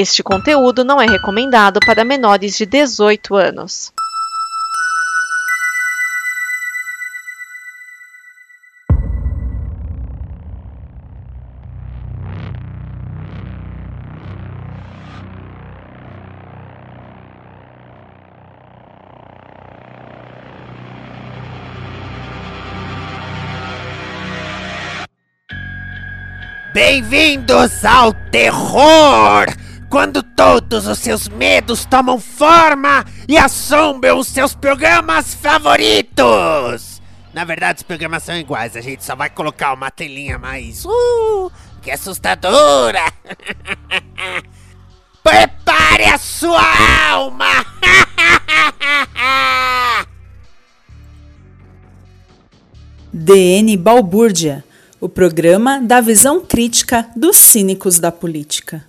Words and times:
Este 0.00 0.22
conteúdo 0.22 0.84
não 0.84 1.02
é 1.02 1.06
recomendado 1.06 1.80
para 1.84 2.04
menores 2.04 2.56
de 2.56 2.64
18 2.64 3.34
anos. 3.34 3.92
Bem-vindos 26.72 27.84
ao 27.84 28.12
terror! 28.30 29.48
Quando 29.90 30.22
todos 30.22 30.86
os 30.86 30.98
seus 30.98 31.28
medos 31.28 31.86
tomam 31.86 32.20
forma 32.20 33.06
e 33.26 33.38
assombram 33.38 34.18
os 34.18 34.28
seus 34.28 34.54
programas 34.54 35.32
favoritos! 35.34 37.00
Na 37.32 37.42
verdade, 37.44 37.78
os 37.78 37.84
programas 37.84 38.22
são 38.22 38.36
iguais, 38.36 38.76
a 38.76 38.82
gente 38.82 39.02
só 39.02 39.16
vai 39.16 39.30
colocar 39.30 39.72
uma 39.72 39.90
telinha 39.90 40.38
mais. 40.38 40.84
Uh, 40.84 41.50
que 41.80 41.90
assustadora! 41.90 43.00
Prepare 45.24 46.04
a 46.04 46.18
sua 46.18 46.60
alma! 47.10 47.48
DN 53.10 53.74
Balbúrdia, 53.78 54.62
o 55.00 55.08
programa 55.08 55.80
da 55.80 56.02
visão 56.02 56.44
crítica 56.44 57.08
dos 57.16 57.38
cínicos 57.38 57.98
da 57.98 58.12
política. 58.12 58.84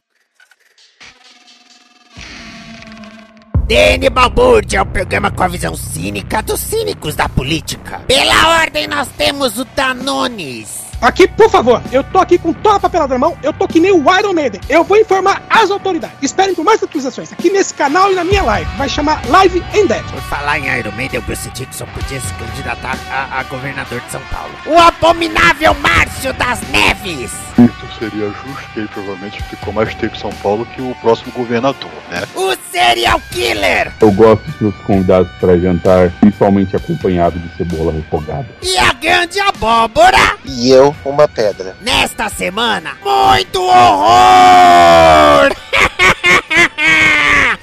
DN 3.70 4.10
Balbúrdia 4.10 4.80
é 4.80 4.82
o 4.82 4.86
programa 4.88 5.30
com 5.30 5.44
a 5.44 5.48
visão 5.48 5.76
cínica 5.76 6.42
dos 6.42 6.60
cínicos 6.60 7.16
da 7.16 7.30
política. 7.30 8.00
Pela 8.08 8.62
ordem, 8.62 8.88
nós 8.88 9.08
temos 9.16 9.60
o 9.60 9.66
Danones. 9.76 10.80
Aqui, 11.00 11.28
por 11.28 11.52
favor, 11.52 11.80
eu 11.92 12.04
tô 12.04 12.18
aqui 12.18 12.40
com 12.40 12.52
toda 12.52 12.78
a 12.78 12.80
papelada 12.80 13.14
na 13.14 13.20
mão, 13.20 13.38
eu 13.44 13.54
tô 13.54 13.68
que 13.68 13.80
nem 13.80 13.92
o 13.92 14.04
Iron 14.18 14.34
Maiden. 14.34 14.60
Eu 14.68 14.84
vou 14.84 14.98
informar 14.98 15.44
as 15.48 15.70
autoridades. 15.70 16.18
Esperem 16.20 16.56
por 16.56 16.66
mais 16.66 16.82
atualizações 16.82 17.32
aqui 17.32 17.52
nesse 17.52 17.76
canal 17.76 18.12
e 18.12 18.16
na 18.16 18.24
minha 18.24 18.42
live. 18.42 18.68
Vai 18.76 18.90
chamar 18.90 19.22
Live 19.30 19.64
em 19.76 19.86
Dead. 19.86 20.04
Por 20.04 20.22
falar 20.24 20.58
em 20.58 20.80
Iron 20.80 20.92
Maiden, 20.94 21.20
o 21.20 21.22
Bruce 21.22 21.52
Dixon 21.52 21.86
podia 21.94 22.20
se 22.20 22.34
candidatar 22.34 22.98
a, 23.12 23.40
a 23.40 23.44
governador 23.44 24.02
de 24.02 24.12
São 24.12 24.22
Paulo. 24.32 24.52
O 24.66 24.80
abominável 24.80 25.76
Márcio 25.76 26.34
das 26.34 26.60
Neves. 26.70 27.49
Isso 27.66 28.00
seria 28.00 28.28
justo, 28.30 28.70
que 28.74 28.80
ele 28.80 28.88
provavelmente 28.88 29.44
ficou 29.44 29.74
mais 29.74 29.94
tempo 29.96 30.16
em 30.16 30.20
São 30.20 30.32
Paulo 30.32 30.66
que 30.66 30.82
o 30.82 30.96
próximo 31.02 31.32
governador, 31.34 31.92
né? 32.10 32.24
O 32.34 32.56
serial 32.72 33.22
killer. 33.32 33.92
Eu 34.00 34.12
gosto 34.14 34.50
dos 34.62 34.74
convidados 34.86 35.30
para 35.40 35.60
jantar, 35.60 36.10
principalmente 36.22 36.76
acompanhado 36.76 37.38
de 37.38 37.58
cebola 37.58 37.92
refogada. 37.92 38.48
E 38.62 38.78
a 38.78 38.94
grande 38.94 39.42
abóbora. 39.42 40.38
E 40.46 40.70
eu, 40.72 40.96
uma 41.04 41.28
pedra. 41.28 41.76
Nesta 41.82 42.30
semana, 42.30 42.92
muito 43.04 43.62
horror! 43.62 45.50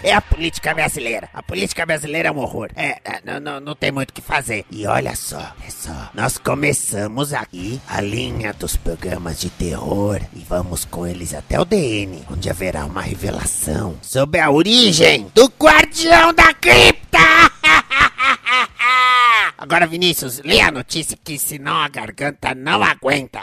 É 0.07 0.13
a 0.13 0.21
política 0.21 0.73
brasileira. 0.73 1.29
A 1.35 1.43
política 1.43 1.85
brasileira 1.85 2.29
é 2.29 2.31
um 2.31 2.39
horror. 2.39 2.71
É, 2.77 3.01
é, 3.05 3.21
não, 3.25 3.41
não, 3.41 3.59
não 3.59 3.75
tem 3.75 3.91
muito 3.91 4.11
o 4.11 4.13
que 4.13 4.23
fazer. 4.23 4.65
E 4.71 4.87
olha 4.87 5.17
só, 5.17 5.53
é 5.67 5.69
só. 5.69 6.11
Nós 6.15 6.39
começamos 6.39 7.33
aqui 7.33 7.81
a 7.89 8.01
linha 8.01 8.53
dos 8.53 8.77
programas 8.77 9.41
de 9.41 9.51
terror 9.51 10.21
e 10.33 10.39
vamos 10.49 10.85
com 10.85 11.09
eles 11.09 11.35
até 11.35 11.59
o 11.59 11.65
DN, 11.65 12.25
onde 12.31 12.49
haverá 12.49 12.85
uma 12.85 13.03
revelação 13.03 13.99
sobre 14.01 14.39
a 14.39 14.49
origem 14.49 15.27
do 15.35 15.53
Guardião 15.59 16.33
da 16.33 16.55
Cripta. 16.55 17.19
Agora, 19.59 19.89
Vinícius, 19.89 20.41
lê 20.45 20.61
a 20.61 20.71
notícia 20.71 21.19
que 21.25 21.37
senão 21.37 21.79
a 21.79 21.89
garganta 21.89 22.55
não 22.55 22.81
aguenta. 22.81 23.43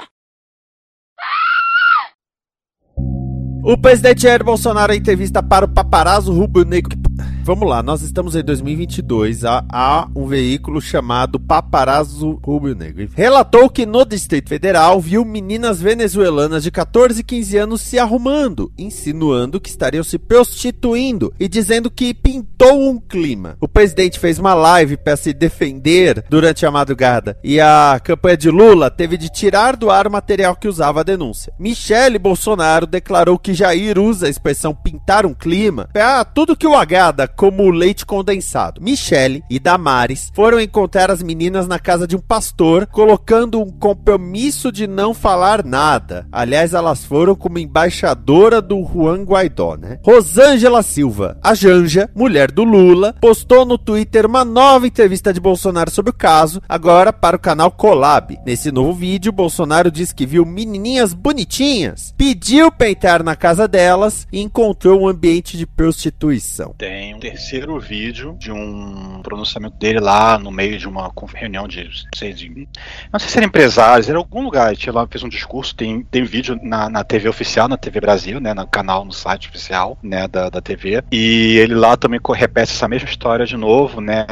O 3.65 3.77
presidente 3.77 4.23
Jair 4.23 4.43
Bolsonaro, 4.43 4.91
em 4.91 4.97
entrevista 4.97 5.41
para 5.41 5.63
o 5.63 5.69
paparazzo 5.69 6.33
Rubro 6.33 6.65
Negro. 6.65 7.02
Vamos 7.45 7.67
lá, 7.67 7.83
nós 7.83 8.01
estamos 8.01 8.37
em 8.37 8.41
2022. 8.41 9.43
Há, 9.43 10.07
um 10.15 10.25
veículo 10.25 10.79
chamado 10.79 11.37
Paparazzo 11.37 12.39
Rubro 12.41 12.73
Negro. 12.73 13.09
Relatou 13.13 13.69
que 13.69 13.85
no 13.85 14.05
Distrito 14.05 14.47
Federal 14.47 15.01
viu 15.01 15.25
meninas 15.25 15.81
venezuelanas 15.81 16.63
de 16.63 16.71
14 16.71 17.19
e 17.19 17.23
15 17.23 17.57
anos 17.57 17.81
se 17.81 17.99
arrumando, 17.99 18.71
insinuando 18.77 19.59
que 19.59 19.69
estariam 19.69 20.05
se 20.05 20.17
prostituindo 20.17 21.33
e 21.37 21.49
dizendo 21.49 21.91
que 21.91 22.13
pintou 22.13 22.89
um 22.89 22.97
clima. 22.97 23.57
O 23.59 23.67
presidente 23.67 24.19
fez 24.19 24.39
uma 24.39 24.53
live 24.53 24.95
para 24.95 25.17
se 25.17 25.33
defender 25.33 26.23
durante 26.29 26.65
a 26.65 26.71
madrugada 26.71 27.37
e 27.43 27.59
a 27.59 27.99
campanha 28.01 28.37
de 28.37 28.49
Lula 28.49 28.89
teve 28.89 29.17
de 29.17 29.27
tirar 29.27 29.75
do 29.75 29.91
ar 29.91 30.07
o 30.07 30.11
material 30.11 30.55
que 30.55 30.69
usava 30.69 31.01
a 31.01 31.03
denúncia. 31.03 31.51
Michele 31.59 32.17
Bolsonaro 32.17 32.87
declarou 32.87 33.37
que 33.37 33.53
Jair 33.53 33.99
usa 33.99 34.27
a 34.27 34.29
expressão 34.29 34.73
pintar 34.73 35.25
um 35.25 35.33
clima 35.33 35.89
para 35.91 36.23
tudo 36.23 36.55
que 36.55 36.65
o 36.65 36.73
agrada 36.73 37.32
como 37.35 37.69
leite 37.69 38.05
condensado. 38.05 38.81
Michele 38.81 39.43
e 39.49 39.59
Damares 39.59 40.31
foram 40.33 40.59
encontrar 40.59 41.11
as 41.11 41.21
meninas 41.21 41.67
na 41.67 41.79
casa 41.79 42.07
de 42.07 42.15
um 42.15 42.19
pastor, 42.19 42.87
colocando 42.87 43.61
um 43.61 43.69
compromisso 43.69 44.71
de 44.71 44.87
não 44.87 45.13
falar 45.13 45.63
nada. 45.63 46.27
Aliás, 46.31 46.73
elas 46.73 47.03
foram 47.03 47.35
como 47.35 47.59
embaixadora 47.59 48.61
do 48.61 48.83
Juan 48.83 49.23
Guaidó, 49.23 49.75
né? 49.75 49.99
Rosângela 50.03 50.81
Silva, 50.83 51.37
a 51.41 51.53
Janja, 51.53 52.09
mulher 52.15 52.51
do 52.51 52.63
Lula, 52.63 53.15
postou 53.21 53.65
no 53.65 53.77
Twitter 53.77 54.25
uma 54.25 54.45
nova 54.45 54.87
entrevista 54.87 55.33
de 55.33 55.39
Bolsonaro 55.39 55.91
sobre 55.91 56.11
o 56.11 56.15
caso, 56.15 56.61
agora 56.67 57.11
para 57.11 57.35
o 57.35 57.39
canal 57.39 57.71
Colab. 57.71 58.37
Nesse 58.45 58.71
novo 58.71 58.93
vídeo, 58.93 59.31
Bolsonaro 59.31 59.91
diz 59.91 60.11
que 60.11 60.25
viu 60.25 60.45
menininhas 60.45 61.13
bonitinhas, 61.13 62.13
pediu 62.17 62.71
pra 62.71 62.89
entrar 62.89 63.23
na 63.23 63.35
casa 63.35 63.67
delas 63.67 64.27
e 64.31 64.41
encontrou 64.41 65.01
um 65.01 65.07
ambiente 65.07 65.57
de 65.57 65.65
prostituição. 65.65 66.73
Tem 66.77 67.11
terceiro 67.23 67.79
vídeo 67.79 68.35
de 68.37 68.51
um 68.51 69.21
pronunciamento 69.23 69.77
dele 69.77 70.01
lá 70.01 70.37
no 70.37 70.51
meio 70.51 70.77
de 70.77 70.85
uma 70.89 71.09
reunião 71.33 71.69
de, 71.69 71.85
não 71.85 71.91
sei, 72.13 72.33
de, 72.33 72.67
não 73.13 73.17
sei 73.17 73.29
se 73.29 73.37
era 73.37 73.45
empresários, 73.45 74.09
era 74.09 74.17
algum 74.17 74.43
lugar, 74.43 74.73
ele 74.73 74.91
lá, 74.91 75.07
fez 75.07 75.23
um 75.23 75.29
discurso, 75.29 75.73
tem, 75.73 76.03
tem 76.03 76.25
vídeo 76.25 76.59
na, 76.61 76.89
na 76.89 77.01
TV 77.01 77.29
oficial, 77.29 77.69
na 77.69 77.77
TV 77.77 78.01
Brasil, 78.01 78.41
né, 78.41 78.53
no 78.53 78.67
canal, 78.67 79.05
no 79.05 79.13
site 79.13 79.47
oficial, 79.47 79.97
né, 80.03 80.27
da, 80.27 80.49
da 80.49 80.59
TV, 80.59 81.01
e 81.09 81.57
ele 81.59 81.73
lá 81.73 81.95
também 81.95 82.19
repete 82.35 82.73
essa 82.73 82.89
mesma 82.89 83.07
história 83.07 83.45
de 83.45 83.55
novo, 83.55 84.01
né, 84.01 84.25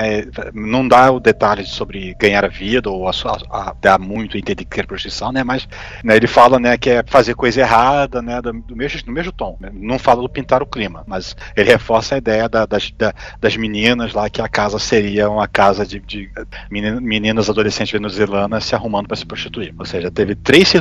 não 0.54 0.86
dá 0.86 1.10
o 1.12 1.20
detalhe 1.22 1.66
sobre 1.66 2.14
ganhar 2.20 2.44
a 2.44 2.50
vida 2.50 2.90
ou 2.90 3.08
a, 3.08 3.12
a, 3.52 3.74
dar 3.80 4.00
muito 4.00 4.38
entender 4.38 4.66
que 4.66 4.82
é 4.82 4.84
prostituição, 4.84 5.32
né, 5.32 5.46
mas 5.46 5.66
né, 6.04 6.18
ele 6.18 6.28
fala, 6.28 6.60
né, 6.60 6.78
que 6.78 6.90
é 6.90 7.04
fazer 7.08 7.36
coisa 7.36 7.62
errada, 7.62 8.22
né, 8.22 8.42
do, 8.42 8.52
do 8.52 8.76
mesmo, 8.76 9.00
no 9.08 9.14
mesmo 9.14 9.32
tom, 9.32 9.56
né, 9.62 9.70
não 9.72 9.98
fala 9.98 10.22
do 10.22 10.28
pintar 10.28 10.62
o 10.62 10.66
clima, 10.66 11.06
mas 11.08 11.38
ele 11.56 11.72
reforça 11.72 12.16
a 12.16 12.18
ideia 12.18 12.50
da, 12.50 12.66
das, 12.82 12.94
da, 12.98 13.14
das 13.40 13.56
meninas 13.56 14.14
lá, 14.14 14.30
que 14.30 14.42
a 14.42 14.48
casa 14.48 14.80
seria 14.80 15.30
uma 15.30 15.48
casa 15.48 15.86
de, 15.86 16.00
de 16.00 16.30
meninas 16.70 17.50
adolescentes 17.50 17.92
venezuelanas 17.92 18.66
se 18.66 18.74
arrumando 18.74 19.08
para 19.08 19.18
se 19.18 19.26
prostituir. 19.26 19.74
Ou 19.78 19.86
seja, 19.86 20.10
teve 20.10 20.36
três 20.36 20.72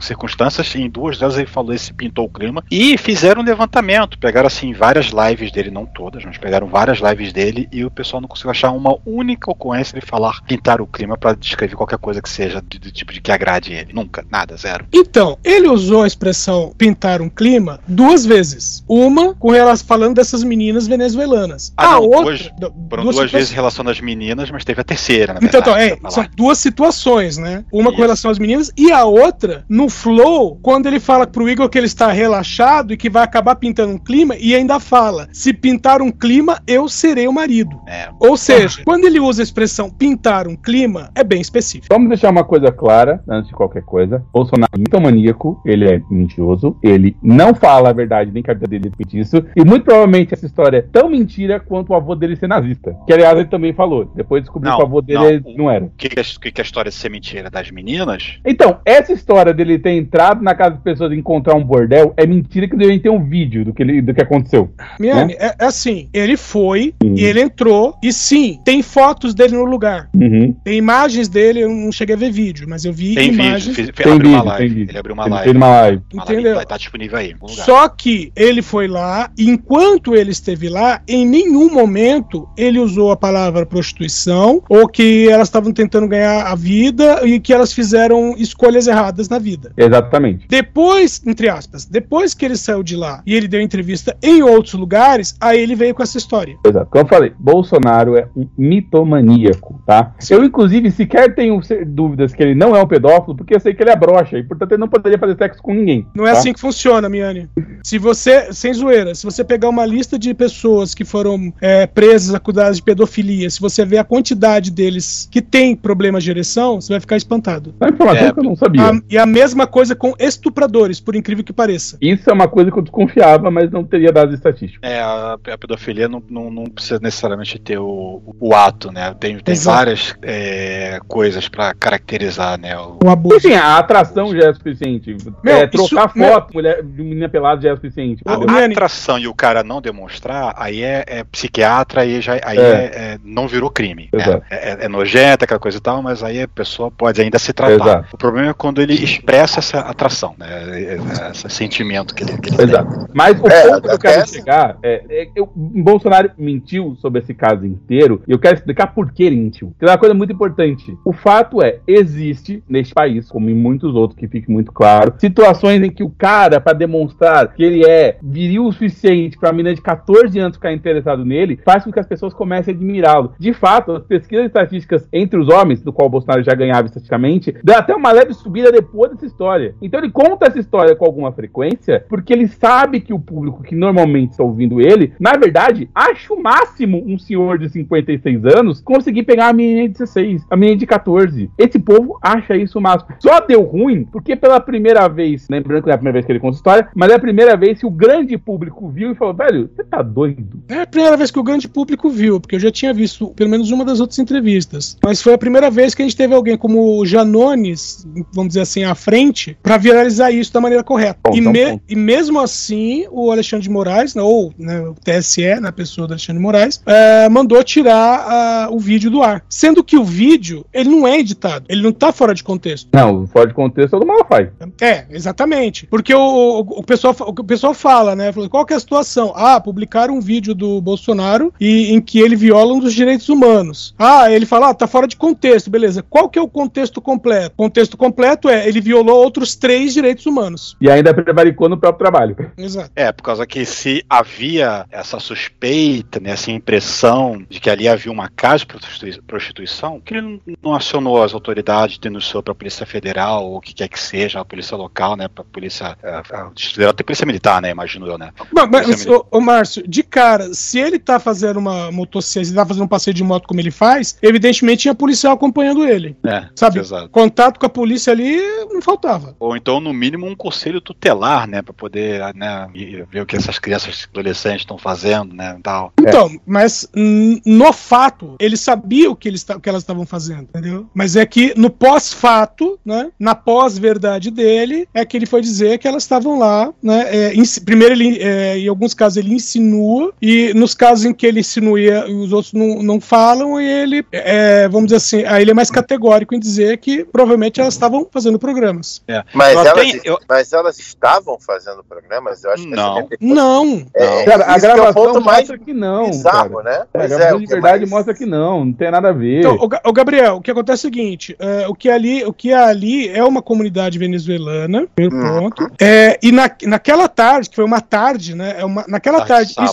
circunstâncias 0.00 0.74
em 0.74 0.88
duas 0.88 1.18
delas 1.18 1.36
ele 1.36 1.46
falou 1.46 1.74
esse 1.74 1.92
pintou 1.92 2.26
o 2.26 2.30
clima 2.30 2.64
e 2.70 2.96
fizeram 2.96 3.42
um 3.42 3.44
levantamento. 3.44 4.18
Pegaram 4.18 4.46
assim 4.46 4.72
várias 4.72 5.06
lives 5.06 5.52
dele, 5.52 5.70
não 5.70 5.84
todas, 5.84 6.24
mas 6.24 6.38
pegaram 6.38 6.66
várias 6.66 6.98
lives 6.98 7.32
dele 7.32 7.68
e 7.72 7.84
o 7.84 7.90
pessoal 7.90 8.20
não 8.20 8.28
conseguiu 8.28 8.50
achar 8.50 8.70
uma 8.70 8.96
única 9.04 9.50
ocorrência 9.50 9.98
de 9.98 10.04
falar 10.04 10.40
pintar 10.46 10.80
o 10.80 10.86
clima 10.86 11.18
para 11.18 11.34
descrever 11.34 11.76
qualquer 11.76 11.98
coisa 11.98 12.22
que 12.22 12.28
seja 12.28 12.60
do, 12.60 12.90
tipo 12.90 13.12
de 13.12 13.20
que 13.20 13.32
agrade 13.32 13.72
ele. 13.72 13.92
Nunca, 13.92 14.24
nada, 14.30 14.56
zero. 14.56 14.86
Então, 14.92 15.38
ele 15.44 15.68
usou 15.68 16.02
a 16.02 16.06
expressão 16.06 16.72
pintar 16.76 17.20
um 17.20 17.28
clima 17.28 17.80
duas 17.86 18.24
vezes. 18.24 18.84
Uma 18.88 19.34
com 19.34 19.50
relação 19.50 19.82
falando 19.86 20.14
dessas 20.14 20.42
meninas 20.42 20.86
venezuelanas. 20.86 21.41
Ah, 21.76 21.86
a 21.86 21.92
não, 21.92 22.02
outra. 22.02 22.22
Duas, 22.22 22.52
foram 22.90 23.02
duas, 23.04 23.16
duas 23.16 23.32
vezes 23.32 23.52
em 23.52 23.54
relação 23.54 23.86
às 23.88 24.00
meninas, 24.00 24.50
mas 24.50 24.64
teve 24.64 24.80
a 24.80 24.84
terceira, 24.84 25.38
Então, 25.42 25.60
então 25.60 25.76
é, 25.76 25.98
são 26.10 26.26
duas 26.36 26.58
situações, 26.58 27.36
né? 27.36 27.64
Uma 27.72 27.88
Isso. 27.88 27.96
com 27.96 28.02
relação 28.02 28.30
às 28.30 28.38
meninas 28.38 28.70
e 28.76 28.92
a 28.92 29.04
outra 29.04 29.64
no 29.68 29.88
Flow, 29.88 30.58
quando 30.62 30.86
ele 30.86 31.00
fala 31.00 31.26
pro 31.26 31.48
Igor 31.48 31.68
que 31.68 31.78
ele 31.78 31.86
está 31.86 32.10
relaxado 32.10 32.92
e 32.92 32.96
que 32.96 33.10
vai 33.10 33.22
acabar 33.22 33.56
pintando 33.56 33.92
um 33.92 33.98
clima, 33.98 34.36
e 34.36 34.54
ainda 34.54 34.78
fala: 34.80 35.28
se 35.32 35.52
pintar 35.52 36.02
um 36.02 36.10
clima, 36.10 36.60
eu 36.66 36.88
serei 36.88 37.26
o 37.26 37.32
marido. 37.32 37.80
É. 37.86 38.08
Ou 38.18 38.36
seja, 38.36 38.82
quando 38.84 39.04
ele 39.04 39.20
usa 39.20 39.42
a 39.42 39.44
expressão 39.44 39.90
pintar 39.90 40.46
um 40.46 40.56
clima, 40.56 41.10
é 41.14 41.24
bem 41.24 41.40
específico. 41.40 41.86
Vamos 41.90 42.08
deixar 42.08 42.30
uma 42.30 42.44
coisa 42.44 42.70
clara, 42.70 43.22
antes 43.28 43.48
de 43.48 43.54
qualquer 43.54 43.82
coisa: 43.82 44.24
Bolsonaro 44.32 44.70
é 44.74 44.78
muito 44.78 45.00
maníaco, 45.00 45.60
ele 45.64 45.88
é 45.88 46.00
mentiroso, 46.10 46.76
ele 46.82 47.16
não 47.22 47.54
fala 47.54 47.90
a 47.90 47.92
verdade 47.92 48.30
nem 48.32 48.42
que 48.42 48.50
a 48.50 48.54
vida 48.54 48.66
dele 48.66 48.92
Isso. 49.12 49.44
E 49.56 49.64
muito 49.64 49.84
provavelmente 49.84 50.34
essa 50.34 50.46
história 50.46 50.78
é 50.78 50.82
tão 50.82 51.08
mentira 51.08 51.31
quanto 51.66 51.90
o 51.90 51.94
avô 51.94 52.14
dele 52.14 52.36
ser 52.36 52.48
nazista. 52.48 52.94
Que 53.06 53.12
aliás 53.12 53.36
ele 53.38 53.48
também 53.48 53.72
falou. 53.72 54.04
Depois 54.14 54.42
descobriu 54.42 54.70
Não, 54.70 54.78
que 54.78 54.82
o 54.82 54.86
avô 54.86 55.00
dele 55.00 55.42
não, 55.44 55.54
não. 55.64 55.70
era. 55.70 55.84
O 55.84 55.90
que, 55.96 56.08
que, 56.08 56.18
é, 56.18 56.22
é 56.22 56.60
a 56.60 56.62
história 56.62 56.90
de 56.90 56.96
ser 56.96 57.10
mentira 57.10 57.50
das 57.50 57.70
meninas? 57.70 58.38
Então, 58.44 58.78
essa 58.84 59.12
história 59.12 59.52
dele 59.52 59.78
ter 59.78 59.92
entrado 59.92 60.42
na 60.42 60.54
casa 60.54 60.72
das 60.72 60.82
pessoas 60.82 61.12
e 61.12 61.16
encontrar 61.16 61.54
um 61.54 61.64
bordel 61.64 62.12
é 62.16 62.26
mentira 62.26 62.68
que 62.68 62.76
devem 62.76 62.98
ter 62.98 63.10
um 63.10 63.22
vídeo 63.24 63.64
do 63.64 63.72
que, 63.72 63.82
ele, 63.82 64.00
do 64.02 64.14
que 64.14 64.22
aconteceu. 64.22 64.72
Miane, 64.98 65.34
é, 65.38 65.54
é 65.58 65.64
assim, 65.64 66.08
ele 66.12 66.36
foi 66.36 66.94
e 67.02 67.24
ele 67.24 67.40
entrou, 67.40 67.94
e 68.02 68.12
sim, 68.12 68.58
tem 68.64 68.82
fotos 68.82 69.34
dele 69.34 69.54
no 69.56 69.64
lugar. 69.64 70.08
Uhum. 70.14 70.54
Tem 70.64 70.76
imagens 70.76 71.28
dele, 71.28 71.60
eu 71.60 71.68
não 71.70 71.92
cheguei 71.92 72.14
a 72.14 72.18
ver 72.18 72.30
vídeo, 72.30 72.66
mas 72.68 72.84
eu 72.84 72.92
vi 72.92 73.14
Tem 73.14 73.30
vídeo, 73.30 73.44
imagens. 73.46 73.76
fez, 73.76 73.88
Tem 73.90 74.12
abriu 74.12 74.30
uma 74.30 74.38
vídeo, 74.38 74.48
live. 74.48 74.66
tem 74.66 74.74
vídeo. 74.74 74.90
Ele 74.90 74.98
abriu 74.98 75.14
uma 75.14 75.24
Ele 75.24 75.30
live. 75.34 75.44
fez 75.44 75.56
uma 75.56 75.66
live. 75.68 76.02
Uma 76.12 76.24
live 76.24 76.32
Entendeu? 76.34 76.54
vai 76.54 76.62
estar 76.64 76.76
disponível 76.76 77.18
aí. 77.18 77.34
Só 77.48 77.88
que 77.88 78.32
ele 78.36 78.62
foi 78.62 78.88
lá, 78.88 79.30
e 79.38 79.48
enquanto 79.48 80.14
ele 80.14 80.30
esteve 80.30 80.68
lá, 80.68 81.00
em 81.14 81.26
nenhum 81.26 81.72
momento 81.72 82.48
ele 82.56 82.78
usou 82.78 83.10
a 83.10 83.16
palavra 83.16 83.66
prostituição 83.66 84.62
ou 84.68 84.88
que 84.88 85.28
elas 85.28 85.48
estavam 85.48 85.72
tentando 85.72 86.08
ganhar 86.08 86.46
a 86.46 86.54
vida 86.54 87.26
e 87.26 87.40
que 87.40 87.52
elas 87.52 87.72
fizeram 87.72 88.34
escolhas 88.36 88.86
erradas 88.86 89.28
na 89.28 89.38
vida. 89.38 89.72
Exatamente. 89.76 90.46
Depois, 90.48 91.22
entre 91.26 91.48
aspas, 91.48 91.84
depois 91.84 92.34
que 92.34 92.44
ele 92.44 92.56
saiu 92.56 92.82
de 92.82 92.96
lá 92.96 93.22
e 93.26 93.34
ele 93.34 93.48
deu 93.48 93.60
entrevista 93.60 94.16
em 94.22 94.42
outros 94.42 94.74
lugares, 94.74 95.36
aí 95.40 95.60
ele 95.60 95.74
veio 95.74 95.94
com 95.94 96.02
essa 96.02 96.18
história. 96.18 96.56
Exato. 96.64 96.86
Como 96.90 97.04
eu 97.04 97.08
falei, 97.08 97.32
Bolsonaro 97.38 98.16
é 98.16 98.28
um 98.36 98.46
mitomaníaco, 98.56 99.80
tá? 99.86 100.14
Eu, 100.30 100.44
inclusive, 100.44 100.90
sequer 100.90 101.34
tenho 101.34 101.60
dúvidas 101.86 102.32
que 102.32 102.42
ele 102.42 102.54
não 102.54 102.74
é 102.74 102.82
um 102.82 102.86
pedófilo, 102.86 103.36
porque 103.36 103.54
eu 103.54 103.60
sei 103.60 103.74
que 103.74 103.82
ele 103.82 103.90
é 103.90 103.96
broxa 103.96 104.38
e, 104.38 104.42
portanto, 104.42 104.72
ele 104.72 104.80
não 104.80 104.88
poderia 104.88 105.18
fazer 105.18 105.36
sexo 105.36 105.62
com 105.62 105.74
ninguém. 105.74 106.06
Não 106.14 106.26
é 106.26 106.32
tá? 106.32 106.38
assim 106.38 106.52
que 106.52 106.60
funciona, 106.60 107.08
Miane. 107.08 107.48
Se 107.84 107.98
você, 107.98 108.52
sem 108.52 108.72
zoeira, 108.72 109.14
se 109.14 109.24
você 109.24 109.44
pegar 109.44 109.68
uma 109.68 109.84
lista 109.84 110.18
de 110.18 110.32
pessoas 110.34 110.94
que 110.94 111.01
foram 111.04 111.52
é, 111.60 111.86
presas, 111.86 112.34
acusadas 112.34 112.76
de 112.76 112.82
pedofilia, 112.82 113.48
se 113.50 113.60
você 113.60 113.84
ver 113.84 113.98
a 113.98 114.04
quantidade 114.04 114.70
deles 114.70 115.28
que 115.30 115.40
tem 115.42 115.74
problemas 115.76 116.24
de 116.24 116.30
ereção, 116.30 116.80
você 116.80 116.92
vai 116.92 117.00
ficar 117.00 117.16
espantado. 117.16 117.74
É 117.80 117.84
uma 117.84 117.90
informação 117.94 118.26
É, 118.26 118.32
que 118.32 118.38
eu 118.40 118.44
não 118.44 118.56
sabia. 118.56 118.82
A- 118.90 119.00
e 119.10 119.18
a 119.18 119.26
mesma 119.26 119.66
coisa 119.66 119.94
com 119.94 120.14
estupradores, 120.18 121.00
por 121.00 121.14
incrível 121.14 121.44
que 121.44 121.52
pareça. 121.52 121.96
Isso 122.00 122.28
é 122.28 122.32
uma 122.32 122.48
coisa 122.48 122.70
que 122.70 122.78
eu 122.78 122.82
desconfiava, 122.82 123.50
mas 123.50 123.70
não 123.70 123.84
teria 123.84 124.12
dados 124.12 124.34
estatísticos. 124.34 124.80
É, 124.88 125.00
a, 125.00 125.34
a 125.52 125.58
pedofilia 125.58 126.08
não, 126.08 126.22
não, 126.28 126.50
não 126.50 126.64
precisa 126.64 126.98
necessariamente 127.00 127.58
ter 127.58 127.78
o, 127.78 128.22
o 128.40 128.54
ato, 128.54 128.90
né? 128.92 129.14
Tem, 129.18 129.38
tem 129.38 129.52
Exato. 129.52 129.76
várias 129.76 130.14
é, 130.22 130.98
coisas 131.08 131.48
pra 131.48 131.74
caracterizar, 131.74 132.58
né? 132.60 132.76
O, 132.78 132.98
O 133.04 133.08
abuso. 133.10 133.36
Enfim, 133.36 133.54
a 133.54 133.78
atração 133.78 134.34
já 134.34 134.48
é 134.48 134.52
suficiente. 134.54 135.16
Meu, 135.42 135.54
é, 135.56 135.66
trocar 135.66 136.08
isso- 136.08 136.18
meu- 136.18 136.28
foto 136.32 136.54
mulher, 136.54 136.82
de 136.82 137.02
menina 137.02 137.28
pelada 137.28 137.60
já 137.60 137.70
é 137.70 137.74
suficiente. 137.74 138.22
a, 138.26 138.32
a 138.34 138.64
atração 138.64 139.18
e 139.18 139.26
o 139.28 139.34
cara 139.34 139.62
não 139.62 139.80
demonstrar, 139.80 140.54
aí 140.56 140.82
é, 140.82 140.91
é 141.06 141.24
psiquiatra, 141.24 142.02
aí, 142.02 142.20
já, 142.20 142.34
aí 142.44 142.58
É. 142.58 142.60
é- 142.60 142.90
é- 143.14 143.18
não 143.24 143.46
virou 143.48 143.70
crime. 143.70 144.08
É, 144.12 144.16
Exato. 144.16 144.44
é, 144.50 144.84
é 144.84 144.88
nojenta, 144.88 145.44
aquela 145.44 145.60
coisa 145.60 145.78
e 145.78 145.80
tal, 145.80 146.02
mas 146.02 146.22
aí 146.22 146.42
a 146.42 146.48
pessoa 146.48 146.90
pode 146.90 147.20
ainda 147.20 147.38
se 147.38 147.52
tratar. 147.52 147.72
Exato. 147.74 148.08
O 148.12 148.16
problema 148.18 148.50
é 148.50 148.54
quando 148.54 148.80
ele 148.80 148.94
expressa 148.94 149.58
essa 149.60 149.80
atração, 149.80 150.34
né? 150.38 150.46
é- 150.48 150.94
é- 150.94 151.30
Esse 151.32 151.48
sentimento 151.50 152.14
que 152.14 152.22
ele, 152.24 152.36
que 152.38 152.50
ele 152.50 152.56
tem. 152.56 152.66
Exato. 152.66 153.08
Mas 153.14 153.40
o 153.40 153.48
É, 153.48 153.62
ponto 153.68 153.82
que 153.88 153.94
eu 153.94 153.98
quero 153.98 154.20
essa- 154.22 154.34
chegar 154.34 154.76
é, 154.82 155.26
é 155.36 155.40
o 155.40 155.46
Bolsonaro 155.46 156.30
mentiu 156.38 156.96
sobre 157.00 157.20
esse 157.20 157.32
caso 157.34 157.64
inteiro 157.66 158.22
e 158.26 158.32
eu 158.32 158.38
quero 158.38 158.54
explicar 158.56 158.88
por 158.88 159.12
que 159.12 159.22
ele 159.22 159.36
mentiu. 159.36 159.74
Que 159.78 159.84
é 159.84 159.88
uma 159.88 159.98
coisa 159.98 160.14
muito 160.14 160.32
importante. 160.32 160.96
O 161.04 161.12
fato 161.12 161.62
é, 161.62 161.78
existe 161.86 162.62
neste 162.68 162.92
país, 162.94 163.28
como 163.28 163.48
em 163.48 163.54
muitos 163.54 163.94
outros, 163.94 164.18
que 164.18 164.28
fique 164.28 164.50
muito 164.50 164.72
claro, 164.72 165.14
situações 165.18 165.82
em 165.82 165.90
que 165.90 166.02
o 166.02 166.10
cara, 166.10 166.60
para 166.60 166.72
demonstrar 166.72 167.52
que 167.54 167.62
ele 167.62 167.84
é 167.86 168.16
viril 168.22 168.64
o 168.66 168.72
suficiente 168.72 169.38
para 169.38 169.48
uma 169.50 169.56
menina 169.56 169.74
de 169.74 169.80
14 169.80 170.38
anos 170.38 170.56
ficar 170.56 170.72
interessado 170.82 171.24
nele, 171.24 171.58
faz 171.64 171.84
com 171.84 171.92
que 171.92 172.00
as 172.00 172.06
pessoas 172.06 172.34
comecem 172.34 172.74
a 172.74 172.76
admirá-lo. 172.76 173.32
De 173.38 173.52
fato, 173.52 173.92
as 173.92 174.04
pesquisas 174.04 174.46
estatísticas 174.46 175.08
entre 175.12 175.38
os 175.38 175.48
homens, 175.48 175.82
do 175.82 175.92
qual 175.92 176.08
o 176.08 176.10
Bolsonaro 176.10 176.42
já 176.42 176.54
ganhava 176.54 176.86
estatisticamente, 176.86 177.54
deu 177.62 177.76
até 177.76 177.94
uma 177.94 178.12
leve 178.12 178.34
subida 178.34 178.72
depois 178.72 179.12
dessa 179.12 179.26
história. 179.26 179.74
Então 179.80 180.00
ele 180.00 180.10
conta 180.10 180.46
essa 180.46 180.58
história 180.58 180.94
com 180.96 181.04
alguma 181.04 181.32
frequência, 181.32 182.04
porque 182.08 182.32
ele 182.32 182.48
sabe 182.48 183.00
que 183.00 183.12
o 183.12 183.18
público 183.18 183.62
que 183.62 183.74
normalmente 183.74 184.32
está 184.32 184.42
ouvindo 184.42 184.80
ele, 184.80 185.12
na 185.18 185.32
verdade, 185.32 185.88
acha 185.94 186.32
o 186.32 186.42
máximo 186.42 187.02
um 187.06 187.18
senhor 187.18 187.58
de 187.58 187.68
56 187.68 188.44
anos 188.46 188.80
conseguir 188.80 189.22
pegar 189.22 189.48
a 189.48 189.52
menina 189.52 189.82
de 189.82 189.94
16, 189.94 190.46
a 190.50 190.56
menina 190.56 190.78
de 190.78 190.86
14. 190.86 191.50
Esse 191.58 191.78
povo 191.78 192.18
acha 192.22 192.56
isso 192.56 192.78
o 192.78 192.82
máximo. 192.82 193.14
Só 193.18 193.40
deu 193.40 193.62
ruim 193.62 194.04
porque 194.04 194.36
pela 194.36 194.60
primeira 194.60 195.08
vez, 195.08 195.48
lembrando 195.48 195.82
que 195.82 195.86
não 195.86 195.92
é 195.92 195.94
a 195.94 195.98
primeira 195.98 196.14
vez 196.14 196.26
que 196.26 196.32
ele 196.32 196.40
conta 196.40 196.56
história, 196.56 196.88
mas 196.94 197.10
é 197.10 197.14
a 197.14 197.20
primeira 197.20 197.56
vez 197.56 197.80
que 197.80 197.86
o 197.86 197.90
grande 197.90 198.36
público 198.36 198.88
viu 198.88 199.12
e 199.12 199.14
falou: 199.14 199.34
velho, 199.34 199.70
você 199.74 199.84
tá 199.84 200.02
doido? 200.02 200.62
É 200.72 200.82
a 200.82 200.86
primeira 200.86 201.16
vez 201.16 201.30
que 201.30 201.38
o 201.38 201.42
grande 201.42 201.68
público 201.68 202.08
viu, 202.10 202.40
porque 202.40 202.56
eu 202.56 202.60
já 202.60 202.70
tinha 202.70 202.92
visto 202.94 203.28
pelo 203.28 203.50
menos 203.50 203.70
uma 203.70 203.84
das 203.84 204.00
outras 204.00 204.18
entrevistas. 204.18 204.96
Mas 205.04 205.20
foi 205.22 205.34
a 205.34 205.38
primeira 205.38 205.70
vez 205.70 205.94
que 205.94 206.02
a 206.02 206.04
gente 206.04 206.16
teve 206.16 206.34
alguém 206.34 206.56
como 206.56 206.98
o 206.98 207.04
Janones, 207.06 208.06
vamos 208.32 208.48
dizer 208.48 208.60
assim, 208.62 208.84
à 208.84 208.94
frente, 208.94 209.56
pra 209.62 209.76
viralizar 209.76 210.30
isso 210.30 210.52
da 210.52 210.60
maneira 210.60 210.84
correta. 210.84 211.18
Bom, 211.24 211.34
e, 211.34 211.40
então, 211.40 211.52
me- 211.52 211.80
e 211.88 211.96
mesmo 211.96 212.40
assim, 212.40 213.06
o 213.10 213.30
Alexandre 213.30 213.64
de 213.64 213.70
Moraes, 213.70 214.14
né, 214.14 214.22
ou 214.22 214.52
né, 214.58 214.80
o 214.80 214.94
TSE, 214.94 215.60
na 215.60 215.72
pessoa 215.72 216.06
do 216.06 216.12
Alexandre 216.12 216.38
de 216.38 216.42
Moraes, 216.42 216.80
é, 216.86 217.28
mandou 217.28 217.62
tirar 217.62 218.24
ah, 218.26 218.68
o 218.70 218.78
vídeo 218.78 219.10
do 219.10 219.22
ar. 219.22 219.44
Sendo 219.48 219.82
que 219.84 219.96
o 219.96 220.04
vídeo, 220.04 220.64
ele 220.72 220.88
não 220.88 221.06
é 221.06 221.18
editado, 221.18 221.64
ele 221.68 221.82
não 221.82 221.92
tá 221.92 222.12
fora 222.12 222.34
de 222.34 222.42
contexto. 222.42 222.88
Não, 222.92 223.26
fora 223.26 223.46
de 223.48 223.54
contexto, 223.54 223.90
todo 223.90 224.06
mundo 224.06 224.24
faz. 224.28 224.48
É, 224.80 225.04
exatamente. 225.10 225.86
Porque 225.86 226.14
o, 226.14 226.20
o, 226.20 226.60
o 226.60 226.82
pessoal, 226.82 227.12
fa- 227.14 227.24
o 227.26 227.34
pessoal 227.44 227.74
fala, 227.74 228.14
né? 228.16 228.32
Qual 228.50 228.64
que 228.64 228.72
é 228.72 228.76
a 228.76 228.80
situação? 228.80 229.32
Ah, 229.34 229.60
publicaram 229.60 230.14
um 230.16 230.20
vídeo 230.20 230.54
do 230.54 230.61
Bolsonaro 230.80 231.52
e, 231.60 231.92
em 231.92 232.00
que 232.00 232.20
ele 232.20 232.36
viola 232.36 232.74
um 232.74 232.80
dos 232.80 232.94
direitos 232.94 233.28
humanos. 233.28 233.94
Ah, 233.98 234.30
ele 234.30 234.46
fala, 234.46 234.70
ah, 234.70 234.74
tá 234.74 234.86
fora 234.86 235.06
de 235.06 235.16
contexto, 235.16 235.70
beleza. 235.70 236.02
Qual 236.02 236.28
que 236.28 236.38
é 236.38 236.42
o 236.42 236.48
contexto 236.48 237.00
completo? 237.00 237.54
O 237.54 237.56
contexto 237.56 237.96
completo 237.96 238.48
é 238.48 238.68
ele 238.68 238.80
violou 238.80 239.16
outros 239.22 239.54
três 239.54 239.92
direitos 239.92 240.26
humanos. 240.26 240.76
E 240.80 240.90
ainda 240.90 241.12
prevaricou 241.14 241.68
no 241.68 241.76
próprio 241.78 241.98
trabalho. 241.98 242.36
Exato. 242.56 242.90
É, 242.94 243.10
por 243.12 243.22
causa 243.22 243.46
que 243.46 243.64
se 243.64 244.04
havia 244.08 244.86
essa 244.90 245.18
suspeita, 245.20 246.20
né, 246.20 246.30
essa 246.30 246.50
impressão 246.50 247.44
de 247.48 247.60
que 247.60 247.70
ali 247.70 247.88
havia 247.88 248.10
uma 248.12 248.28
casa 248.28 248.58
de 248.58 248.66
prostitui- 248.66 249.20
prostituição, 249.26 250.00
que 250.00 250.14
ele 250.14 250.40
não- 250.62 250.74
acionou 250.74 251.22
as 251.22 251.34
autoridades, 251.34 251.98
denunciou 251.98 252.42
para 252.42 252.52
a 252.52 252.54
Polícia 252.54 252.86
Federal, 252.86 253.44
ou 253.44 253.56
o 253.56 253.60
que 253.60 253.74
quer 253.74 253.88
que 253.88 254.00
seja, 254.00 254.40
a 254.40 254.44
Polícia 254.44 254.76
Local, 254.76 255.16
né, 255.16 255.28
para 255.28 255.42
a 255.42 255.46
Polícia 255.52 255.96
a 256.02 256.50
Federal, 256.56 256.92
tem 256.94 257.04
Polícia 257.04 257.26
Militar, 257.26 257.60
né, 257.60 257.70
imagino 257.70 258.06
eu, 258.06 258.16
né. 258.18 258.30
Mas, 258.70 259.06
ô, 259.06 259.26
ô, 259.30 259.40
Márcio, 259.40 259.86
de 259.86 260.02
cara, 260.02 260.51
se 260.52 260.78
ele 260.78 260.98
tá 260.98 261.18
fazendo 261.18 261.58
uma 261.58 261.90
motocicleta, 261.90 262.44
se 262.44 262.52
ele 262.52 262.56
tá 262.56 262.66
fazendo 262.66 262.84
um 262.84 262.88
passeio 262.88 263.14
de 263.14 263.24
moto 263.24 263.46
como 263.46 263.60
ele 263.60 263.70
faz, 263.70 264.16
evidentemente 264.22 264.82
tinha 264.82 264.94
policial 264.94 265.34
acompanhando 265.34 265.86
ele. 265.86 266.16
É, 266.24 266.46
Sabe? 266.54 266.78
exato. 266.78 267.08
Contato 267.08 267.58
com 267.58 267.66
a 267.66 267.70
polícia 267.70 268.12
ali 268.12 268.40
não 268.70 268.82
faltava. 268.82 269.34
Ou 269.38 269.56
então, 269.56 269.80
no 269.80 269.92
mínimo, 269.92 270.26
um 270.26 270.36
conselho 270.36 270.80
tutelar, 270.80 271.46
né, 271.46 271.62
para 271.62 271.72
poder, 271.72 272.34
né, 272.34 272.68
ver 273.10 273.22
o 273.22 273.26
que 273.26 273.36
essas 273.36 273.58
crianças 273.58 274.08
adolescentes 274.10 274.62
estão 274.62 274.78
fazendo, 274.78 275.34
né, 275.34 275.58
tal. 275.62 275.92
Então, 275.98 276.30
mas 276.46 276.88
hum, 276.96 277.40
no 277.44 277.72
fato, 277.72 278.36
ele 278.38 278.56
sabia 278.56 279.10
o 279.10 279.16
que, 279.16 279.28
eles, 279.28 279.46
o 279.48 279.60
que 279.60 279.68
elas 279.68 279.82
estavam 279.82 280.06
fazendo, 280.06 280.42
entendeu? 280.42 280.88
Mas 280.94 281.16
é 281.16 281.24
que 281.24 281.54
no 281.56 281.70
pós-fato, 281.70 282.78
né, 282.84 283.10
na 283.18 283.34
pós-verdade 283.34 284.30
dele, 284.30 284.88
é 284.92 285.04
que 285.04 285.16
ele 285.16 285.26
foi 285.26 285.40
dizer 285.40 285.78
que 285.78 285.88
elas 285.88 286.02
estavam 286.02 286.38
lá, 286.38 286.72
né, 286.82 287.30
é, 287.30 287.42
primeiro 287.64 287.94
ele, 287.94 288.18
é, 288.20 288.58
em 288.58 288.68
alguns 288.68 288.94
casos 288.94 289.16
ele 289.16 289.34
insinua, 289.34 290.12
e 290.20 290.41
nos 290.54 290.74
casos 290.74 291.04
em 291.04 291.12
que 291.12 291.26
ele 291.26 291.40
insinua 291.40 291.78
e 291.80 291.90
os 292.14 292.32
outros 292.32 292.52
não, 292.52 292.82
não 292.82 293.00
falam, 293.00 293.60
e 293.60 293.66
ele, 293.66 294.04
é, 294.12 294.68
vamos 294.68 294.86
dizer 294.86 294.96
assim, 294.96 295.24
aí 295.24 295.42
ele 295.42 295.50
é 295.50 295.54
mais 295.54 295.70
categórico 295.70 296.34
em 296.34 296.40
dizer 296.40 296.78
que 296.78 297.04
provavelmente 297.04 297.60
elas 297.60 297.74
estavam 297.74 298.06
fazendo 298.10 298.38
programas. 298.38 299.02
Mas, 299.34 299.54
Eu 299.54 299.60
elas, 299.66 299.74
tenho- 299.90 300.00
eu- 300.04 300.18
mas 300.28 300.52
elas 300.52 300.78
estavam 300.78 301.38
fazendo 301.40 301.82
programas? 301.84 302.42
Eu 302.44 302.50
acho 302.52 302.62
que 302.64 302.70
Não. 302.70 302.98
essa 302.98 303.08
Não! 303.20 303.86
É, 303.94 304.24
Cara, 304.24 304.44
a 304.44 304.46
que 304.46 304.52
é 304.52 304.60
gravação 304.60 305.20
mais 305.20 305.38
mostra 305.48 305.58
que 305.58 305.72
não. 305.72 306.10
bizarro, 306.10 306.56
cara. 306.58 306.62
né? 306.64 306.76
É, 306.76 306.80
a 306.82 306.86
Pois 306.92 307.08
gravação 307.10 307.38
de 307.40 307.46
que 307.46 307.52
verdade 307.52 307.78
mais- 307.80 307.90
mostra 307.90 308.14
que 308.14 308.26
não, 308.26 308.64
não 308.64 308.72
tem 308.72 308.90
nada 308.90 309.08
a 309.08 309.12
ver. 309.12 309.40
Então, 309.40 309.56
o, 309.56 309.88
o 309.90 309.92
Gabriel, 309.92 310.36
o 310.36 310.40
que 310.40 310.50
acontece 310.50 310.86
é 310.86 310.88
o 310.88 310.92
seguinte: 310.92 311.36
é, 311.38 311.66
o, 311.68 311.74
que 311.74 311.88
ali, 311.88 312.24
o 312.24 312.32
que 312.32 312.50
é 312.50 312.56
ali 312.56 313.08
é 313.08 313.22
uma 313.24 313.42
comunidade 313.42 313.98
venezuelana, 313.98 314.86
primeiro 314.94 315.16
Uhum. 315.26 315.50
ponto. 315.50 315.70
É, 315.80 316.18
e 316.22 316.30
na, 316.32 316.50
naquela 316.64 317.08
tarde, 317.08 317.50
que 317.50 317.56
foi 317.56 317.64
uma 317.64 317.80
tarde, 317.80 318.34
né? 318.34 318.56
É 318.58 318.64
uma, 318.64 318.84
naquela 318.88 319.18
Tarde 319.18 319.28
tarde, 319.32 319.48
de 319.48 319.54
sábado. 319.54 319.72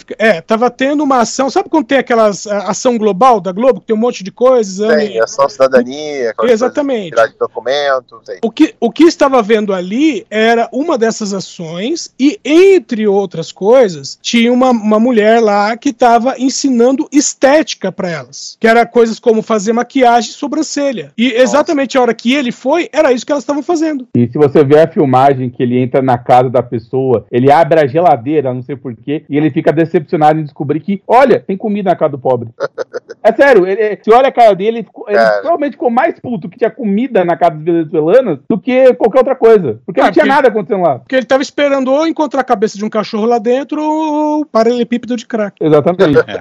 Específica, 0.00 0.16
é, 0.18 0.40
tava 0.40 0.70
tendo 0.70 1.02
uma 1.02 1.20
ação. 1.20 1.50
Sabe 1.50 1.68
quando 1.68 1.86
tem 1.86 1.98
aquelas 1.98 2.46
a, 2.46 2.70
ação 2.70 2.96
global 2.98 3.40
da 3.40 3.52
Globo, 3.52 3.80
que 3.80 3.86
tem 3.86 3.96
um 3.96 3.98
monte 3.98 4.24
de 4.24 4.30
coisas? 4.30 4.86
Tem 4.86 5.14
né? 5.14 5.20
ação 5.20 5.48
cidadania, 5.48 6.30
aquelas 6.30 6.52
Exatamente. 6.52 7.14
coisas 7.14 7.32
de 7.32 7.38
documento, 7.38 8.20
sei. 8.24 8.38
O 8.42 8.50
que, 8.50 8.74
o 8.80 8.90
que 8.90 9.04
estava 9.04 9.42
vendo 9.42 9.72
ali 9.72 10.26
era 10.30 10.68
uma 10.72 10.96
dessas 10.96 11.32
ações, 11.32 12.12
e 12.18 12.38
entre 12.44 13.06
outras 13.06 13.52
coisas, 13.52 14.18
tinha 14.20 14.52
uma, 14.52 14.70
uma 14.70 15.00
mulher 15.00 15.40
lá 15.40 15.76
que 15.76 15.90
estava 15.90 16.34
ensinando 16.38 17.08
estética 17.12 17.92
para 17.92 18.10
elas. 18.10 18.56
Que 18.58 18.66
era 18.66 18.86
coisas 18.86 19.18
como 19.18 19.42
fazer 19.42 19.72
maquiagem 19.72 20.30
e 20.30 20.34
sobrancelha. 20.34 21.12
E 21.16 21.32
exatamente 21.32 21.96
a 21.96 22.02
hora 22.02 22.14
que 22.14 22.34
ele 22.34 22.52
foi, 22.52 22.88
era 22.92 23.12
isso 23.12 23.26
que 23.26 23.32
elas 23.32 23.42
estavam 23.42 23.62
fazendo. 23.62 24.06
E 24.14 24.28
se 24.28 24.38
você 24.38 24.64
ver 24.64 24.80
a 24.80 24.88
filmagem 24.88 25.50
que 25.50 25.62
ele 25.62 25.78
entra 25.78 26.02
na 26.02 26.18
casa 26.18 26.48
da 26.48 26.62
pessoa, 26.62 27.26
ele 27.30 27.50
abre 27.50 27.80
a 27.80 27.86
geladeira, 27.86 28.52
não 28.52 28.62
sei 28.62 28.76
porquê, 28.76 29.24
e 29.28 29.36
ele 29.36 29.50
fica 29.50 29.72
decepcionado 29.90 30.38
em 30.38 30.44
descobrir 30.44 30.80
que, 30.80 31.02
olha, 31.06 31.40
tem 31.40 31.56
comida 31.56 31.90
na 31.90 31.96
casa 31.96 32.12
do 32.12 32.18
pobre. 32.18 32.50
É 33.30 33.32
sério, 33.32 33.66
ele, 33.66 33.98
se 34.02 34.12
olha 34.12 34.28
a 34.28 34.32
cara 34.32 34.54
dele, 34.54 34.78
ele, 34.78 34.82
ficou- 34.84 35.06
ele 35.08 35.18
provavelmente 35.18 35.72
ficou 35.72 35.90
mais 35.90 36.18
puto 36.20 36.48
que 36.48 36.58
tinha 36.58 36.70
comida 36.70 37.24
na 37.24 37.36
casa 37.36 37.56
dos 37.56 37.64
venezuelanos 37.64 38.38
do 38.48 38.58
que 38.58 38.92
qualquer 38.94 39.18
outra 39.18 39.34
coisa. 39.36 39.80
Porque 39.86 40.00
Ah, 40.00 40.04
não 40.04 40.12
tinha 40.12 40.24
porque- 40.24 40.34
nada 40.36 40.48
acontecendo 40.48 40.82
lá. 40.82 40.98
Porque 40.98 41.16
ele 41.16 41.26
tava 41.26 41.42
esperando 41.42 41.92
ou 41.92 42.06
encontrar 42.06 42.40
a 42.40 42.44
cabeça 42.44 42.76
de 42.78 42.84
um 42.84 42.90
cachorro 42.90 43.26
lá 43.26 43.38
dentro 43.38 43.82
ou 43.82 44.40
o 44.40 44.46
paralelepípedo 44.46 45.16
de 45.16 45.26
crack. 45.26 45.56
Exatamente. 45.60 46.00
É. 46.30 46.40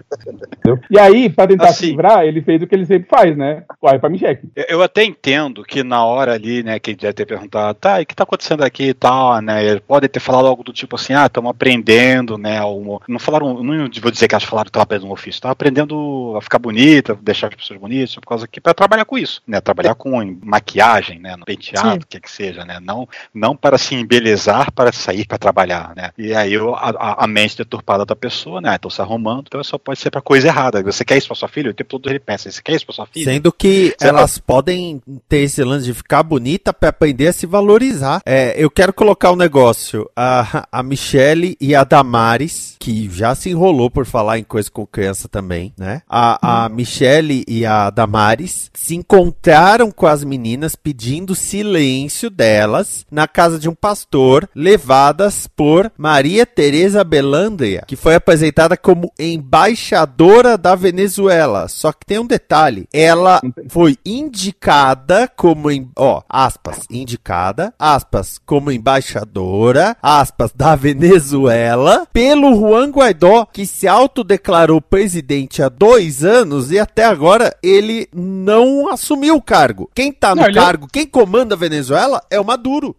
E 0.91 0.99
aí, 0.99 1.29
pra 1.29 1.47
tentar 1.47 1.65
Assim. 1.69 1.85
se 1.85 1.91
livrar, 1.91 2.23
ele 2.25 2.41
fez 2.41 2.61
o 2.61 2.67
que 2.67 2.75
ele 2.75 2.85
sempre 2.85 3.07
faz, 3.09 3.35
né? 3.35 3.63
Corre 3.79 3.97
pra 3.99 4.09
Micheque. 4.09 4.47
Eu- 4.55 4.79
Eu 4.79 4.83
até 4.83 5.03
entendo 5.03 5.63
que 5.63 5.83
na 5.83 6.05
hora 6.05 6.33
ali, 6.33 6.63
né, 6.63 6.79
que 6.79 6.91
ele 6.91 6.97
deve 6.97 7.13
ter 7.13 7.25
perguntado, 7.25 7.77
tá, 7.77 7.99
e 7.99 8.03
o 8.03 8.05
que 8.05 8.15
tá 8.15 8.23
acontecendo 8.23 8.63
aqui 8.63 8.89
e 8.89 8.93
tal, 8.93 9.41
né? 9.41 9.63
Eles 9.65 9.81
podem 9.85 10.07
ter 10.09 10.19
falado 10.21 10.47
algo 10.47 10.63
do 10.63 10.71
tipo 10.71 10.95
assim, 10.95 11.13
ah, 11.13 11.25
estamos 11.25 11.49
aprendendo, 11.51 12.37
né? 12.37 12.57
Algo, 12.59 13.01
não 13.07 13.19
falaram, 13.19 13.61
não 13.63 13.89
vou 14.01 14.11
dizer 14.11 14.27
que 14.27 14.35
elas 14.35 14.43
falaram 14.45 14.65
que 14.65 14.69
estavam 14.69 14.83
aprendendo 14.83 15.09
um 15.09 15.11
ofício, 15.11 15.31
estavam 15.37 15.51
aprendendo 15.51 16.33
a 16.37 16.41
ficar 16.41 16.59
bonita, 16.79 17.17
deixar 17.21 17.47
as 17.47 17.55
pessoas 17.55 17.79
bonitas, 17.79 18.15
por 18.15 18.25
causa 18.27 18.47
que 18.47 18.61
para 18.61 18.73
trabalhar 18.73 19.05
com 19.05 19.17
isso, 19.17 19.41
né? 19.45 19.59
Trabalhar 19.59 19.95
com 19.95 20.21
em- 20.21 20.39
maquiagem, 20.43 21.19
né? 21.19 21.35
No 21.35 21.45
penteado, 21.45 22.03
o 22.03 22.07
que 22.07 22.19
que 22.19 22.31
seja, 22.31 22.63
né? 22.63 22.79
Não, 22.81 23.07
não 23.33 23.55
para 23.55 23.77
se 23.77 23.95
embelezar, 23.95 24.71
para 24.71 24.91
sair 24.91 25.25
para 25.27 25.37
trabalhar, 25.37 25.93
né? 25.95 26.11
E 26.17 26.33
aí 26.33 26.55
a, 26.55 26.61
a- 26.89 27.23
a 27.25 27.27
mente 27.27 27.57
deturpada 27.57 28.05
da 28.05 28.15
pessoa, 28.15 28.61
né? 28.61 28.75
Então 28.75 28.89
se 28.89 29.01
arrumando, 29.01 29.45
então 29.47 29.63
só 29.63 29.77
pode 29.77 29.99
ser 29.99 30.09
para 30.09 30.21
coisa 30.21 30.47
errada. 30.47 30.81
Você 30.83 31.03
quer 31.03 31.17
isso 31.17 31.27
para 31.27 31.35
sua 31.35 31.47
filha? 31.49 31.71
O 31.71 31.73
tempo 31.73 31.89
todo 31.99 32.09
ele 32.09 32.19
pensa, 32.19 32.49
você 32.49 32.61
quer 32.61 32.75
isso 32.75 32.85
para 32.85 32.95
sua 32.95 33.05
filha? 33.05 33.25
Sendo 33.25 33.51
que 33.51 33.93
Sei 33.99 34.09
elas 34.09 34.37
podem 34.37 35.01
ter 35.27 35.39
esse 35.39 35.63
lance 35.63 35.85
de 35.85 35.93
ficar 35.93 36.23
bonita 36.23 36.73
pra 36.73 36.89
aprender 36.89 37.27
a 37.27 37.33
se 37.33 37.45
valorizar. 37.45 38.21
É, 38.25 38.53
eu 38.57 38.69
quero 38.69 38.93
colocar 38.93 39.31
um 39.31 39.35
negócio. 39.35 40.09
A, 40.15 40.65
a 40.71 40.83
Michelle 40.83 41.57
e 41.59 41.75
a 41.75 41.83
Damares, 41.83 42.75
que 42.79 43.09
já 43.11 43.35
se 43.35 43.49
enrolou 43.49 43.89
por 43.89 44.05
falar 44.05 44.39
em 44.39 44.43
coisa 44.43 44.69
com 44.71 44.85
criança 44.85 45.27
também, 45.27 45.73
né? 45.77 46.01
A, 46.07 46.65
a 46.65 46.68
Michelle 46.69 47.43
e 47.47 47.65
a 47.65 47.89
Damares 47.89 48.69
se 48.73 48.95
encontraram 48.95 49.91
com 49.91 50.07
as 50.07 50.23
meninas 50.23 50.75
pedindo 50.75 51.35
silêncio 51.35 52.29
delas 52.29 53.05
na 53.11 53.27
casa 53.27 53.59
de 53.59 53.69
um 53.69 53.75
pastor, 53.75 54.49
levadas 54.55 55.47
por 55.47 55.91
Maria 55.97 56.45
Teresa 56.45 57.03
Belandia, 57.03 57.83
que 57.87 57.95
foi 57.95 58.15
apresentada 58.15 58.75
como 58.75 59.11
embaixadora 59.17 60.57
da 60.57 60.75
Venezuela. 60.75 61.67
Só 61.67 61.91
que 61.91 62.05
tem 62.05 62.19
um 62.19 62.27
detalhe, 62.27 62.87
ela 62.93 63.41
foi 63.69 63.97
indicada 64.05 65.27
como, 65.35 65.71
em, 65.71 65.89
ó, 65.95 66.21
aspas, 66.29 66.79
indicada, 66.89 67.73
aspas, 67.77 68.39
como 68.45 68.71
embaixadora, 68.71 69.95
aspas, 70.01 70.51
da 70.55 70.75
Venezuela, 70.75 72.07
pelo 72.11 72.55
Juan 72.55 72.89
Guaidó, 72.89 73.45
que 73.45 73.65
se 73.65 73.87
autodeclarou 73.87 74.81
presidente 74.81 75.61
há 75.61 75.69
dois 75.69 76.23
anos 76.23 76.58
e 76.71 76.79
até 76.79 77.05
agora 77.05 77.55
ele 77.63 78.07
não 78.13 78.89
assumiu 78.89 79.35
o 79.35 79.41
cargo. 79.41 79.89
Quem 79.95 80.11
tá 80.11 80.29
no 80.35 80.41
Não, 80.41 80.47
ele 80.49 80.57
é- 80.57 80.61
cargo, 80.61 80.87
quem 80.91 81.05
comanda 81.05 81.55
a 81.55 81.57
Venezuela 81.57 82.21
é 82.29 82.39
o 82.39 82.45
Maduro. 82.45 82.95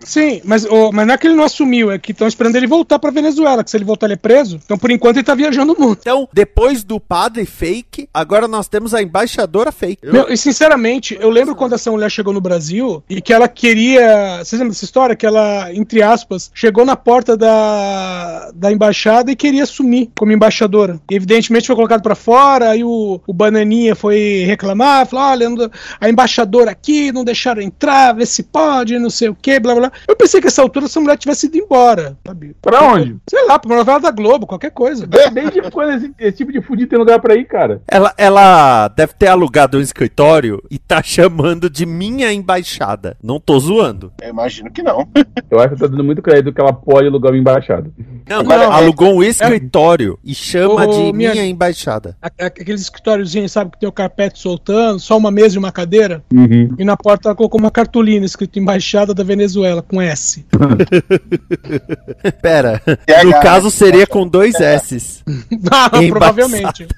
Sim, 0.00 0.40
mas, 0.44 0.64
ô, 0.64 0.90
mas 0.92 1.06
não 1.06 1.14
é 1.14 1.18
que 1.18 1.26
ele 1.26 1.34
não 1.36 1.44
assumiu, 1.44 1.90
é 1.90 1.98
que 1.98 2.12
estão 2.12 2.26
esperando 2.28 2.56
ele 2.56 2.66
voltar 2.66 2.98
pra 2.98 3.10
Venezuela, 3.10 3.62
que 3.64 3.70
se 3.70 3.76
ele 3.76 3.84
voltar 3.84 4.06
ele 4.06 4.14
é 4.14 4.16
preso. 4.16 4.60
Então, 4.64 4.76
por 4.78 4.90
enquanto, 4.90 5.16
ele 5.16 5.24
tá 5.24 5.34
viajando 5.34 5.72
o 5.72 5.80
mundo. 5.80 5.98
Então, 6.00 6.28
depois 6.32 6.82
do 6.84 6.98
padre 7.00 7.44
fake, 7.46 8.08
agora 8.12 8.46
nós 8.48 8.68
temos 8.68 8.92
a 8.94 9.02
embaixadora 9.02 9.70
fake. 9.72 10.06
Meu, 10.06 10.28
e 10.32 10.36
sinceramente, 10.36 11.16
eu 11.20 11.30
lembro 11.30 11.54
quando 11.54 11.74
essa 11.74 11.90
mulher 11.90 12.10
chegou 12.10 12.32
no 12.32 12.40
Brasil 12.40 13.02
e 13.08 13.20
que 13.20 13.32
ela 13.32 13.48
queria. 13.48 14.38
Vocês 14.38 14.52
lembram 14.52 14.68
dessa 14.70 14.84
história? 14.84 15.16
Que 15.16 15.26
ela, 15.26 15.72
entre 15.72 16.02
aspas, 16.02 16.50
chegou 16.54 16.84
na 16.84 16.96
porta 16.96 17.36
da, 17.36 18.50
da 18.54 18.72
embaixada 18.72 19.30
e 19.30 19.36
queria 19.36 19.66
sumir 19.66 20.10
como 20.16 20.32
embaixadora. 20.32 21.00
E, 21.10 21.14
evidentemente 21.14 21.66
foi 21.66 21.76
colocado 21.76 22.02
pra 22.02 22.14
fora, 22.14 22.70
aí 22.70 22.82
o, 22.84 22.88
o 23.26 23.32
Bananinha 23.32 23.94
foi 23.94 24.44
reclamar, 24.46 25.06
falou: 25.06 25.24
olha, 25.26 25.70
a 26.00 26.08
embaixadora 26.08 26.70
aqui, 26.70 27.12
não 27.12 27.24
deixaram 27.24 27.62
entrar, 27.62 28.14
vê 28.14 28.26
se 28.26 28.42
pode, 28.42 28.98
não 28.98 29.10
sei 29.10 29.28
o 29.28 29.34
que, 29.34 29.58
blá 29.60 29.74
blá 29.74 29.88
blá. 29.88 29.98
Eu 30.08 30.16
pensei 30.16 30.40
que 30.40 30.46
essa 30.46 30.62
altura 30.62 30.86
essa 30.86 31.00
mulher 31.00 31.16
tivesse 31.16 31.46
ido 31.46 31.56
embora, 31.56 32.16
sabe? 32.26 32.56
Pra 32.60 32.82
onde? 32.82 33.16
Sei 33.28 33.44
lá, 33.46 33.58
pra 33.58 33.70
uma 33.70 33.78
novela 33.78 34.00
da 34.00 34.10
Globo, 34.10 34.46
qualquer 34.46 34.70
coisa. 34.70 35.06
Desde 35.06 35.62
quando 35.70 35.92
esse, 35.92 36.14
esse 36.18 36.36
tipo 36.38 36.52
de 36.52 36.60
fudido 36.60 36.90
tem 36.90 36.98
lugar 36.98 37.20
pra 37.20 37.34
ir, 37.34 37.44
cara? 37.44 37.82
Ela, 37.86 38.14
ela 38.16 38.88
deve 38.88 39.14
ter 39.14 39.28
alugado 39.28 39.78
um 39.78 39.80
escritório 39.80 40.62
e 40.70 40.78
tá 40.78 41.02
chamando 41.02 41.68
de 41.68 41.86
minha 41.86 42.32
embaixada. 42.32 43.16
Não 43.22 43.40
tô 43.40 43.58
zoando. 43.58 44.12
Eu 44.20 44.30
imagino 44.30 44.70
que 44.70 44.82
não. 44.82 45.08
Eu 45.50 45.60
acho 45.60 45.74
que 45.74 45.80
tá 45.80 45.86
dando 45.86 46.04
muito 46.04 46.22
crédito 46.22 46.52
que 46.52 46.60
ela 46.60 46.72
pode 46.72 47.06
alugar 47.06 47.32
uma 47.32 47.38
embaixada. 47.38 47.90
Não, 48.28 48.42
Não, 48.42 48.72
alugou 48.72 49.16
um 49.16 49.22
escritório 49.22 50.18
e 50.24 50.34
chama 50.34 50.86
Ô, 50.86 50.90
de 51.06 51.12
minha- 51.12 51.32
minha 51.32 51.46
embaixada. 51.46 52.16
Aqueles 52.22 52.80
escritóriozinhos, 52.82 53.52
sabe, 53.52 53.72
que 53.72 53.80
tem 53.80 53.88
o 53.88 53.92
carpete 53.92 54.38
soltando, 54.38 54.98
só 54.98 55.16
uma 55.16 55.30
mesa 55.30 55.56
e 55.56 55.58
uma 55.58 55.70
cadeira. 55.70 56.24
Uhum. 56.32 56.74
E 56.78 56.84
na 56.84 56.96
porta 56.96 57.28
ela 57.28 57.34
colocou 57.36 57.60
uma 57.60 57.70
cartolina 57.70 58.24
escrito 58.24 58.58
Embaixada 58.58 59.12
da 59.12 59.22
Venezuela, 59.22 59.82
com 59.82 60.00
S. 60.00 60.44
Pera, 62.40 62.80
no 63.24 63.30
né? 63.30 63.40
caso 63.42 63.70
seria 63.70 64.06
com 64.06 64.26
dois 64.26 64.54
S's. 64.60 65.22
Ah, 65.70 65.88
Embaçado. 65.98 66.08
provavelmente. 66.08 66.86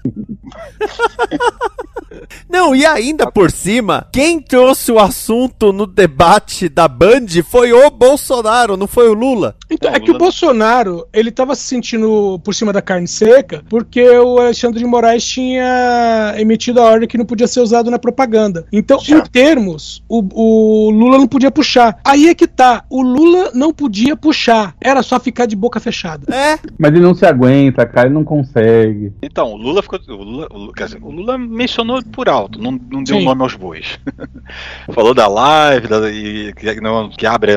Não, 2.49 2.75
e 2.75 2.85
ainda 2.87 3.30
por 3.30 3.50
cima, 3.50 4.06
quem 4.12 4.40
trouxe 4.40 4.90
o 4.90 4.99
assunto 4.99 5.73
no 5.73 5.87
debate 5.87 6.68
da 6.68 6.88
Band 6.88 7.26
foi 7.49 7.73
o 7.73 7.90
Bolsonaro, 7.90 8.76
não 8.76 8.87
foi 8.87 9.09
o 9.09 9.14
Lula. 9.14 9.54
Então, 9.71 9.90
Não, 9.90 9.97
é 9.97 10.00
que 10.00 10.11
o 10.11 10.18
Bolsonaro, 10.18 11.06
ele 11.16 11.30
tava 11.30 11.54
se 11.54 11.62
sentindo 11.64 12.38
por 12.44 12.54
cima 12.54 12.73
da 12.73 12.82
carne 12.82 13.08
seca, 13.08 13.64
porque 13.68 14.02
o 14.18 14.38
Alexandre 14.38 14.78
de 14.78 14.85
Moraes 14.87 15.25
tinha 15.25 16.35
emitido 16.38 16.80
a 16.80 16.85
ordem 16.85 17.08
que 17.08 17.18
não 17.18 17.25
podia 17.25 17.46
ser 17.46 17.61
usado 17.61 17.90
na 17.90 17.99
propaganda. 17.99 18.66
Então, 18.73 18.99
em 19.08 19.20
termos, 19.23 20.02
o, 20.08 20.23
o 20.32 20.90
Lula 20.90 21.18
não 21.18 21.26
podia 21.26 21.50
puxar. 21.50 21.99
Aí 22.04 22.28
é 22.28 22.35
que 22.35 22.46
tá, 22.46 22.85
o 22.90 23.02
Lula 23.02 23.50
não 23.54 23.73
podia 23.73 24.16
puxar, 24.16 24.75
era 24.80 25.02
só 25.02 25.18
ficar 25.18 25.46
de 25.46 25.56
boca 25.56 25.80
fechada. 25.80 26.26
É, 26.35 26.58
Mas 26.78 26.90
ele 26.92 27.00
não 27.00 27.14
se 27.14 27.25
aguenta, 27.25 27.87
cara, 27.87 28.06
ele 28.08 28.14
não 28.14 28.25
consegue. 28.25 29.12
Então, 29.23 29.52
o 29.52 29.56
Lula 29.56 29.82
ficou. 29.82 29.99
O 30.08 30.23
Lula, 30.23 30.46
o 30.50 30.58
Lula- 30.58 30.73
quer 30.76 30.85
dizer, 30.85 30.99
o 31.02 31.11
Lula 31.11 31.38
mencionou 31.38 32.02
por 32.04 32.28
alto, 32.28 32.61
não, 32.61 32.73
não 32.90 33.02
deu 33.02 33.18
Sim. 33.18 33.25
nome 33.25 33.42
aos 33.42 33.54
bois. 33.54 33.99
Falou 34.92 35.14
da 35.14 35.26
live, 35.26 35.88
da, 35.88 36.11
e, 36.11 36.52
que, 36.52 36.80
não- 36.80 37.08
que 37.11 37.26
abre 37.26 37.52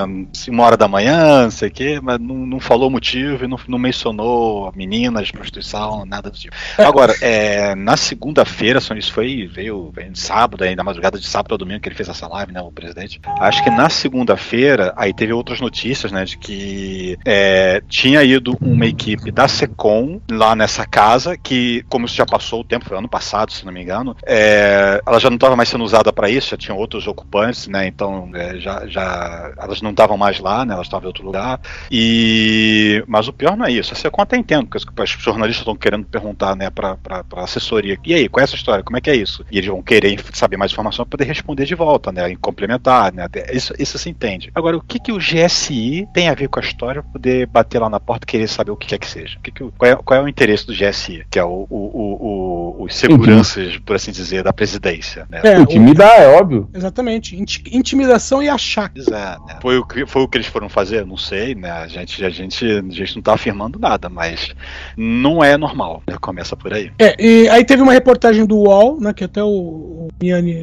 uma 0.47 0.63
hora 0.63 0.77
da 0.77 0.87
manhã, 0.87 1.43
não 1.43 1.51
sei 1.51 1.67
o 1.69 1.71
quê, 1.71 1.99
mas 2.01 2.19
não, 2.19 2.35
não 2.35 2.59
falou 2.59 2.87
o 2.87 2.91
motivo 2.91 3.43
não, 3.49 3.59
não 3.67 3.79
mencionou 3.79 4.71
meninas, 4.75 5.31
prostituição, 5.31 6.05
nada 6.05 6.29
do 6.29 6.37
tipo. 6.37 6.55
Agora, 6.77 7.13
é, 7.21 7.75
na 7.75 7.97
segunda-feira, 7.97 8.79
isso 8.79 9.13
foi, 9.13 9.47
veio, 9.47 9.91
veio 9.91 10.15
sábado, 10.15 10.63
aí, 10.63 10.75
na 10.75 10.83
madrugada 10.83 11.19
de 11.19 11.27
sábado 11.27 11.53
ao 11.53 11.57
domingo 11.57 11.79
que 11.79 11.89
ele 11.89 11.95
fez 11.95 12.09
essa 12.09 12.27
live, 12.27 12.51
né, 12.51 12.61
o 12.61 12.71
presidente. 12.71 13.19
Acho 13.39 13.63
que 13.63 13.69
na 13.69 13.89
segunda-feira, 13.89 14.93
aí 14.95 15.13
teve 15.13 15.33
outras 15.33 15.59
notícias, 15.59 16.11
né, 16.11 16.25
de 16.25 16.37
que 16.37 17.17
é, 17.25 17.81
tinha 17.87 18.23
ido 18.23 18.57
uma 18.61 18.85
equipe 18.85 19.31
da 19.31 19.47
SECOM 19.47 20.21
lá 20.29 20.55
nessa 20.55 20.85
casa, 20.85 21.37
que, 21.37 21.83
como 21.89 22.05
isso 22.05 22.15
já 22.15 22.25
passou 22.25 22.61
o 22.61 22.63
tempo, 22.63 22.85
foi 22.85 22.97
ano 22.97 23.09
passado, 23.09 23.51
se 23.51 23.65
não 23.65 23.73
me 23.73 23.81
engano, 23.81 24.15
é, 24.25 25.01
ela 25.05 25.19
já 25.19 25.29
não 25.29 25.35
estava 25.35 25.55
mais 25.55 25.69
sendo 25.69 25.83
usada 25.83 26.11
para 26.11 26.29
isso, 26.29 26.49
já 26.49 26.57
tinham 26.57 26.77
outros 26.77 27.07
ocupantes, 27.07 27.67
né, 27.67 27.87
então 27.87 28.29
é, 28.33 28.57
já, 28.57 28.85
já 28.87 29.51
elas 29.57 29.81
não 29.81 29.91
estavam 29.91 30.17
mais 30.17 30.39
lá, 30.39 30.65
né, 30.65 30.73
elas 30.73 30.87
estavam 30.87 31.05
em 31.05 31.07
outro 31.07 31.25
lugar, 31.25 31.59
e 31.91 33.03
mas 33.07 33.27
o 33.27 33.33
pior 33.39 33.57
não 33.57 33.65
é 33.65 33.71
isso, 33.71 33.93
a 33.93 33.95
SECOM 33.95 34.21
até 34.21 34.37
entendo, 34.37 34.67
porque 34.67 35.01
os 35.01 35.09
jornalistas 35.09 35.61
estão 35.61 35.75
querendo 35.75 36.05
perguntar, 36.05 36.55
né, 36.55 36.69
para 36.69 36.97
a 37.35 37.43
assessoria, 37.43 37.97
e 38.05 38.13
aí, 38.13 38.27
qual 38.29 38.41
é 38.41 38.43
essa 38.43 38.55
história, 38.55 38.83
como 38.83 38.97
é 38.97 39.01
que 39.01 39.09
é 39.09 39.15
isso? 39.15 39.43
E 39.51 39.57
eles 39.57 39.69
vão 39.69 39.81
querer 39.81 40.19
saber 40.33 40.57
mais 40.57 40.71
informação 40.71 41.05
para 41.05 41.11
poder 41.17 41.23
responder 41.23 41.65
de 41.65 41.73
volta, 41.73 42.11
né, 42.11 42.29
e 42.29 42.35
complementar, 42.35 43.13
né, 43.13 43.27
isso, 43.53 43.73
isso 43.79 43.97
se 43.97 44.09
entende. 44.09 44.51
Agora, 44.53 44.77
o 44.77 44.81
que 44.81 44.99
que 44.99 45.11
o 45.11 45.17
GSI 45.17 46.05
tem 46.13 46.27
a 46.29 46.33
ver 46.35 46.49
com 46.49 46.59
a 46.59 46.63
história 46.63 47.01
para 47.01 47.11
poder 47.13 47.47
bater 47.47 47.79
lá 47.79 47.89
na 47.89 47.99
porta 47.99 48.25
e 48.25 48.27
querer 48.27 48.47
saber 48.47 48.71
o 48.71 48.77
que 48.77 48.87
quer 48.87 48.99
que 48.99 49.07
seja? 49.07 49.37
O 49.39 49.41
que 49.41 49.51
que 49.51 49.63
qual, 49.77 49.91
é, 49.91 49.95
qual 49.95 50.19
é 50.19 50.23
o 50.23 50.27
interesse 50.27 50.67
do 50.67 50.73
GSI, 50.73 51.23
que 51.31 51.39
é 51.39 51.43
o, 51.43 51.65
o, 51.69 51.77
o, 51.77 52.79
o- 52.81 52.83
os 52.83 52.95
seguranças, 52.95 53.77
por 53.77 53.95
assim 53.95 54.11
dizer, 54.11 54.43
da 54.43 54.51
presidência, 54.53 55.25
né? 55.29 55.41
É, 55.43 55.57
o- 55.57 55.61
Intimidar, 55.61 56.19
é 56.19 56.27
óbvio. 56.27 56.69
exatamente. 56.73 57.35
Inti- 57.35 57.63
intimidação 57.71 58.41
e 58.43 58.49
achar. 58.49 58.91
É, 58.97 59.11
né? 59.11 59.59
Foi 59.61 59.77
o, 59.77 59.85
que, 59.85 60.05
foi 60.05 60.21
o 60.23 60.27
que 60.27 60.37
eles 60.37 60.47
foram 60.47 60.67
fazer? 60.69 61.05
Não 61.05 61.17
sei, 61.17 61.55
né? 61.55 61.71
A 61.71 61.87
gente, 61.87 62.23
a 62.25 62.29
gente, 62.29 62.65
a 62.65 62.81
gente 62.91 63.15
não 63.15 63.21
tá 63.21 63.28
afirmando 63.33 63.79
nada, 63.79 64.09
mas 64.09 64.49
não 64.95 65.43
é 65.43 65.57
normal, 65.57 66.01
né? 66.07 66.15
Começa 66.19 66.55
por 66.55 66.73
aí. 66.73 66.91
É, 66.99 67.15
e 67.19 67.47
aí 67.49 67.63
teve 67.63 67.81
uma 67.81 67.93
reportagem 67.93 68.45
do 68.45 68.57
UOL, 68.57 68.99
né, 68.99 69.13
que 69.13 69.23
até 69.23 69.43
o, 69.43 69.47
o 69.47 70.07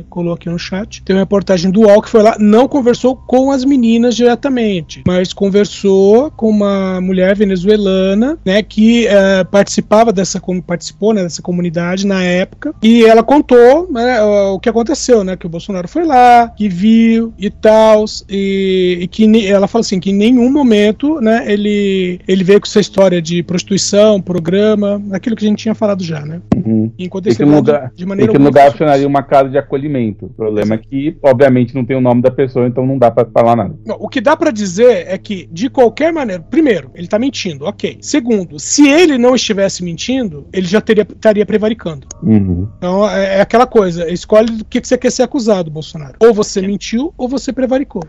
colocou 0.09 0.35
aqui 0.35 0.49
no 0.49 0.59
chat. 0.59 1.03
Teve 1.03 1.19
uma 1.19 1.23
reportagem 1.23 1.71
do 1.71 1.83
UOL 1.83 2.03
que 2.03 2.09
foi 2.09 2.23
lá, 2.23 2.37
não 2.39 2.69
conversou 2.69 3.17
com 3.17 3.51
as 3.51 3.65
meninas 3.65 4.15
diretamente, 4.15 5.03
mas 5.07 5.33
conversou 5.33 6.31
com 6.31 6.49
uma 6.49 7.01
mulher 7.01 7.35
venezuelana, 7.37 8.39
né, 8.45 8.63
que 8.63 9.07
eh, 9.07 9.45
participava 9.45 10.13
dessa, 10.13 10.41
participou, 10.67 11.13
né, 11.13 11.23
dessa 11.23 11.43
comunidade 11.43 12.07
na 12.07 12.23
época 12.23 12.75
e 12.83 13.05
ela 13.05 13.23
contou 13.23 13.91
né, 13.91 14.23
o 14.23 14.59
que 14.59 14.69
aconteceu, 14.69 15.25
né? 15.25 15.37
Que 15.37 15.47
o 15.47 15.49
Bolsonaro 15.49 15.89
foi 15.89 16.05
lá, 16.05 16.49
que 16.49 16.69
viu 16.69 17.33
e 17.39 17.51
tal, 17.51 18.05
e, 18.29 18.99
e 19.03 19.09
que 19.09 19.47
ela 19.49 19.67
fala 19.67 19.81
assim 19.81 20.01
que 20.01 20.11
em 20.11 20.15
nenhum 20.15 20.51
momento, 20.51 21.21
né? 21.21 21.45
Ele 21.47 22.21
ele 22.27 22.45
veio 22.45 22.56
com 22.61 22.67
essa 22.67 22.81
história 22.81 23.21
de 23.21 23.43
prostituição, 23.43 24.21
programa, 24.21 25.03
aquilo 25.13 25.37
que 25.37 25.45
a 25.45 25.49
gente 25.49 25.59
tinha 25.59 25.75
falado 25.75 26.03
já, 26.03 26.21
né? 26.25 26.41
Uhum. 26.55 26.91
Enquanto 26.99 27.27
esse 27.27 27.45
lugar, 27.45 27.93
de 27.95 28.07
maneira 28.07 28.33
que 28.33 28.39
lugar 28.39 28.71
funcionaria 28.71 29.07
uma 29.07 29.23
casa 29.23 29.51
de 29.51 29.59
acolhimento. 29.59 30.27
O 30.27 30.31
problema 30.31 30.75
é 30.75 30.79
que, 30.79 31.17
obviamente, 31.23 31.75
não 31.75 31.85
tem 31.85 31.97
o 31.97 32.01
nome 32.01 32.23
da 32.23 32.31
pessoa, 32.31 32.67
então 32.67 32.87
não 32.87 32.99
dá 32.99 33.11
pra 33.11 33.25
falar 33.27 33.57
nada. 33.57 33.75
Não, 33.85 33.97
o 33.99 34.09
que 34.09 34.21
dá 34.21 34.37
pra 34.37 34.51
dizer 34.51 35.07
é 35.09 35.19
que, 35.19 35.49
de 35.51 35.69
qualquer 35.69 36.13
maneira, 36.13 36.43
primeiro, 36.43 36.91
ele 36.95 37.09
tá 37.09 37.19
mentindo, 37.19 37.65
ok. 37.65 37.99
Segundo, 38.01 38.59
se 38.59 38.89
ele 38.89 39.19
não 39.19 39.35
estivesse 39.35 39.83
mentindo, 39.83 40.47
ele 40.53 40.67
já 40.67 40.81
teria, 40.81 41.07
estaria 41.09 41.47
prevaricando. 41.47 42.07
Uhum. 42.23 42.69
Então 42.79 43.09
é, 43.09 43.39
é 43.39 43.41
aquela 43.41 43.67
coisa, 43.67 44.11
escolhe 44.11 44.51
do 44.51 44.65
que, 44.65 44.81
que 44.81 44.89
você 44.89 44.99
quer 44.99 45.11
ser 45.11 45.23
acusado, 45.23 45.71
Bolsonaro. 45.71 46.15
Ou 46.21 46.33
você 46.33 46.61
mentiu, 46.61 47.13
ou 47.17 47.29
você 47.29 47.53
prevaricou. 47.53 48.03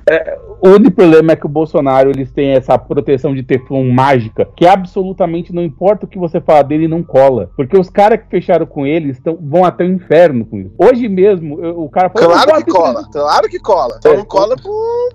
O 0.62 0.70
único 0.70 0.92
problema 0.92 1.34
é 1.34 1.36
que 1.36 1.46
o 1.46 1.50
Bolsonaro 1.50 2.10
eles 2.10 2.32
têm 2.32 2.51
essa 2.51 2.77
proteção 2.77 3.34
de 3.34 3.44
teflon 3.44 3.89
mágica, 3.92 4.37
que 4.46 4.65
absolutamente 4.65 5.53
não 5.53 5.63
importa 5.63 6.06
o 6.06 6.08
que 6.10 6.17
você 6.17 6.39
fala 6.41 6.63
dele, 6.63 6.88
não 6.88 7.03
cola. 7.03 7.50
Porque 7.56 7.77
os 7.77 7.89
caras 7.89 8.20
que 8.22 8.27
fecharam 8.29 8.65
com 8.65 8.86
ele 8.86 9.10
estão, 9.12 9.38
vão 9.41 9.63
até 9.65 9.84
o 9.84 9.91
inferno 9.91 10.46
com 10.46 10.60
isso. 10.60 10.72
Hoje 10.77 11.08
mesmo, 11.08 11.60
eu- 11.63 11.82
o 11.82 11.89
cara 11.89 12.10
falou, 12.10 12.29
Claro 12.32 12.51
"Eu 12.51 12.65
que 12.65 12.72
cola, 12.72 13.03
claro 13.12 13.50
que 13.50 13.60
cola. 13.60 14.00
Só 14.01 14.10
É, 14.13 14.17
não 14.17 14.25
cola 14.25 14.56
por. 14.56 15.08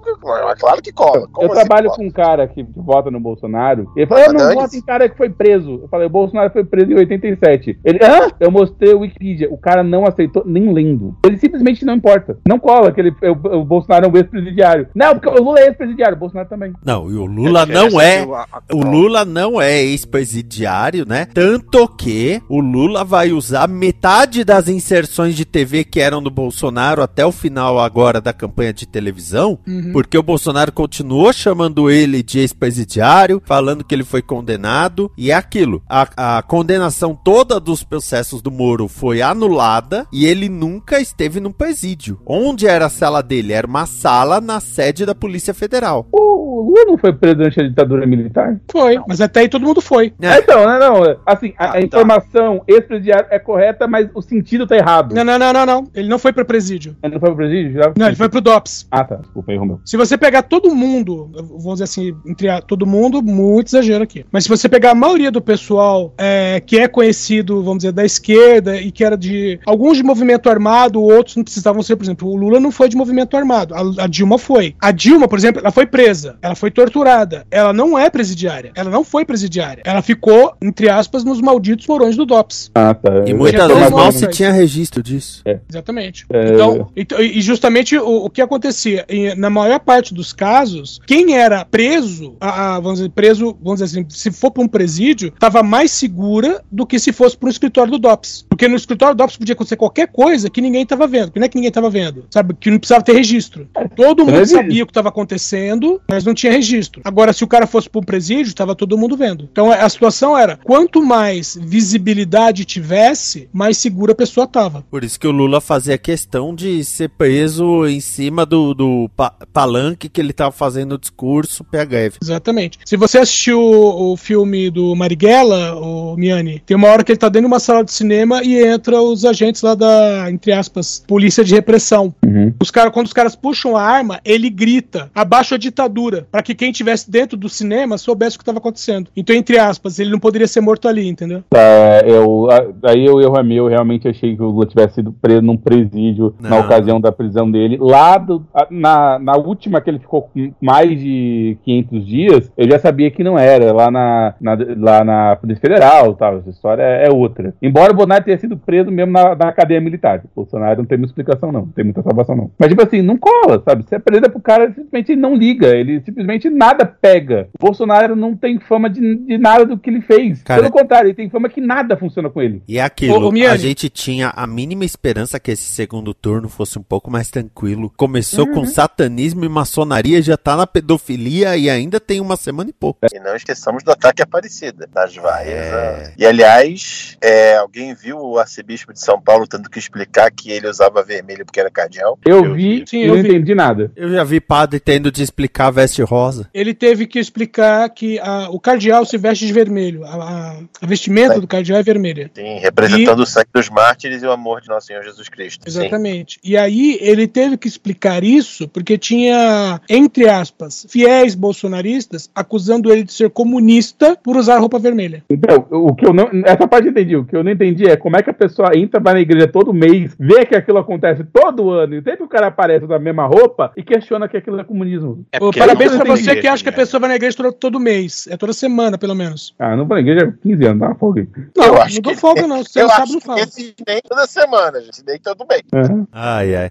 Claro 0.58 0.82
que 0.82 0.92
cola. 0.92 1.28
Como 1.28 1.46
eu 1.46 1.52
assim 1.52 1.60
trabalho 1.60 1.86
cola? 1.88 1.98
com 1.98 2.04
um 2.06 2.10
cara 2.10 2.48
que 2.48 2.62
vota 2.76 3.10
no 3.10 3.20
Bolsonaro. 3.20 3.90
Ele 3.96 4.06
falou: 4.06 4.24
Eu 4.24 4.32
não 4.32 4.54
voto 4.54 4.76
em 4.76 4.82
cara 4.82 5.08
que 5.08 5.16
foi 5.16 5.30
preso. 5.30 5.80
Eu 5.82 5.88
falei: 5.88 6.06
O 6.06 6.10
Bolsonaro 6.10 6.50
foi 6.50 6.64
preso 6.64 6.90
em 6.92 6.94
87. 6.96 7.78
Ele, 7.84 7.98
hã? 8.02 8.30
Eu 8.40 8.50
mostrei 8.50 8.92
o 8.94 9.00
Wikipedia. 9.00 9.48
O 9.52 9.56
cara 9.58 9.82
não 9.82 10.04
aceitou 10.06 10.42
nem 10.46 10.72
lendo. 10.72 11.16
Ele 11.24 11.36
simplesmente 11.38 11.84
não 11.84 11.94
importa. 11.94 12.38
Não 12.46 12.58
cola 12.58 12.92
que 12.92 13.00
ele, 13.00 13.10
o, 13.22 13.56
o 13.58 13.64
Bolsonaro 13.64 14.06
é 14.06 14.08
um 14.08 14.16
ex-presidiário. 14.16 14.88
Não, 14.94 15.14
porque 15.18 15.28
o 15.28 15.42
Lula 15.42 15.60
é 15.60 15.66
ex-presidiário. 15.68 16.16
O 16.16 16.20
Bolsonaro 16.20 16.48
também. 16.48 16.72
Não, 16.84 17.10
e 17.10 17.14
o 17.14 17.24
Lula 17.24 17.66
não 17.66 18.00
é. 18.00 18.24
O 18.72 18.82
Lula 18.82 19.01
não 19.24 19.60
é 19.60 19.82
ex-presidiário, 19.82 21.04
né? 21.06 21.26
Tanto 21.32 21.88
que 21.88 22.40
o 22.48 22.60
Lula 22.60 23.04
vai 23.04 23.32
usar 23.32 23.68
metade 23.68 24.44
das 24.44 24.68
inserções 24.68 25.34
de 25.34 25.44
TV 25.44 25.84
que 25.84 26.00
eram 26.00 26.22
do 26.22 26.30
Bolsonaro 26.30 27.02
até 27.02 27.24
o 27.24 27.32
final 27.32 27.78
agora 27.78 28.20
da 28.20 28.32
campanha 28.32 28.72
de 28.72 28.86
televisão, 28.86 29.58
porque 29.92 30.16
o 30.16 30.22
Bolsonaro 30.22 30.72
continuou 30.72 31.32
chamando 31.32 31.90
ele 31.90 32.22
de 32.22 32.38
ex-presidiário, 32.40 33.42
falando 33.44 33.84
que 33.84 33.94
ele 33.94 34.04
foi 34.04 34.22
condenado, 34.22 35.10
e 35.16 35.30
é 35.30 35.34
aquilo. 35.34 35.82
A, 35.88 36.38
a 36.38 36.42
condenação 36.42 37.14
toda 37.14 37.60
dos 37.60 37.82
processos 37.82 38.40
do 38.40 38.50
Moro 38.50 38.88
foi 38.88 39.22
anulada 39.22 40.06
e 40.12 40.26
ele 40.26 40.48
nunca 40.48 41.00
esteve 41.00 41.40
no 41.40 41.52
presídio. 41.52 42.20
Onde 42.26 42.66
era 42.66 42.86
a 42.86 42.90
sala 42.90 43.22
dele? 43.22 43.52
Era 43.52 43.66
uma 43.66 43.86
sala 43.86 44.40
na 44.40 44.60
sede 44.60 45.04
da 45.06 45.14
Polícia 45.14 45.54
Federal. 45.54 46.06
O 46.12 46.62
Lula 46.68 46.84
não 46.86 46.98
foi 46.98 47.12
preso 47.12 47.36
durante 47.36 47.60
a 47.60 47.68
ditadura 47.68 48.06
militar? 48.06 48.60
Foi, 48.70 48.91
mas 49.06 49.20
até 49.20 49.40
aí 49.40 49.48
todo 49.48 49.64
mundo 49.66 49.80
foi. 49.80 50.12
É. 50.20 50.38
Então, 50.38 50.64
não, 50.66 50.78
não. 50.78 51.16
Assim, 51.26 51.52
a, 51.58 51.64
Ah, 51.64 51.68
a 51.68 51.72
tá. 51.72 51.80
informação 51.80 52.62
ex-presidiário 52.66 53.26
é 53.30 53.38
correta, 53.38 53.86
mas 53.86 54.08
o 54.14 54.20
sentido 54.22 54.66
tá 54.66 54.76
errado. 54.76 55.14
Não, 55.14 55.24
não, 55.24 55.38
não, 55.38 55.52
não, 55.52 55.66
não. 55.66 55.84
Ele 55.94 56.08
não 56.08 56.18
foi 56.18 56.32
pra 56.32 56.44
presídio. 56.44 56.96
Ele 57.02 57.14
não 57.14 57.20
foi 57.20 57.28
pro 57.30 57.36
presídio? 57.36 57.72
Já? 57.72 57.92
Não, 57.96 58.06
ele 58.06 58.16
foi 58.16 58.28
pro 58.28 58.40
DOPS. 58.40 58.86
Ah, 58.90 59.04
tá. 59.04 59.16
Desculpa, 59.16 59.52
erro 59.52 59.66
meu. 59.66 59.80
Se 59.84 59.96
você 59.96 60.16
pegar 60.18 60.42
todo 60.42 60.74
mundo, 60.74 61.30
vou 61.58 61.72
dizer 61.74 61.84
assim, 61.84 62.14
entre 62.26 62.48
a- 62.48 62.60
todo 62.60 62.86
mundo, 62.86 63.22
muito 63.22 63.68
exagero 63.68 64.02
aqui. 64.04 64.24
Mas 64.32 64.44
se 64.44 64.48
você 64.50 64.68
pegar 64.68 64.90
a 64.90 64.94
maioria 64.94 65.30
do 65.30 65.40
pessoal 65.40 66.12
é, 66.18 66.60
que 66.60 66.78
é 66.78 66.88
conhecido, 66.88 67.62
vamos 67.62 67.78
dizer, 67.78 67.92
da 67.92 68.04
esquerda 68.04 68.76
e 68.76 68.90
que 68.90 69.04
era 69.04 69.16
de. 69.16 69.58
Alguns 69.66 69.96
de 69.96 70.02
movimento 70.02 70.48
armado, 70.50 71.00
outros 71.02 71.36
não 71.36 71.44
precisavam 71.44 71.82
ser, 71.82 71.96
por 71.96 72.04
exemplo, 72.04 72.28
o 72.28 72.36
Lula 72.36 72.58
não 72.60 72.70
foi 72.70 72.88
de 72.88 72.96
movimento 72.96 73.36
armado. 73.36 73.74
A, 73.74 74.04
a 74.04 74.06
Dilma 74.06 74.38
foi. 74.38 74.74
A 74.80 74.90
Dilma, 74.90 75.28
por 75.28 75.38
exemplo, 75.38 75.60
ela 75.60 75.70
foi 75.70 75.86
presa. 75.86 76.36
Ela 76.42 76.54
foi 76.54 76.70
torturada. 76.70 77.46
Ela 77.50 77.72
não 77.72 77.98
é 77.98 78.08
presidiária. 78.10 78.72
Ela 78.74 78.81
não 78.90 79.04
foi 79.04 79.24
presidiária. 79.24 79.82
Ela 79.84 80.02
ficou, 80.02 80.54
entre 80.60 80.88
aspas, 80.88 81.24
nos 81.24 81.40
malditos 81.40 81.86
porões 81.86 82.16
do 82.16 82.24
DOPS. 82.26 82.70
Ah, 82.74 82.94
tá. 82.94 83.24
E 83.26 83.34
muitas 83.34 83.66
vezes 83.68 83.90
mal 83.90 84.12
se 84.12 84.26
tinha 84.28 84.50
registro 84.52 85.02
disso. 85.02 85.42
Exatamente. 85.68 86.24
É. 86.32 86.50
Então, 86.52 86.90
então, 86.96 87.20
e 87.20 87.40
justamente 87.40 87.96
o, 87.96 88.24
o 88.26 88.30
que 88.30 88.40
acontecia, 88.42 89.06
na 89.36 89.50
maior 89.50 89.80
parte 89.80 90.14
dos 90.14 90.32
casos, 90.32 91.00
quem 91.06 91.34
era 91.36 91.64
preso, 91.64 92.36
a- 92.40 92.76
a- 92.76 92.80
vamos 92.80 92.98
dizer, 92.98 93.10
preso, 93.10 93.56
vamos 93.62 93.80
dizer 93.80 93.98
assim, 94.00 94.06
se 94.08 94.30
for 94.30 94.50
para 94.50 94.62
um 94.62 94.68
presídio, 94.68 95.28
estava 95.28 95.62
mais 95.62 95.90
segura 95.90 96.62
do 96.70 96.86
que 96.86 96.98
se 96.98 97.12
fosse 97.12 97.36
para 97.36 97.46
um 97.48 97.50
escritório 97.50 97.92
do 97.92 97.98
DOPS. 97.98 98.44
Porque 98.48 98.68
no 98.68 98.76
escritório 98.76 99.14
do 99.14 99.18
DOPS 99.18 99.36
podia 99.36 99.52
acontecer 99.54 99.76
qualquer 99.76 100.08
coisa 100.08 100.48
que 100.50 100.60
ninguém 100.60 100.82
estava 100.82 101.06
vendo. 101.06 101.30
Que 101.32 101.38
não 101.38 101.46
é 101.46 101.48
que 101.48 101.56
ninguém 101.56 101.68
estava 101.68 101.90
vendo, 101.90 102.24
sabe? 102.30 102.54
Que 102.54 102.70
não 102.70 102.78
precisava 102.78 103.02
ter 103.04 103.12
registro. 103.14 103.68
Todo 103.96 104.24
mundo 104.24 104.40
e- 104.42 104.46
sabia 104.46 104.82
o 104.82 104.86
que 104.86 104.90
estava 104.90 105.08
acontecendo, 105.08 106.00
mas 106.08 106.24
não 106.24 106.34
tinha 106.34 106.52
registro. 106.52 107.00
Agora, 107.04 107.32
se 107.32 107.42
o 107.44 107.46
cara 107.46 107.66
fosse 107.66 107.88
para 107.88 108.00
um 108.00 108.04
presídio, 108.04 108.48
estava 108.50 108.71
todo 108.74 108.98
mundo 108.98 109.16
vendo. 109.16 109.48
Então 109.50 109.70
a 109.70 109.88
situação 109.88 110.36
era, 110.36 110.58
quanto 110.64 111.02
mais 111.02 111.58
visibilidade 111.60 112.64
tivesse, 112.64 113.48
mais 113.52 113.76
segura 113.76 114.12
a 114.12 114.14
pessoa 114.14 114.44
estava. 114.44 114.84
Por 114.90 115.04
isso 115.04 115.18
que 115.18 115.26
o 115.26 115.30
Lula 115.32 115.60
fazia 115.60 115.98
questão 115.98 116.54
de 116.54 116.82
ser 116.84 117.10
preso 117.10 117.86
em 117.86 118.00
cima 118.00 118.46
do, 118.46 118.74
do 118.74 119.10
pa- 119.16 119.34
palanque 119.52 120.08
que 120.08 120.20
ele 120.20 120.32
tava 120.32 120.52
fazendo 120.52 120.92
o 120.94 120.98
discurso 120.98 121.64
PHF. 121.64 122.18
Exatamente. 122.22 122.78
Se 122.84 122.96
você 122.96 123.18
assistiu 123.18 123.60
o, 123.60 124.12
o 124.12 124.16
filme 124.16 124.70
do 124.70 124.94
Marighella, 124.94 125.74
o 125.76 126.16
Miani, 126.16 126.62
tem 126.64 126.76
uma 126.76 126.88
hora 126.88 127.04
que 127.04 127.12
ele 127.12 127.18
tá 127.18 127.28
dentro 127.28 127.48
de 127.48 127.52
uma 127.52 127.60
sala 127.60 127.84
de 127.84 127.92
cinema 127.92 128.42
e 128.42 128.62
entra 128.62 129.00
os 129.00 129.24
agentes 129.24 129.62
lá 129.62 129.74
da, 129.74 130.30
entre 130.30 130.52
aspas, 130.52 131.02
polícia 131.06 131.44
de 131.44 131.54
repressão. 131.54 132.14
Uhum. 132.24 132.54
Os 132.60 132.70
cara, 132.70 132.90
quando 132.90 133.06
os 133.06 133.12
caras 133.12 133.34
puxam 133.36 133.76
a 133.76 133.82
arma, 133.82 134.20
ele 134.24 134.48
grita, 134.48 135.10
abaixo 135.14 135.54
a 135.54 135.58
ditadura, 135.58 136.26
para 136.30 136.42
que 136.42 136.54
quem 136.54 136.70
estivesse 136.70 137.10
dentro 137.10 137.36
do 137.36 137.48
cinema 137.48 137.98
soubesse 137.98 138.36
o 138.36 138.38
que 138.38 138.42
estava 138.42 138.60
acontecendo. 138.62 139.10
Então, 139.16 139.34
entre 139.34 139.58
aspas, 139.58 139.98
ele 139.98 140.10
não 140.10 140.18
poderia 140.18 140.46
ser 140.46 140.60
morto 140.60 140.88
ali, 140.88 141.08
entendeu? 141.08 141.42
É, 141.54 142.02
eu, 142.06 142.48
aí 142.84 143.08
o 143.08 143.20
erro 143.20 143.36
é 143.38 143.42
meu, 143.42 143.64
eu 143.64 143.68
realmente 143.68 144.08
achei 144.08 144.34
que 144.36 144.42
o 144.42 144.46
Lula 144.46 144.66
tivesse 144.66 144.94
sido 144.96 145.12
preso 145.12 145.42
num 145.42 145.56
presídio 145.56 146.34
Não. 146.40 146.50
na 146.50 146.58
ocasião 146.60 147.00
da 147.00 147.10
prisão 147.12 147.50
dele. 147.50 147.76
Lá 147.80 148.18
do- 148.18 148.44
na, 148.70 149.18
na 149.18 149.36
última 149.36 149.80
que 149.80 149.90
ele 149.90 149.98
ficou 149.98 150.22
com 150.22 150.52
mais 150.60 150.88
de 150.98 151.56
500 151.64 152.06
dias, 152.06 152.52
eu 152.56 152.68
já 152.70 152.78
sabia 152.78 153.10
que 153.10 153.24
não 153.24 153.38
era, 153.38 153.72
lá 153.72 153.90
na, 153.90 154.34
na- 154.40 154.56
lá 154.78 155.04
na 155.04 155.36
Polícia 155.36 155.60
Federal 155.60 156.14
tal, 156.14 156.38
essa 156.38 156.50
história 156.50 156.82
é, 156.82 157.06
é 157.06 157.10
outra. 157.10 157.54
Embora 157.62 157.92
o 157.92 157.94
Bolsonaro 157.96 158.24
tenha 158.24 158.38
sido 158.38 158.56
preso 158.56 158.90
mesmo 158.90 159.12
na, 159.12 159.34
na 159.34 159.52
cadeia 159.52 159.80
militar. 159.80 160.22
O 160.24 160.42
Bolsonaro 160.42 160.78
não 160.78 160.84
tem 160.84 160.98
muita 160.98 161.10
explicação 161.12 161.50
não, 161.52 161.60
não 161.62 161.68
tem 161.68 161.84
muita 161.84 162.02
salvação 162.02 162.36
não. 162.36 162.50
Mas 162.58 162.68
tipo 162.68 162.82
assim, 162.82 163.02
não 163.02 163.16
cola, 163.16 163.62
sabe? 163.64 163.84
Você 163.84 163.96
é 163.96 163.98
preso 163.98 164.22
pro 164.30 164.40
cara, 164.40 164.64
ele 164.64 164.74
simplesmente 164.74 165.16
não 165.16 165.34
liga, 165.34 165.68
ele 165.68 166.00
simplesmente 166.00 166.48
nada 166.50 166.84
pega. 166.84 167.48
O 167.60 167.66
Bolsonaro 167.66 168.14
não 168.16 168.36
tem 168.36 168.51
fama 168.58 168.88
de, 168.90 169.16
de 169.16 169.38
nada 169.38 169.64
do 169.66 169.78
que 169.78 169.90
ele 169.90 170.00
fez. 170.00 170.42
Cara- 170.42 170.60
Pelo 170.62 170.72
contrário, 170.72 171.08
ele 171.08 171.14
tem 171.14 171.28
fama 171.30 171.48
que 171.48 171.60
nada 171.60 171.96
funciona 171.96 172.28
com 172.30 172.40
ele. 172.40 172.62
E 172.68 172.78
é 172.78 172.82
aquilo, 172.82 173.28
Ô, 173.28 173.48
a 173.48 173.56
gente 173.56 173.88
tinha 173.88 174.32
a 174.34 174.46
mínima 174.46 174.84
esperança 174.84 175.38
que 175.40 175.50
esse 175.50 175.64
segundo 175.64 176.12
turno 176.14 176.48
fosse 176.48 176.78
um 176.78 176.82
pouco 176.82 177.10
mais 177.10 177.30
tranquilo. 177.30 177.92
Começou 177.96 178.46
Uhum. 178.46 178.54
com 178.54 178.64
satanismo 178.66 179.44
e 179.44 179.48
maçonaria, 179.48 180.20
já 180.22 180.36
tá 180.36 180.56
na 180.56 180.66
pedofilia 180.66 181.56
e 181.56 181.68
ainda 181.70 181.98
tem 182.00 182.20
uma 182.20 182.36
semana 182.36 182.70
e 182.70 182.72
pouco. 182.72 183.00
E 183.12 183.18
não 183.20 183.34
esqueçamos 183.36 183.82
do 183.82 183.90
ataque 183.92 184.22
Aparecida, 184.22 184.88
das 184.92 185.14
vaias. 185.16 185.52
É. 185.66 186.14
E 186.18 186.24
aliás, 186.26 187.16
é, 187.22 187.56
alguém 187.56 187.94
viu 187.94 188.18
o 188.18 188.38
arcebispo 188.38 188.92
de 188.92 189.00
São 189.00 189.20
Paulo 189.20 189.46
tendo 189.46 189.68
que 189.70 189.78
explicar 189.78 190.30
que 190.30 190.50
ele 190.50 190.68
usava 190.68 191.02
vermelho 191.02 191.44
porque 191.44 191.60
era 191.60 191.70
cardeal? 191.70 192.18
Eu, 192.24 192.54
vi 192.54 192.84
Sim, 192.86 193.02
eu 193.02 193.14
não 193.16 193.22
vi. 193.22 193.28
entendi 193.28 193.54
nada. 193.54 193.90
Eu 193.96 194.10
já 194.10 194.24
vi 194.24 194.40
padre 194.40 194.78
tendo 194.80 195.10
de 195.10 195.22
explicar 195.22 195.66
a 195.66 195.70
veste 195.70 196.02
rosa. 196.02 196.48
Ele 196.54 196.74
teve 196.74 197.06
que 197.06 197.18
explicar 197.18 197.88
que 197.90 198.18
a- 198.20 198.41
o 198.50 198.60
cardeal 198.60 199.04
se 199.04 199.16
veste 199.18 199.46
de 199.46 199.52
vermelho. 199.52 200.04
A, 200.04 200.56
a- 200.80 200.86
vestimenta 200.86 201.40
do 201.40 201.46
cardeal 201.46 201.78
é 201.78 201.82
vermelha. 201.82 202.30
Sim, 202.34 202.58
representando 202.58 203.20
o 203.20 203.26
sangue 203.26 203.48
dos 203.54 203.68
mártires 203.68 204.22
e 204.22 204.26
o 204.26 204.32
amor 204.32 204.60
de 204.60 204.68
nosso 204.68 204.86
Senhor 204.86 205.02
Jesus 205.02 205.28
Cristo. 205.28 205.70
Sim. 205.70 205.80
Exatamente. 205.80 206.38
E 206.42 206.56
aí 206.56 206.98
ele 207.00 207.26
teve 207.26 207.56
que 207.56 207.68
explicar 207.68 208.22
isso 208.24 208.68
porque 208.68 208.98
tinha, 208.98 209.80
entre 209.88 210.28
aspas, 210.28 210.86
fiéis 210.88 211.34
bolsonaristas 211.34 212.30
acusando 212.34 212.92
ele 212.92 213.04
de 213.04 213.12
ser 213.12 213.30
comunista 213.30 214.16
por 214.22 214.36
usar 214.36 214.58
roupa 214.58 214.78
vermelha. 214.78 215.22
Então, 215.30 215.66
o 215.70 215.94
que 215.94 216.06
eu 216.06 216.12
não. 216.12 216.28
Essa 216.44 216.66
parte 216.66 216.86
eu 216.86 216.90
entendi. 216.90 217.16
O 217.16 217.24
que 217.24 217.36
eu 217.36 217.44
não 217.44 217.52
entendi 217.52 217.88
é 217.88 217.96
como 217.96 218.16
é 218.16 218.22
que 218.22 218.30
a 218.30 218.34
pessoa 218.34 218.76
entra, 218.76 219.00
vai 219.00 219.14
na 219.14 219.20
igreja 219.20 219.46
todo 219.46 219.72
mês, 219.72 220.14
vê 220.18 220.44
que 220.46 220.54
aquilo 220.54 220.78
acontece 220.78 221.24
todo 221.32 221.70
ano, 221.70 221.94
e 221.96 222.02
sempre 222.02 222.24
o 222.24 222.28
cara 222.28 222.48
aparece 222.48 222.86
da 222.86 222.98
mesma 222.98 223.26
roupa 223.26 223.72
e 223.76 223.82
questiona 223.82 224.28
que 224.28 224.36
aquilo 224.36 224.60
é 224.60 224.64
comunismo. 224.64 225.24
É 225.32 225.38
parabéns 225.38 225.94
pra 225.96 226.04
você 226.04 226.36
que 226.36 226.46
acha 226.46 226.62
que 226.62 226.68
a 226.68 226.72
pessoa 226.72 227.00
vai 227.00 227.10
na 227.10 227.16
igreja 227.16 227.36
todo, 227.36 227.52
todo 227.52 227.80
mês. 227.80 228.28
É 228.32 228.36
toda 228.38 228.54
semana, 228.54 228.96
pelo 228.96 229.14
menos. 229.14 229.54
Ah, 229.58 229.76
não 229.76 229.86
vou 229.86 229.94
na 229.94 230.00
igreja 230.00 230.24
há 230.26 230.32
15 230.42 230.64
anos, 230.64 230.80
dá 230.80 230.86
uma 230.86 230.94
folga. 230.94 231.28
Não, 231.54 231.64
Eu 231.66 231.72
não 231.74 231.82
acho 231.82 232.00
dou 232.00 232.14
que- 232.14 232.18
folga, 232.18 232.46
não. 232.46 232.64
Se 232.64 232.70
você 232.72 232.80
Eu 232.80 232.86
não 232.86 232.90
acho 232.94 232.98
sabe, 233.00 233.12
não 233.12 233.20
que 233.20 233.26
fala. 233.26 233.40
esse 233.40 233.74
nem 233.86 234.00
toda 234.08 234.26
semana, 234.26 234.80
gente, 234.80 235.02
nem 235.06 235.18
todo 235.18 235.44
bem. 235.44 235.62
Uhum. 235.74 236.06
Ai, 236.10 236.56
ai. 236.56 236.70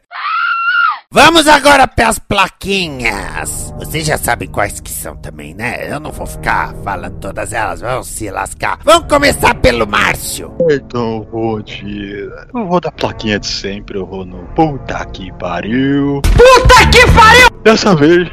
Vamos 1.13 1.45
agora 1.45 1.85
pras 1.89 2.17
plaquinhas. 2.19 3.73
Vocês 3.77 4.07
já 4.07 4.17
sabem 4.17 4.47
quais 4.47 4.79
que 4.79 4.89
são 4.89 5.13
também, 5.13 5.53
né? 5.53 5.91
Eu 5.91 5.99
não 5.99 6.09
vou 6.09 6.25
ficar 6.25 6.73
falando 6.85 7.19
todas 7.19 7.51
elas, 7.51 7.81
vão 7.81 8.01
se 8.01 8.31
lascar. 8.31 8.79
Vamos 8.81 9.09
começar 9.09 9.53
pelo 9.55 9.85
Márcio. 9.85 10.55
Então 10.71 11.17
eu 11.17 11.27
vou 11.29 11.61
de. 11.61 12.29
Eu 12.55 12.65
vou 12.65 12.79
da 12.79 12.93
plaquinha 12.93 13.37
de 13.37 13.47
sempre, 13.47 13.97
eu 13.97 14.05
vou 14.05 14.23
no 14.23 14.37
puta 14.55 15.05
que 15.07 15.33
pariu. 15.33 16.21
Puta 16.21 16.87
que 16.89 17.05
pariu! 17.11 17.51
Dessa 17.61 17.93
vez, 17.93 18.29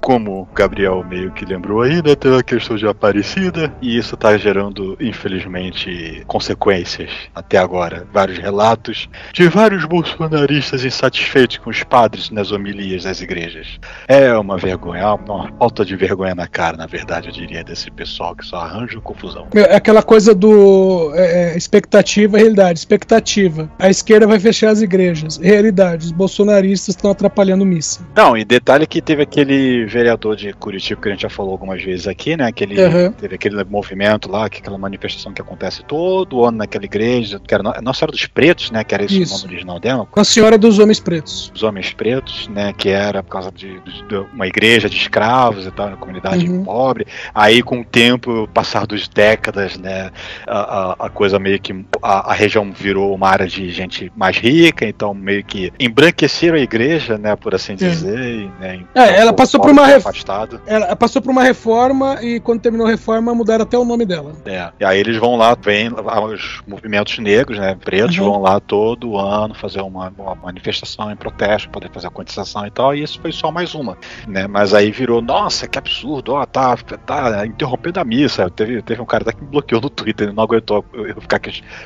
como 0.00 0.42
o 0.42 0.48
Gabriel 0.54 1.02
meio 1.08 1.30
que 1.30 1.44
lembrou 1.44 1.84
né? 1.84 2.02
Teve 2.02 2.36
a 2.36 2.42
questão 2.42 2.76
de 2.76 2.86
Aparecida, 2.86 3.72
e 3.80 3.96
isso 3.96 4.16
tá 4.16 4.36
gerando, 4.36 4.96
infelizmente, 5.00 6.22
consequências 6.26 7.10
até 7.34 7.58
agora. 7.58 8.06
Vários 8.12 8.38
relatos 8.38 9.08
de 9.32 9.48
vários 9.48 9.84
bolsonaristas 9.84 10.84
insatisfeitos 10.84 11.58
com 11.58 11.70
os 11.70 11.82
padres 11.84 12.07
nas 12.30 12.50
homilias 12.52 13.04
das 13.04 13.20
igrejas. 13.20 13.78
É 14.06 14.32
uma 14.36 14.56
vergonha, 14.56 15.14
uma 15.14 15.50
falta 15.58 15.84
de 15.84 15.94
vergonha 15.96 16.34
na 16.34 16.46
cara, 16.46 16.76
na 16.76 16.86
verdade, 16.86 17.28
eu 17.28 17.32
diria, 17.32 17.62
desse 17.64 17.90
pessoal 17.90 18.34
que 18.34 18.44
só 18.44 18.56
arranja 18.56 19.00
confusão. 19.00 19.46
É 19.54 19.74
aquela 19.76 20.02
coisa 20.02 20.34
do 20.34 21.12
é, 21.14 21.52
é, 21.54 21.56
expectativa 21.56 22.36
e 22.36 22.40
realidade. 22.40 22.78
Expectativa. 22.78 23.70
A 23.78 23.88
esquerda 23.90 24.26
vai 24.26 24.38
fechar 24.38 24.70
as 24.70 24.80
igrejas. 24.82 25.36
Realidade. 25.38 26.06
Os 26.06 26.12
bolsonaristas 26.12 26.94
estão 26.94 27.10
atrapalhando 27.10 27.64
missa. 27.64 28.00
Não, 28.16 28.36
e 28.36 28.44
detalhe 28.44 28.86
que 28.86 29.00
teve 29.00 29.22
aquele 29.22 29.84
vereador 29.86 30.36
de 30.36 30.52
Curitiba 30.52 31.00
que 31.00 31.08
a 31.08 31.12
gente 31.12 31.22
já 31.22 31.30
falou 31.30 31.52
algumas 31.52 31.82
vezes 31.82 32.06
aqui, 32.06 32.36
né? 32.36 32.46
Aquele, 32.46 32.78
Uhum. 32.78 33.12
Teve 33.12 33.34
aquele 33.34 33.62
movimento 33.64 34.30
lá, 34.30 34.48
que 34.48 34.58
aquela 34.58 34.78
manifestação 34.78 35.32
que 35.32 35.42
acontece 35.42 35.82
todo 35.84 36.44
ano 36.44 36.58
naquela 36.58 36.84
igreja, 36.84 37.40
que 37.44 37.52
era 37.52 37.62
no- 37.62 37.72
Nossa 37.82 37.98
Senhora 38.00 38.12
dos 38.12 38.26
Pretos, 38.26 38.70
né? 38.70 38.84
Que 38.84 38.94
era 38.94 39.04
esse 39.04 39.20
Isso. 39.20 39.34
o 39.34 39.38
nome 39.38 39.52
original 39.54 39.80
dela. 39.80 40.06
Com 40.06 40.20
a 40.20 40.24
senhora 40.24 40.56
dos 40.56 40.78
homens 40.78 41.00
pretos. 41.00 41.52
Os 41.54 41.62
homens 41.62 41.92
pretos, 41.98 42.48
né? 42.48 42.72
Que 42.72 42.88
era 42.88 43.22
por 43.22 43.30
causa 43.30 43.50
de, 43.52 43.78
de- 43.80 44.16
uma 44.32 44.46
igreja 44.46 44.88
de 44.88 44.96
escravos 44.96 45.66
e 45.66 45.70
tal, 45.70 45.90
na 45.90 45.96
comunidade 45.96 46.48
Uhum. 46.48 46.64
pobre. 46.64 47.06
Aí, 47.34 47.62
com 47.62 47.80
o 47.80 47.84
tempo, 47.84 48.48
passar 48.54 48.86
dos 48.86 49.08
décadas, 49.08 49.76
né? 49.76 50.10
A, 50.46 50.58
a- 50.92 50.96
a 51.06 51.10
coisa 51.10 51.38
meio 51.38 51.60
que. 51.60 51.84
A, 52.02 52.30
a 52.30 52.34
região 52.34 52.72
virou 52.72 53.12
uma 53.14 53.28
área 53.28 53.46
de 53.46 53.68
gente 53.70 54.10
mais 54.16 54.36
rica, 54.38 54.86
então 54.86 55.12
meio 55.12 55.44
que 55.44 55.72
embranqueceram 55.78 56.56
a 56.56 56.60
igreja, 56.60 57.18
né? 57.18 57.34
Por 57.36 57.54
assim 57.54 57.74
dizer. 57.74 58.18
e, 58.18 58.50
né, 58.60 58.76
então, 58.76 59.02
É, 59.02 59.18
ela 59.18 59.32
passou 59.32 59.60
por 59.60 59.70
uma 59.70 59.82
foi 59.84 59.92
ref- 59.94 60.06
afastado. 60.06 60.60
Ela 60.66 60.94
passou 60.94 61.20
por 61.20 61.30
uma 61.30 61.42
reforma 61.42 62.18
e 62.22 62.38
quando 62.38 62.60
terminou 62.60 62.86
a 62.86 62.90
reforma 62.90 63.34
mudaram 63.34 63.64
até 63.64 63.76
o 63.76 63.84
nome 63.84 64.06
dela. 64.06 64.32
É. 64.46 64.70
E 64.78 64.84
aí 64.84 65.00
eles 65.00 65.16
vão 65.16 65.34
lá, 65.36 65.56
vem 65.60 65.90
os 65.92 66.62
movimentos 66.66 67.18
negros, 67.18 67.58
né, 67.58 67.76
pretos, 67.84 68.16
Uhum. 68.18 68.30
vão 68.32 68.40
lá 68.42 68.60
todo 68.60 69.18
ano 69.18 69.54
fazer 69.54 69.80
uma, 69.80 70.12
uma 70.16 70.34
manifestação 70.36 71.10
em 71.10 71.16
protesto, 71.16 71.68
fazer 71.92 72.06
a 72.06 72.10
contestação 72.10 72.66
e 72.66 72.70
tal, 72.70 72.94
e 72.94 73.02
isso 73.02 73.20
foi 73.20 73.32
só 73.32 73.50
mais 73.50 73.74
uma, 73.74 73.96
né, 74.26 74.46
mas 74.46 74.74
aí 74.74 74.90
virou, 74.90 75.20
nossa, 75.22 75.66
que 75.68 75.78
absurdo, 75.78 76.34
ó, 76.34 76.44
tá, 76.46 76.76
tá 76.76 77.46
interrompendo 77.46 78.00
a 78.00 78.04
missa, 78.04 78.48
teve, 78.50 78.82
teve 78.82 79.00
um 79.00 79.06
cara 79.06 79.22
até 79.22 79.32
que 79.32 79.42
me 79.42 79.50
bloqueou 79.50 79.80
no 79.80 79.90
Twitter, 79.90 80.28
ele 80.28 80.36
não 80.36 80.42
aguentou 80.44 80.84
eu 80.92 81.20
ficar, 81.20 81.40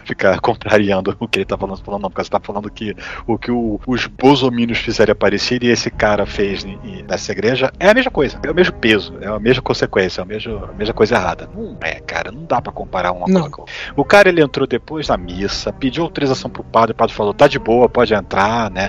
ficar 0.05 0.41
contrariando 0.41 1.17
o 1.21 1.29
que 1.29 1.39
ele 1.41 1.45
tá 1.45 1.57
falando, 1.57 1.83
falando 1.83 2.03
não, 2.03 2.11
porque 2.11 2.25
você 2.25 2.31
tá 2.31 2.41
falando 2.41 2.71
que 2.71 2.95
o 3.27 3.39
que 3.39 3.51
o- 3.51 3.81
os 3.87 4.07
bosomínios 4.07 4.79
fizeram 4.79 5.13
aparecer 5.13 5.63
e 5.63 5.69
esse 5.69 5.91
cara 5.91 6.27
fez 6.27 6.65
nessa 7.09 7.33
igreja 7.33 7.73
é 7.79 7.89
a 7.89 7.95
mesma 7.95 8.11
coisa, 8.11 8.39
é 8.45 8.51
o 8.51 8.55
mesmo 8.55 8.75
peso, 8.75 9.15
é 9.21 9.27
a 9.27 9.39
mesma 9.39 9.63
consequência, 9.63 10.21
é 10.21 10.23
a 10.23 10.27
mesma, 10.27 10.71
a 10.71 10.73
mesma 10.73 10.95
coisa 10.95 11.15
errada. 11.15 11.49
Não 11.55 11.77
é, 11.83 12.01
cara, 12.01 12.31
não 12.33 12.45
dá 12.45 12.61
pra 12.61 12.73
comparar 12.73 13.13
uma 13.13 13.27
Não. 13.27 13.41
coisa 13.43 13.51
com 13.51 13.61
a 13.61 13.65
outra. 13.65 13.75
O 13.97 14.05
cara 14.05 14.29
ele 14.29 14.43
entrou 14.43 14.67
depois 14.67 15.09
na 15.09 15.17
missa, 15.17 15.73
pediu 15.73 16.03
autorização 16.05 16.51
pro 16.51 16.65
padre, 16.65 16.93
o 16.93 16.95
padre 16.95 17.15
falou, 17.15 17.33
tá 17.35 17.47
de 17.47 17.59
boa, 17.59 17.89
pode 17.89 18.15
entrar, 18.15 18.71
né? 18.71 18.89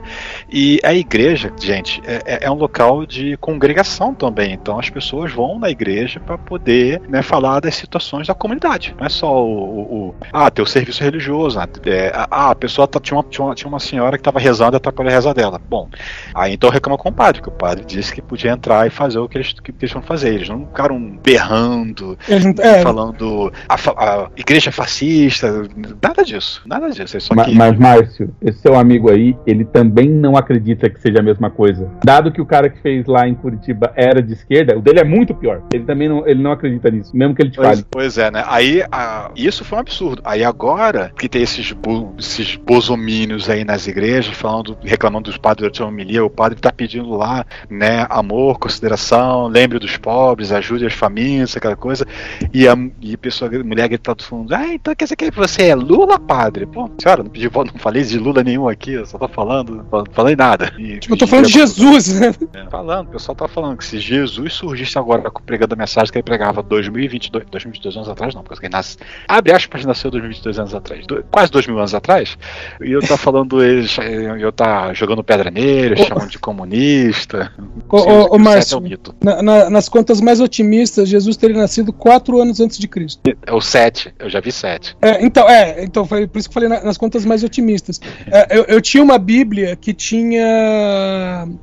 E 0.50 0.80
a 0.94 0.98
igreja, 0.98 1.52
gente, 1.60 2.02
é, 2.06 2.22
é- 2.26 2.40
é 2.46 2.52
um 2.52 2.56
local 2.56 3.06
de 3.06 3.36
congregação 3.38 4.14
também, 4.14 4.54
então 4.54 4.80
as 4.80 4.90
pessoas 4.90 5.32
vão 5.32 5.60
na 5.60 5.70
igreja 5.70 6.20
para 6.20 6.38
poder 6.38 7.02
né, 7.10 7.22
falar 7.22 7.60
das 7.60 7.76
situações 7.76 8.28
da 8.28 8.34
comunidade. 8.34 8.96
Não 9.00 9.06
é 9.06 9.10
só 9.10 9.44
o, 9.44 9.50
o- 9.54 10.08
o- 10.10 10.16
ah, 10.32 10.50
ter 10.52 10.62
o 10.62 10.66
serviço 10.66 11.04
religioso, 11.04 11.58
né? 11.60 11.66
É, 11.86 12.12
ah, 12.30 12.52
a 12.52 12.56
pessoa 12.56 12.88
tá- 12.88 13.00
tinha, 13.00 13.18
uma, 13.18 13.24
tinha, 13.24 13.46
uma, 13.46 13.56
tinha 13.56 13.68
uma 13.68 13.80
senhora 13.80 14.18
que 14.18 14.22
estava 14.22 14.40
rezando 14.40 14.76
e 14.76 14.78
atrapalhou 14.78 15.12
a 15.12 15.16
reza 15.16 15.34
dela. 15.34 15.60
Bom, 15.70 15.90
aí 16.34 16.54
então 16.54 16.70
reclama 16.70 16.98
com 16.98 17.10
o 17.10 17.14
padre, 17.14 17.42
que 17.42 17.50
o 17.50 17.52
padre 17.52 17.84
disse 17.86 18.14
que 18.14 18.22
podia 18.22 18.52
entrar 18.52 18.86
e 18.88 18.90
fazer 18.90 19.20
o 19.20 19.28
que 19.28 19.38
eles, 19.38 19.54
que 19.54 19.72
eles 19.80 19.92
vão 19.92 20.02
fazer. 20.02 20.34
Eles 20.34 20.50
não 20.50 20.66
ficaram 20.68 21.00
berrando, 21.24 22.18
Eles 22.28 22.46
é, 22.60 22.82
falando 22.82 23.52
a, 23.68 23.76
a 23.76 24.30
igreja 24.38 24.72
fascista, 24.72 25.68
nada 26.02 26.24
disso, 26.24 26.62
nada 26.66 26.90
disso. 26.90 27.18
É 27.18 27.20
só 27.20 27.36
Ma- 27.36 27.46
que 27.46 27.56
Mas, 27.56 27.78
Márcio, 27.78 28.34
esse 28.42 28.60
seu 28.60 28.76
amigo 28.78 29.10
aí, 29.12 29.36
ele 29.46 29.66
também 29.66 30.10
não 30.10 30.38
acredita 30.38 30.83
que 30.90 31.00
seja 31.02 31.20
a 31.20 31.24
mesma 31.24 31.50
coisa. 31.50 31.90
Dado 32.04 32.32
que 32.32 32.42
o 32.42 32.46
cara 32.46 32.70
que 32.70 32.80
fez 32.82 33.06
lá 33.08 33.28
em 33.28 33.34
Curitiba 33.36 33.92
era 33.96 34.22
de 34.22 34.34
esquerda, 34.34 34.78
o 34.78 34.82
dele 34.82 35.00
é 35.00 35.04
muito 35.04 35.34
pior. 35.34 35.62
Ele 35.74 35.84
também 35.84 36.08
não, 36.10 36.28
ele 36.28 36.42
não 36.42 36.52
acredita 36.52 36.90
nisso, 36.90 37.16
mesmo 37.16 37.36
que 37.36 37.42
ele 37.42 37.50
te 37.52 37.56
Pois, 37.58 37.68
fale. 37.70 37.86
pois 37.90 38.18
é, 38.18 38.32
né? 38.32 38.44
Aí 38.48 38.84
a- 38.92 39.32
isso 39.36 39.64
foi 39.64 39.78
um 39.78 39.82
absurdo. 39.82 40.22
Aí 40.26 40.44
agora 40.44 41.12
que 41.18 41.28
tem 41.30 41.42
esses, 41.42 41.72
bo, 41.72 42.14
esses 42.18 42.56
bosomínios 42.56 43.50
aí 43.50 43.64
nas 43.64 43.88
igrejas 43.88 44.36
falando, 44.36 44.78
reclamando 44.84 45.30
dos 45.30 45.38
padres 45.38 45.80
a 45.80 45.86
homilia, 45.86 46.24
o 46.24 46.30
padre 46.30 46.60
tá 46.60 46.72
pedindo 46.72 47.10
lá, 47.16 47.46
né, 47.70 48.06
amor, 48.10 48.60
consideração, 48.60 49.48
lembre 49.48 49.80
dos 49.80 49.98
pobres, 49.98 50.52
ajude 50.52 50.86
as 50.86 50.94
famílias, 50.94 51.56
aquela 51.56 51.76
coisa. 51.76 52.06
E 52.54 52.68
a, 52.68 52.76
e 53.02 53.14
a 53.14 53.18
pessoa, 53.18 53.50
a 53.54 53.64
mulher 53.64 53.88
gritando 53.88 54.18
do 54.18 54.24
fundo, 54.24 54.54
ah, 54.54 54.68
então 54.74 54.94
quer 54.96 55.06
dizer 55.06 55.16
que 55.16 55.32
você 55.32 55.68
é 55.70 55.76
Lula, 55.76 56.20
padre? 56.20 56.66
Pô, 56.66 56.90
senhora, 57.02 57.24
não 57.24 57.30
pedi 57.30 57.50
não 57.54 57.66
falei 57.80 58.04
de 58.04 58.18
Lula 58.20 58.44
nenhum 58.44 58.68
aqui, 58.68 58.94
eu 58.94 59.06
só 59.06 59.18
tô 59.18 59.28
falando, 59.28 59.86
não 59.92 60.04
falei 60.12 60.36
nada. 60.36 60.73
E- 60.78 60.98
tipo, 61.00 61.14
eu 61.14 61.18
tô 61.18 61.28
falando 61.28 61.46
de 61.46 61.52
e- 61.52 61.54
Jesus, 61.60 62.20
né? 62.20 62.34
é, 62.54 62.70
Falando, 62.70 63.08
o 63.08 63.12
pessoal 63.12 63.36
tá 63.36 63.48
falando 63.48 63.78
que 63.78 63.86
se 63.86 64.00
Jesus 64.00 64.54
surgisse 64.54 64.98
agora 64.98 65.30
pregando 65.46 65.74
a 65.74 65.78
mensagem 65.78 66.12
que 66.12 66.18
ele 66.18 66.24
pregava 66.24 66.64
2022, 66.64 67.46
2022 67.50 67.96
anos 67.98 68.10
atrás, 68.10 68.34
não, 68.34 68.42
porque 68.44 68.66
ele 68.66 68.72
nasce, 68.74 68.98
abre 69.28 69.52
aspas, 69.54 69.86
nasceu 69.86 70.10
2022 70.10 70.60
anos 70.60 70.74
atrás, 70.74 71.06
do- 71.06 71.24
quase 71.32 71.52
dois 71.52 71.68
mil 71.68 71.78
anos 71.78 71.94
atrás, 71.94 72.38
e 72.82 72.92
eu 72.92 73.02
tá 73.02 73.18
falando, 73.18 73.64
eles, 73.64 73.96
eu 74.40 74.52
tá 74.52 74.94
jogando 74.94 75.24
pedra 75.24 75.52
nele, 75.52 75.96
chamando 76.04 76.30
de 76.30 76.40
comunista. 76.40 77.52
Ô, 77.90 77.98
ô, 77.98 78.32
ô, 78.32 78.36
é 78.36 78.40
Márcio. 78.40 78.80
mito. 78.82 79.14
Na- 79.24 79.42
na- 79.42 79.70
nas 79.70 79.88
contas 79.90 80.20
mais 80.22 80.40
otimistas, 80.40 81.08
Jesus 81.10 81.38
teria 81.38 81.58
nascido 81.58 81.94
quatro 81.94 82.42
anos 82.42 82.60
antes 82.60 82.78
de 82.78 82.88
Cristo. 82.88 83.22
É 83.46 83.54
o 83.54 83.62
7, 83.62 84.14
eu 84.20 84.30
já 84.30 84.40
vi 84.40 84.52
7. 84.52 84.96
É, 85.02 85.24
então, 85.24 85.48
é, 85.50 85.84
então 85.84 86.06
foi 86.06 86.28
por 86.28 86.40
isso 86.40 86.50
que 86.50 86.58
eu 86.58 86.62
falei 86.62 86.70
na- 86.70 86.84
nas 86.84 86.98
contas 86.98 87.26
mais 87.26 87.44
otimistas. 87.44 88.00
É, 88.28 88.58
eu, 88.58 88.64
eu 88.66 88.82
tinha 88.82 89.04
uma 89.04 89.18
Bíblia 89.18 89.76
que 89.76 89.94
tinha. 89.94 90.63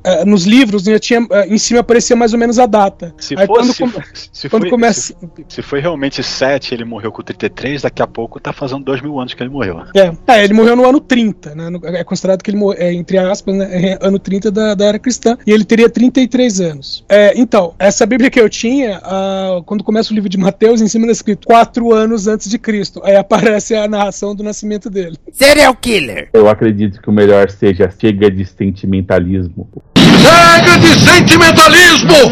É, 0.05 0.25
nos 0.25 0.45
livros, 0.45 0.85
né, 0.87 0.99
tinha, 0.99 1.27
é, 1.31 1.47
em 1.47 1.59
cima 1.59 1.81
aparecia 1.81 2.15
mais 2.17 2.33
ou 2.33 2.39
menos 2.39 2.59
a 2.59 2.67
data. 2.67 3.15
Se 3.19 3.35
Aí 3.39 3.47
fosse, 3.47 3.77
quando, 3.79 3.93
come- 3.93 4.05
se, 4.33 4.49
quando 4.49 4.63
foi, 4.63 4.71
começa. 4.71 5.01
se, 5.01 5.17
se 5.49 5.63
foi 5.63 5.81
realmente 5.81 6.23
7, 6.23 6.75
ele 6.75 6.85
morreu 6.85 7.13
com 7.13 7.23
33, 7.23 7.83
daqui 7.83 8.03
a 8.03 8.07
pouco 8.07 8.41
tá 8.41 8.53
fazendo 8.53 8.85
dois 8.85 9.01
mil 9.01 9.19
anos 9.19 9.35
que 9.35 9.43
ele 9.43 9.51
morreu. 9.51 9.81
É, 9.95 10.13
é, 10.27 10.45
ele 10.45 10.55
morreu 10.55 10.77
no 10.77 10.89
ano 10.89 11.01
30, 11.01 11.55
né? 11.55 11.71
no- 11.71 11.81
É 11.85 12.05
considerado 12.05 12.43
que 12.43 12.51
ele 12.51 12.59
morreu, 12.59 12.81
é, 12.81 12.93
entre 12.93 13.19
aspas, 13.19 13.55
né? 13.55 13.69
é 13.93 13.99
ano 14.01 14.19
30 14.19 14.51
da, 14.51 14.75
da 14.75 14.85
era 14.87 14.99
cristã, 14.99 15.37
e 15.47 15.51
ele 15.53 15.65
teria 15.65 15.89
33 15.89 16.61
anos. 16.61 17.05
É, 17.09 17.33
então, 17.37 17.75
essa 17.79 18.07
Bíblia 18.07 18.31
que 18.31 18.41
eu 18.41 18.49
tinha, 18.49 19.01
ah, 19.03 19.61
quando 19.67 19.85
começa 19.85 20.13
o 20.13 20.15
livro 20.15 20.29
de 20.29 20.39
Mateus, 20.39 20.81
em 20.81 20.89
cima 20.89 21.05
está 21.07 21.13
escrito 21.13 21.47
4 21.47 21.93
anos 21.93 22.27
antes 22.27 22.49
de 22.49 22.59
Cristo. 22.59 23.01
Aí 23.05 23.17
aparece 23.17 23.75
a 23.75 23.87
narração 23.89 24.35
do 24.35 24.43
nascimento 24.43 24.89
dele. 24.91 25.17
Serial 25.33 25.75
killer. 25.75 26.29
Eu 26.33 26.49
acredito 26.49 27.01
que 27.01 27.09
o 27.09 27.13
melhor 27.13 27.51
seja 27.51 27.91
chega 27.99 28.31
de 28.31 28.45
sentimentalismo. 28.91 29.69
Chega 29.97 30.77
de 30.79 30.95
sentimentalismo! 30.99 32.31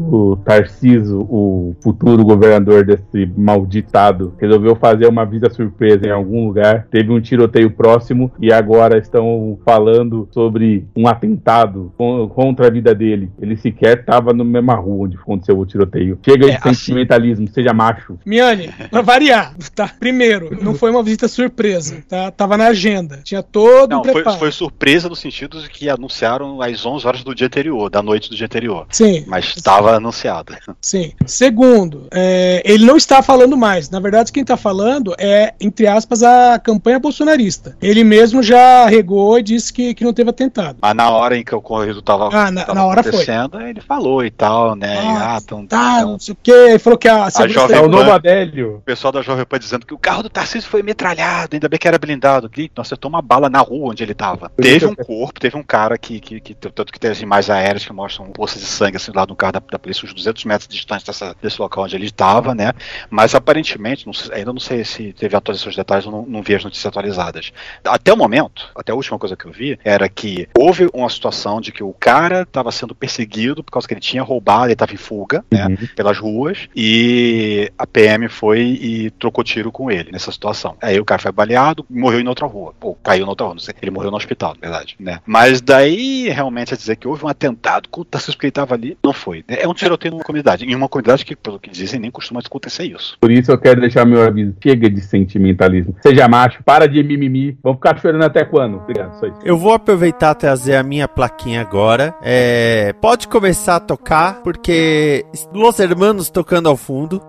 O 0.00 0.36
Tarciso, 0.44 1.20
o 1.28 1.74
futuro 1.82 2.24
governador 2.24 2.84
desse 2.84 3.26
maldito 3.36 3.86
estado, 3.88 4.34
resolveu 4.40 4.76
fazer 4.76 5.06
uma 5.08 5.24
visita 5.24 5.50
surpresa 5.50 6.06
em 6.06 6.10
algum 6.10 6.46
lugar. 6.46 6.86
Teve 6.90 7.10
um 7.12 7.20
tiroteio 7.20 7.70
próximo 7.70 8.30
e 8.40 8.52
agora 8.52 8.96
estão 8.98 9.58
falando 9.64 10.28
sobre 10.30 10.86
um 10.96 11.08
atentado 11.08 11.92
con- 11.96 12.28
contra 12.28 12.68
a 12.68 12.70
vida 12.70 12.94
dele. 12.94 13.30
Ele 13.40 13.56
sequer 13.56 13.98
estava 14.00 14.32
na 14.32 14.44
mesma 14.44 14.74
rua 14.74 15.06
onde 15.06 15.16
aconteceu 15.16 15.58
o 15.58 15.66
tiroteio. 15.66 16.18
Chega 16.24 16.46
É, 16.46 16.50
de 16.50 16.56
assim- 16.56 16.74
sentimentalismo, 16.74 17.48
seja 17.48 17.72
macho. 17.72 18.18
Miane, 18.24 18.70
pra 18.90 19.02
variar, 19.02 19.54
tá? 19.74 19.90
Primeiro, 19.98 20.56
não 20.62 20.74
foi 20.74 20.90
uma 20.90 21.02
visita 21.02 21.26
surpresa, 21.28 22.02
tá? 22.08 22.30
Tava 22.30 22.56
na 22.56 22.68
agenda. 22.68 23.18
Tinha 23.24 23.42
todo 23.42 23.90
Não, 23.90 24.00
um 24.00 24.04
foi, 24.04 24.12
preparo. 24.14 24.38
foi 24.38 24.52
surpresa 24.52 25.08
no 25.08 25.16
sentido 25.16 25.60
de 25.60 25.68
que 25.68 25.88
anunciaram 25.88 26.60
às 26.62 26.84
11 26.86 27.06
horas 27.06 27.24
do 27.24 27.34
dia 27.34 27.46
anterior, 27.46 27.90
da 27.90 28.02
noite 28.02 28.30
do 28.30 28.36
dia 28.36 28.46
anterior. 28.46 28.86
Sim. 28.90 29.24
Mas 29.26 29.54
estava 29.56 29.87
Tava 29.88 29.96
anunciado. 29.96 30.54
Sim. 30.80 31.12
Segundo, 31.26 32.06
é, 32.10 32.62
ele 32.64 32.84
não 32.84 32.96
está 32.96 33.22
falando 33.22 33.56
mais. 33.56 33.88
Na 33.90 34.00
verdade, 34.00 34.30
quem 34.32 34.42
está 34.42 34.56
falando 34.56 35.14
é, 35.18 35.54
entre 35.60 35.86
aspas, 35.86 36.22
a 36.22 36.58
campanha 36.58 36.98
bolsonarista. 36.98 37.76
Ele 37.80 38.04
mesmo 38.04 38.42
já 38.42 38.86
regou 38.86 39.38
e 39.38 39.42
disse 39.42 39.72
que, 39.72 39.94
que 39.94 40.04
não 40.04 40.12
teve 40.12 40.30
atentado. 40.30 40.78
Mas 40.80 40.94
na 40.94 41.10
hora 41.10 41.36
em 41.36 41.44
que 41.44 41.54
o 41.54 41.58
ocorrido 41.58 42.02
tava, 42.02 42.28
Ah, 42.32 42.50
na- 42.50 42.66
na 42.74 42.84
hora 42.84 43.02
foi. 43.02 43.12
acontecendo, 43.12 43.60
ele 43.60 43.80
falou 43.80 44.24
e 44.24 44.30
tal, 44.30 44.74
né? 44.74 44.98
Ah, 44.98 45.36
Ah, 45.36 45.40
tão, 45.40 45.66
Tá, 45.66 46.00
tão- 46.00 46.12
não 46.12 46.18
sei 46.18 46.32
o 46.34 46.38
quê. 46.42 46.50
Ele 46.52 46.78
falou 46.78 46.98
que 46.98 47.08
a 47.08 47.30
segurança 47.30 47.60
jovem 47.60 47.76
É 47.76 47.80
o 47.80 47.88
novo 47.88 48.10
Adélio. 48.10 48.76
O 48.76 48.80
pessoal 48.80 49.12
da 49.12 49.22
Jovem 49.22 49.44
Pan 49.44 49.58
dizendo 49.58 49.86
que 49.86 49.94
o 49.94 49.98
carro 49.98 50.22
do 50.22 50.30
Tarcísio 50.30 50.68
foi 50.68 50.82
metralhado, 50.82 51.50
ainda 51.54 51.68
bem 51.68 51.78
que 51.78 51.86
era 51.88 51.98
blindado. 51.98 52.48
Que 52.48 52.70
não 52.76 52.82
acertou 52.82 53.08
uma 53.08 53.20
bala 53.22 53.48
na 53.48 53.60
rua 53.60 53.90
onde 53.90 54.02
ele 54.02 54.14
tava. 54.14 54.50
Teve 54.60 54.86
um 54.86 54.94
corpo, 54.94 55.38
teve 55.40 55.56
um 55.56 55.62
cara 55.62 55.96
que, 55.98 56.18
que, 56.20 56.40
que 56.40 56.54
tanto 56.54 56.92
que 56.92 56.98
tem 56.98 57.10
as 57.10 57.20
imagens 57.20 57.50
aéreas 57.50 57.84
que 57.84 57.92
mostram 57.92 58.26
poças 58.30 58.60
de 58.60 58.66
sangue 58.66 58.96
assim 58.96 59.12
do 59.12 59.16
lado 59.16 59.28
do 59.28 59.36
carro 59.36 59.52
da, 59.52 59.62
da 59.70 59.78
polícia, 59.78 60.04
uns 60.04 60.14
200 60.14 60.44
metros 60.44 60.68
distante 60.68 61.04
dessa, 61.04 61.34
desse 61.42 61.60
local 61.60 61.84
onde 61.84 61.96
ele 61.96 62.06
estava, 62.06 62.54
né? 62.54 62.72
Mas 63.10 63.34
aparentemente, 63.34 64.06
não 64.06 64.12
ainda 64.32 64.52
não 64.52 64.60
sei 64.60 64.84
se 64.84 65.12
teve 65.12 65.36
atualizações 65.36 65.74
de 65.74 65.80
detalhes, 65.80 66.04
eu 66.04 66.12
não, 66.12 66.24
não 66.26 66.42
vi 66.42 66.54
as 66.54 66.64
notícias 66.64 66.86
atualizadas. 66.86 67.52
Até 67.84 68.12
o 68.12 68.16
momento, 68.16 68.70
até 68.74 68.92
a 68.92 68.94
última 68.94 69.18
coisa 69.18 69.36
que 69.36 69.46
eu 69.46 69.52
vi, 69.52 69.78
era 69.84 70.08
que 70.08 70.48
houve 70.56 70.88
uma 70.92 71.08
situação 71.08 71.60
de 71.60 71.72
que 71.72 71.82
o 71.82 71.92
cara 71.92 72.42
estava 72.42 72.72
sendo 72.72 72.94
perseguido 72.94 73.62
por 73.62 73.72
causa 73.72 73.86
que 73.86 73.94
ele 73.94 74.00
tinha 74.00 74.22
roubado, 74.22 74.66
ele 74.66 74.72
estava 74.72 74.92
em 74.92 74.96
fuga, 74.96 75.44
né? 75.50 75.66
Uhum. 75.66 75.88
pelas 75.94 76.18
ruas 76.18 76.68
e 76.74 77.70
a 77.78 77.86
PM 77.86 78.28
foi 78.28 78.60
e 78.60 79.10
trocou 79.10 79.44
tiro 79.44 79.70
com 79.70 79.90
ele 79.90 80.10
nessa 80.12 80.32
situação. 80.32 80.76
Aí 80.80 80.98
o 80.98 81.04
cara 81.04 81.20
foi 81.20 81.32
baleado, 81.32 81.84
morreu 81.88 82.20
em 82.20 82.28
outra 82.28 82.46
rua. 82.46 82.74
Ou 82.80 82.94
caiu 82.94 83.24
na 83.24 83.30
outra 83.30 83.46
rua, 83.46 83.54
não 83.54 83.60
sei. 83.60 83.74
Ele 83.80 83.90
morreu 83.90 84.10
no 84.10 84.16
hospital, 84.16 84.54
na 84.54 84.68
verdade, 84.68 84.96
né? 84.98 85.20
Mas 85.26 85.60
daí 85.60 86.28
realmente 86.28 86.74
a 86.74 86.76
dizer 86.76 86.96
que 86.96 87.06
houve 87.06 87.24
um 87.24 87.28
atentado 87.28 87.88
contra 87.88 88.18
o 88.18 88.32
porque 88.32 88.46
ele 88.46 88.50
estava 88.50 88.74
ali, 88.74 88.96
não 89.02 89.12
foi. 89.12 89.44
É 89.60 89.68
um 89.68 89.74
tiroteio 89.74 90.12
numa 90.12 90.24
comunidade. 90.24 90.64
Em 90.64 90.74
uma 90.74 90.88
comunidade 90.88 91.24
que, 91.24 91.36
pelo 91.36 91.58
que 91.58 91.70
dizem, 91.70 92.00
nem 92.00 92.10
costuma 92.10 92.40
acontecer 92.40 92.84
isso. 92.84 93.16
Por 93.20 93.30
isso 93.30 93.50
eu 93.50 93.58
quero 93.58 93.80
deixar 93.80 94.04
meu 94.04 94.22
aviso. 94.22 94.54
Chega 94.62 94.88
de 94.88 95.00
sentimentalismo. 95.00 95.96
Seja 96.00 96.28
macho, 96.28 96.62
para 96.64 96.86
de 96.86 97.02
mimimi. 97.02 97.58
Vamos 97.62 97.78
ficar 97.78 97.98
chorando 97.98 98.24
até 98.24 98.44
quando? 98.44 98.76
Obrigado, 98.76 99.18
só 99.18 99.26
isso. 99.26 99.38
Eu 99.44 99.56
vou 99.56 99.72
aproveitar 99.72 100.32
e 100.32 100.38
trazer 100.38 100.76
a 100.76 100.82
minha 100.82 101.08
plaquinha 101.08 101.60
agora. 101.60 102.14
É, 102.22 102.92
pode 103.00 103.28
começar 103.28 103.76
a 103.76 103.80
tocar, 103.80 104.42
porque 104.42 105.24
Los 105.52 105.78
Hermanos 105.78 106.30
tocando 106.30 106.68
ao 106.68 106.76
fundo. 106.76 107.20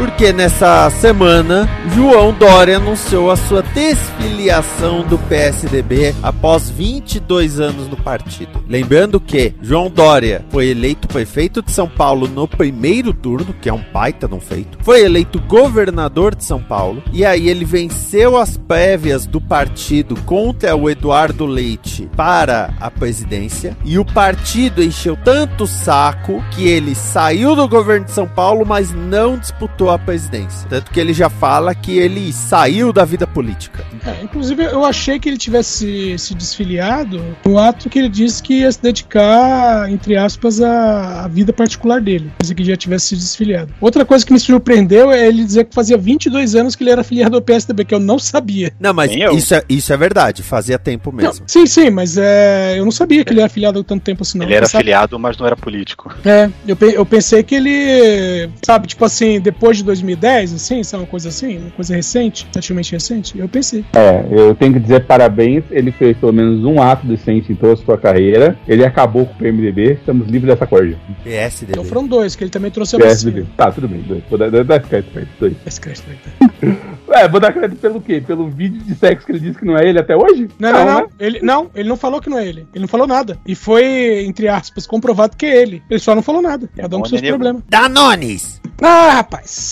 Porque 0.00 0.32
nessa 0.32 0.88
semana, 0.88 1.68
João 1.94 2.32
Dória 2.32 2.78
anunciou 2.78 3.30
a 3.30 3.36
sua 3.36 3.62
desfiliação 3.62 5.06
do 5.06 5.18
PSDB 5.18 6.14
após 6.22 6.70
22 6.70 7.60
anos 7.60 7.86
no 7.86 7.98
partido. 7.98 8.64
Lembrando 8.66 9.20
que 9.20 9.52
João 9.60 9.90
Dória 9.90 10.42
foi 10.48 10.68
eleito 10.68 11.06
prefeito 11.06 11.60
de 11.60 11.70
São 11.70 11.86
Paulo 11.86 12.26
no 12.26 12.48
primeiro 12.48 13.12
turno, 13.12 13.52
que 13.52 13.68
é 13.68 13.74
um 13.74 13.84
baita 13.92 14.26
não 14.26 14.40
feito. 14.40 14.78
Foi 14.80 15.02
eleito 15.02 15.38
governador 15.38 16.34
de 16.34 16.44
São 16.44 16.62
Paulo 16.62 17.02
e 17.12 17.22
aí 17.22 17.50
ele 17.50 17.66
venceu 17.66 18.38
as 18.38 18.56
prévias 18.56 19.26
do 19.26 19.38
partido 19.38 20.14
contra 20.22 20.74
o 20.74 20.88
Eduardo 20.88 21.44
Leite 21.44 22.08
para 22.16 22.72
a 22.80 22.90
presidência 22.90 23.76
e 23.84 23.98
o 23.98 24.04
partido 24.04 24.82
encheu 24.82 25.14
tanto 25.22 25.64
o 25.64 25.68
saco 25.68 26.42
que 26.52 26.66
ele 26.66 26.94
saiu 26.94 27.54
do 27.54 27.68
governo 27.68 28.06
de 28.06 28.12
São 28.12 28.26
Paulo, 28.26 28.64
mas 28.64 28.90
não 28.94 29.36
disputou 29.36 29.89
a 29.94 29.98
presidência. 29.98 30.68
Tanto 30.68 30.90
que 30.90 30.98
ele 31.00 31.12
já 31.12 31.28
fala 31.28 31.74
que 31.74 31.98
ele 31.98 32.32
saiu 32.32 32.92
da 32.92 33.04
vida 33.04 33.26
política. 33.26 33.84
É, 34.06 34.22
inclusive, 34.24 34.64
eu 34.64 34.84
achei 34.84 35.18
que 35.18 35.28
ele 35.28 35.38
tivesse 35.38 36.16
se 36.18 36.34
desfiliado 36.34 37.22
no 37.44 37.58
ato 37.58 37.88
que 37.88 37.98
ele 37.98 38.08
disse 38.08 38.42
que 38.42 38.60
ia 38.60 38.70
se 38.72 38.80
dedicar, 38.82 39.90
entre 39.90 40.16
aspas, 40.16 40.60
à, 40.60 41.24
à 41.24 41.28
vida 41.28 41.52
particular 41.52 42.00
dele. 42.00 42.30
Pensei 42.38 42.54
que 42.54 42.64
já 42.64 42.76
tivesse 42.76 43.08
se 43.08 43.16
desfiliado. 43.16 43.72
Outra 43.80 44.04
coisa 44.04 44.24
que 44.24 44.32
me 44.32 44.38
surpreendeu 44.38 45.10
é 45.10 45.26
ele 45.26 45.44
dizer 45.44 45.64
que 45.64 45.74
fazia 45.74 45.96
22 45.98 46.54
anos 46.54 46.74
que 46.76 46.82
ele 46.82 46.90
era 46.90 47.02
filiado 47.04 47.36
ao 47.36 47.42
PSDB, 47.42 47.84
que 47.84 47.94
eu 47.94 48.00
não 48.00 48.18
sabia. 48.18 48.72
Não, 48.78 48.92
mas 48.94 49.10
isso 49.12 49.54
é, 49.54 49.62
isso 49.68 49.92
é 49.92 49.96
verdade, 49.96 50.42
fazia 50.42 50.78
tempo 50.78 51.10
Não, 51.12 51.18
mesmo. 51.24 51.44
sim, 51.46 51.66
sim, 51.66 51.90
mas 51.90 52.16
é, 52.16 52.78
eu 52.78 52.84
não 52.84 52.92
sabia 52.92 53.24
que 53.24 53.32
ele 53.32 53.40
era 53.40 53.48
filiado 53.48 53.80
há 53.80 53.84
tanto 53.84 54.02
tempo 54.02 54.22
assim, 54.22 54.38
não. 54.38 54.46
ele 54.46 54.54
era 54.54 54.66
afiliado, 54.66 55.18
mas 55.18 55.36
não 55.36 55.46
era 55.46 55.56
político. 55.56 56.14
É, 56.24 56.48
eu, 56.66 56.76
pe- 56.76 56.94
eu 56.94 57.04
pensei 57.06 57.42
que 57.42 57.54
ele, 57.54 58.50
sabe, 58.64 58.86
tipo 58.88 59.04
assim, 59.04 59.40
depois 59.40 59.78
de 59.78 59.79
2010, 59.84 60.54
assim, 60.54 60.82
sabe, 60.82 61.02
uma 61.02 61.08
coisa 61.08 61.28
assim, 61.28 61.58
uma 61.58 61.70
coisa 61.70 61.94
recente, 61.94 62.46
relativamente 62.52 62.92
recente, 62.92 63.38
eu 63.38 63.48
pensei. 63.48 63.84
É, 63.94 64.24
eu 64.30 64.54
tenho 64.54 64.72
que 64.74 64.80
dizer 64.80 65.04
parabéns. 65.06 65.64
Ele 65.70 65.92
fez 65.92 66.16
pelo 66.16 66.32
menos 66.32 66.64
um 66.64 66.80
ato 66.80 67.06
decente 67.06 67.52
em 67.52 67.56
toda 67.56 67.74
a 67.74 67.76
sua 67.76 67.98
carreira. 67.98 68.56
Ele 68.66 68.84
acabou 68.84 69.26
com 69.26 69.34
o 69.34 69.36
PMDB. 69.36 69.92
Estamos 69.92 70.28
livres 70.28 70.52
dessa 70.52 70.66
corda. 70.66 70.96
PSDB. 71.22 71.72
Então 71.72 71.84
foram 71.84 72.06
dois, 72.06 72.36
que 72.36 72.44
ele 72.44 72.50
também 72.50 72.70
trouxe 72.70 72.96
a 72.96 72.98
PSDB. 72.98 73.40
vacina. 73.40 73.56
Tá, 73.56 73.72
tudo 73.72 73.88
bem. 73.88 74.00
Dois. 74.02 74.22
Vou 74.28 74.38
dar, 74.38 74.50
dar, 74.50 74.80
crédito 74.80 75.12
pra 75.12 75.22
ele. 75.22 75.30
Dois. 75.38 75.54
Esse 75.66 75.80
crédito 75.80 76.04
tá. 76.38 76.50
É, 77.10 77.28
vou 77.28 77.40
dar 77.40 77.52
crédito 77.52 77.80
pelo 77.80 78.00
quê? 78.00 78.22
Pelo 78.24 78.48
vídeo 78.48 78.80
de 78.82 78.94
sexo 78.94 79.26
que 79.26 79.32
ele 79.32 79.40
disse 79.40 79.58
que 79.58 79.64
não 79.64 79.76
é 79.76 79.88
ele 79.88 79.98
até 79.98 80.16
hoje? 80.16 80.48
Não, 80.60 80.72
não, 80.72 80.86
não. 80.86 81.00
né? 81.00 81.06
Ele, 81.18 81.40
não, 81.42 81.68
ele 81.74 81.88
não 81.88 81.96
falou 81.96 82.20
que 82.20 82.30
não 82.30 82.38
é 82.38 82.46
ele. 82.46 82.68
Ele 82.72 82.82
não 82.82 82.88
falou 82.88 83.06
nada. 83.06 83.36
E 83.44 83.54
foi, 83.56 84.24
entre 84.24 84.46
aspas, 84.46 84.86
comprovado 84.86 85.36
que 85.36 85.44
é 85.44 85.60
ele. 85.60 85.82
Ele 85.90 85.98
só 85.98 86.14
não 86.14 86.22
falou 86.22 86.40
nada. 86.40 86.70
Cada 86.76 86.96
um 86.96 87.00
com 87.00 87.08
seus 87.08 87.20
problemas. 87.20 87.62
Danones! 87.68 88.60
Ah, 88.80 89.14
rapaz. 89.14 89.69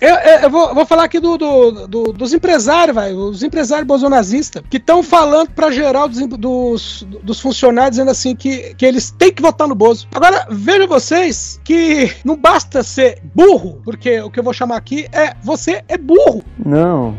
Eu, 0.00 0.14
eu- 0.14 0.40
eu 0.42 0.50
vou, 0.50 0.68
eu 0.68 0.74
vou 0.74 0.86
falar 0.86 1.04
aqui 1.04 1.18
do, 1.20 1.36
do- 1.38 1.86
do- 1.86 2.12
dos 2.12 2.32
empresários, 2.34 2.94
vai. 2.94 3.12
Os 3.12 3.42
empresários 3.42 3.86
bolsonaristas 3.86 4.62
que 4.68 4.76
estão 4.76 5.02
falando 5.02 5.50
pra 5.50 5.70
geral 5.70 6.08
dos, 6.08 6.26
dos, 6.26 7.06
dos 7.22 7.40
funcionários, 7.40 7.92
dizendo 7.92 8.10
assim 8.10 8.34
que, 8.36 8.74
que 8.74 8.84
eles 8.84 9.10
têm 9.10 9.32
que 9.32 9.40
votar 9.42 9.66
no 9.68 9.74
Bozo. 9.74 10.06
Agora, 10.14 10.46
vejam 10.50 10.86
vocês 10.88 11.60
que 11.64 12.12
não 12.24 12.36
basta 12.36 12.82
ser 12.82 13.20
burro, 13.34 13.80
porque 13.84 14.20
o 14.20 14.30
que 14.30 14.38
eu 14.40 14.44
vou 14.44 14.52
chamar 14.52 14.76
aqui 14.76 15.06
é 15.12 15.34
você 15.42 15.82
é 15.88 15.96
burro. 15.96 16.42
Não. 16.64 17.14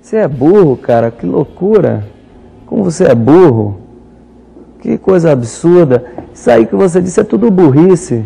Você 0.00 0.16
é 0.16 0.28
burro, 0.28 0.76
cara. 0.76 1.10
Que 1.10 1.24
loucura. 1.26 2.08
Como 2.66 2.84
você 2.84 3.04
é 3.04 3.14
burro. 3.14 3.80
Que 4.80 4.98
coisa 4.98 5.30
absurda. 5.32 6.04
Isso 6.34 6.50
aí 6.50 6.66
que 6.66 6.74
você 6.74 7.00
disse 7.00 7.20
é 7.20 7.24
tudo 7.24 7.50
burrice. 7.50 8.24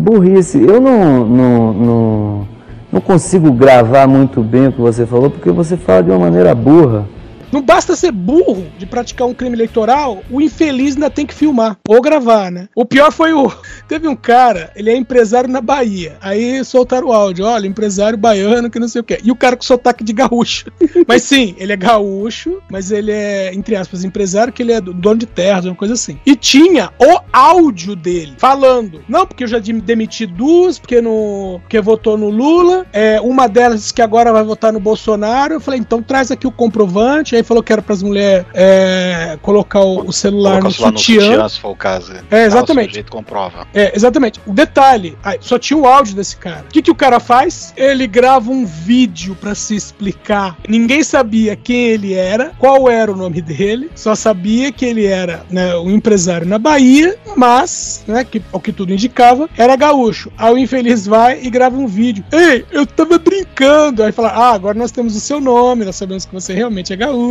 Burrice. 0.00 0.58
Eu 0.58 0.80
não, 0.80 1.26
não, 1.26 1.72
não, 1.72 2.48
não 2.92 3.00
consigo 3.00 3.52
gravar 3.52 4.06
muito 4.06 4.42
bem 4.42 4.68
o 4.68 4.72
que 4.72 4.80
você 4.80 5.06
falou, 5.06 5.30
porque 5.30 5.50
você 5.50 5.76
fala 5.76 6.02
de 6.02 6.10
uma 6.10 6.18
maneira 6.18 6.54
burra. 6.54 7.06
Não 7.52 7.62
basta 7.62 7.96
ser 7.96 8.12
burro 8.12 8.66
de 8.78 8.86
praticar 8.86 9.26
um 9.26 9.34
crime 9.34 9.56
eleitoral, 9.56 10.22
o 10.30 10.40
infeliz 10.40 10.94
ainda 10.94 11.10
tem 11.10 11.26
que 11.26 11.34
filmar 11.34 11.76
ou 11.88 12.00
gravar, 12.00 12.50
né? 12.50 12.68
O 12.74 12.84
pior 12.84 13.12
foi 13.12 13.32
o. 13.32 13.50
Teve 13.88 14.06
um 14.08 14.16
cara, 14.16 14.70
ele 14.76 14.90
é 14.90 14.96
empresário 14.96 15.50
na 15.50 15.60
Bahia. 15.60 16.16
Aí 16.20 16.64
soltaram 16.64 17.08
o 17.08 17.12
áudio: 17.12 17.44
olha, 17.44 17.66
empresário 17.66 18.16
baiano 18.18 18.70
que 18.70 18.78
não 18.78 18.88
sei 18.88 19.00
o 19.00 19.04
quê. 19.04 19.18
E 19.22 19.30
o 19.30 19.36
cara 19.36 19.56
com 19.56 19.62
sotaque 19.62 20.04
de 20.04 20.12
gaúcho. 20.12 20.66
Mas 21.06 21.22
sim, 21.22 21.54
ele 21.58 21.72
é 21.72 21.76
gaúcho, 21.76 22.60
mas 22.70 22.90
ele 22.92 23.10
é, 23.10 23.52
entre 23.54 23.74
aspas, 23.74 24.04
empresário, 24.04 24.52
que 24.52 24.62
ele 24.62 24.72
é 24.72 24.80
do- 24.80 24.92
dono 24.94 25.18
de 25.18 25.26
terras, 25.26 25.64
uma 25.64 25.74
coisa 25.74 25.94
assim. 25.94 26.18
E 26.24 26.36
tinha 26.36 26.90
o 26.98 27.20
áudio 27.32 27.96
dele 27.96 28.34
falando: 28.38 29.02
não, 29.08 29.26
porque 29.26 29.44
eu 29.44 29.48
já 29.48 29.58
de- 29.58 29.72
demiti 29.72 30.24
duas, 30.26 30.78
porque, 30.78 31.00
no, 31.00 31.58
porque 31.62 31.80
votou 31.80 32.16
no 32.16 32.28
Lula. 32.30 32.86
É, 32.92 33.20
uma 33.20 33.48
delas 33.48 33.80
disse 33.80 33.94
que 33.94 34.02
agora 34.02 34.32
vai 34.32 34.44
votar 34.44 34.72
no 34.72 34.78
Bolsonaro. 34.80 35.54
Eu 35.54 35.60
falei: 35.60 35.80
então 35.80 36.02
traz 36.02 36.30
aqui 36.30 36.46
o 36.46 36.52
comprovante. 36.52 37.34
Aí 37.40 37.44
falou 37.44 37.62
que 37.62 37.72
era 37.72 37.80
para 37.80 37.94
as 37.94 38.02
mulheres 38.02 38.44
é, 38.52 39.38
colocar 39.40 39.80
o, 39.80 40.06
o 40.06 40.12
celular 40.12 40.60
Colocar 40.60 40.62
no 40.62 40.68
o 40.68 40.72
celular 40.72 40.92
no 40.92 40.98
sutiã. 40.98 41.20
sutiã, 41.20 41.48
se 41.48 41.58
for 41.60 41.70
o 41.70 41.76
caso. 41.76 42.12
É, 42.30 42.44
exatamente. 42.44 42.86
O 42.86 42.90
sujeito 42.90 43.10
comprova. 43.10 43.66
É, 43.72 43.96
exatamente. 43.96 44.40
O 44.46 44.52
detalhe, 44.52 45.16
aí, 45.24 45.38
só 45.40 45.58
tinha 45.58 45.78
o 45.78 45.86
áudio 45.86 46.14
desse 46.14 46.36
cara. 46.36 46.64
O 46.68 46.72
que, 46.72 46.82
que 46.82 46.90
o 46.90 46.94
cara 46.94 47.18
faz? 47.18 47.72
Ele 47.76 48.06
grava 48.06 48.50
um 48.50 48.66
vídeo 48.66 49.34
pra 49.40 49.54
se 49.54 49.74
explicar. 49.74 50.56
Ninguém 50.68 51.02
sabia 51.02 51.56
quem 51.56 51.88
ele 51.88 52.12
era, 52.12 52.52
qual 52.58 52.90
era 52.90 53.10
o 53.10 53.16
nome 53.16 53.40
dele, 53.40 53.90
só 53.94 54.14
sabia 54.14 54.70
que 54.70 54.84
ele 54.84 55.06
era 55.06 55.42
né, 55.50 55.74
um 55.76 55.90
empresário 55.90 56.46
na 56.46 56.58
Bahia, 56.58 57.16
mas, 57.36 58.04
né, 58.06 58.22
que, 58.22 58.42
ao 58.52 58.60
que 58.60 58.72
tudo 58.72 58.92
indicava, 58.92 59.48
era 59.56 59.76
gaúcho. 59.76 60.30
Aí 60.36 60.52
o 60.52 60.58
infeliz 60.58 61.06
vai 61.06 61.40
e 61.42 61.48
grava 61.48 61.76
um 61.76 61.86
vídeo. 61.86 62.22
Ei, 62.30 62.66
eu 62.70 62.86
tava 62.86 63.18
brincando. 63.18 64.02
Aí 64.02 64.12
fala, 64.12 64.28
ah, 64.28 64.52
agora 64.52 64.76
nós 64.76 64.90
temos 64.90 65.16
o 65.16 65.20
seu 65.20 65.40
nome, 65.40 65.86
nós 65.86 65.96
sabemos 65.96 66.26
que 66.26 66.34
você 66.34 66.52
realmente 66.52 66.92
é 66.92 66.96
gaúcho 66.96 67.29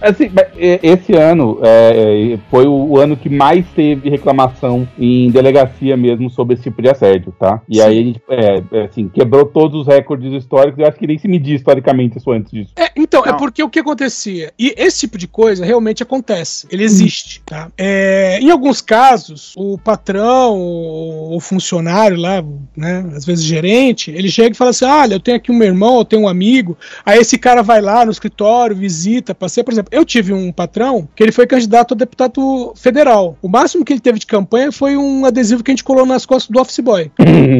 Assim, 0.00 0.30
é, 0.56 0.80
esse 0.82 1.14
ano 1.14 1.58
é, 1.62 2.34
é, 2.34 2.38
foi 2.50 2.66
o 2.66 2.98
ano 2.98 3.16
que 3.16 3.28
mais 3.28 3.66
teve 3.74 4.08
reclamação 4.08 4.86
em 4.98 5.30
delegacia 5.30 5.96
mesmo 5.96 6.30
sobre 6.30 6.54
esse 6.54 6.64
tipo 6.64 6.82
de 6.82 6.88
assédio, 6.88 7.34
tá? 7.38 7.60
E 7.68 7.76
Sim. 7.76 7.82
aí 7.82 7.98
a 7.98 8.02
gente, 8.02 8.22
é, 8.28 8.62
é, 8.72 8.82
assim, 8.84 9.08
quebrou 9.08 9.44
todos 9.46 9.82
os 9.82 9.86
recordes 9.86 10.32
históricos. 10.32 10.78
Eu 10.78 10.86
acho 10.86 10.98
que 10.98 11.06
nem 11.06 11.18
se 11.18 11.28
media 11.28 11.54
historicamente 11.54 12.18
isso 12.18 12.30
antes 12.30 12.50
disso. 12.50 12.72
É, 12.76 12.90
então, 12.96 13.24
é 13.24 13.30
Não. 13.30 13.36
porque 13.36 13.62
o 13.62 13.68
que 13.68 13.80
acontecia? 13.80 14.52
E 14.58 14.74
esse 14.76 15.00
tipo 15.00 15.18
de 15.18 15.26
coisa 15.26 15.64
realmente 15.64 16.02
acontece. 16.02 16.66
Ele 16.70 16.84
existe, 16.84 17.42
tá? 17.44 17.70
É, 17.76 18.38
em 18.40 18.50
alguns 18.50 18.80
casos, 18.80 19.52
o 19.56 19.78
patrão, 19.78 20.56
o, 20.56 21.36
o 21.36 21.40
funcionário 21.40 22.16
lá, 22.16 22.44
né? 22.76 23.04
Às 23.14 23.24
vezes 23.24 23.44
gerente, 23.44 24.10
ele 24.10 24.28
chega 24.28 24.50
e 24.50 24.56
fala 24.56 24.70
assim: 24.70 24.84
olha, 24.84 25.14
eu 25.14 25.20
tenho 25.20 25.36
aqui 25.36 25.50
um 25.50 25.56
meu 25.56 25.68
irmão, 25.68 25.98
eu 25.98 26.04
tenho 26.04 26.22
um 26.22 26.28
amigo. 26.28 26.76
Aí 27.04 27.18
esse 27.18 27.38
cara 27.38 27.62
vai 27.62 27.80
lá 27.80 28.04
no 28.04 28.10
escritório, 28.10 28.76
visita, 28.76 29.33
passeia. 29.34 29.64
Por 29.64 29.72
exemplo, 29.72 29.90
eu 29.92 30.04
tive 30.04 30.32
um 30.32 30.52
patrão 30.52 31.08
que 31.14 31.22
ele 31.22 31.32
foi 31.32 31.46
candidato 31.46 31.94
a 31.94 31.96
deputado 31.96 32.72
federal. 32.76 33.36
O 33.42 33.48
máximo 33.48 33.84
que 33.84 33.92
ele 33.92 34.00
teve 34.00 34.18
de 34.18 34.26
campanha 34.26 34.70
foi 34.72 34.96
um 34.96 35.24
adesivo 35.24 35.62
que 35.62 35.70
a 35.70 35.72
gente 35.72 35.84
colou 35.84 36.06
nas 36.06 36.26
costas 36.26 36.50
do 36.50 36.60
Office 36.60 36.80
Boy. 36.80 37.10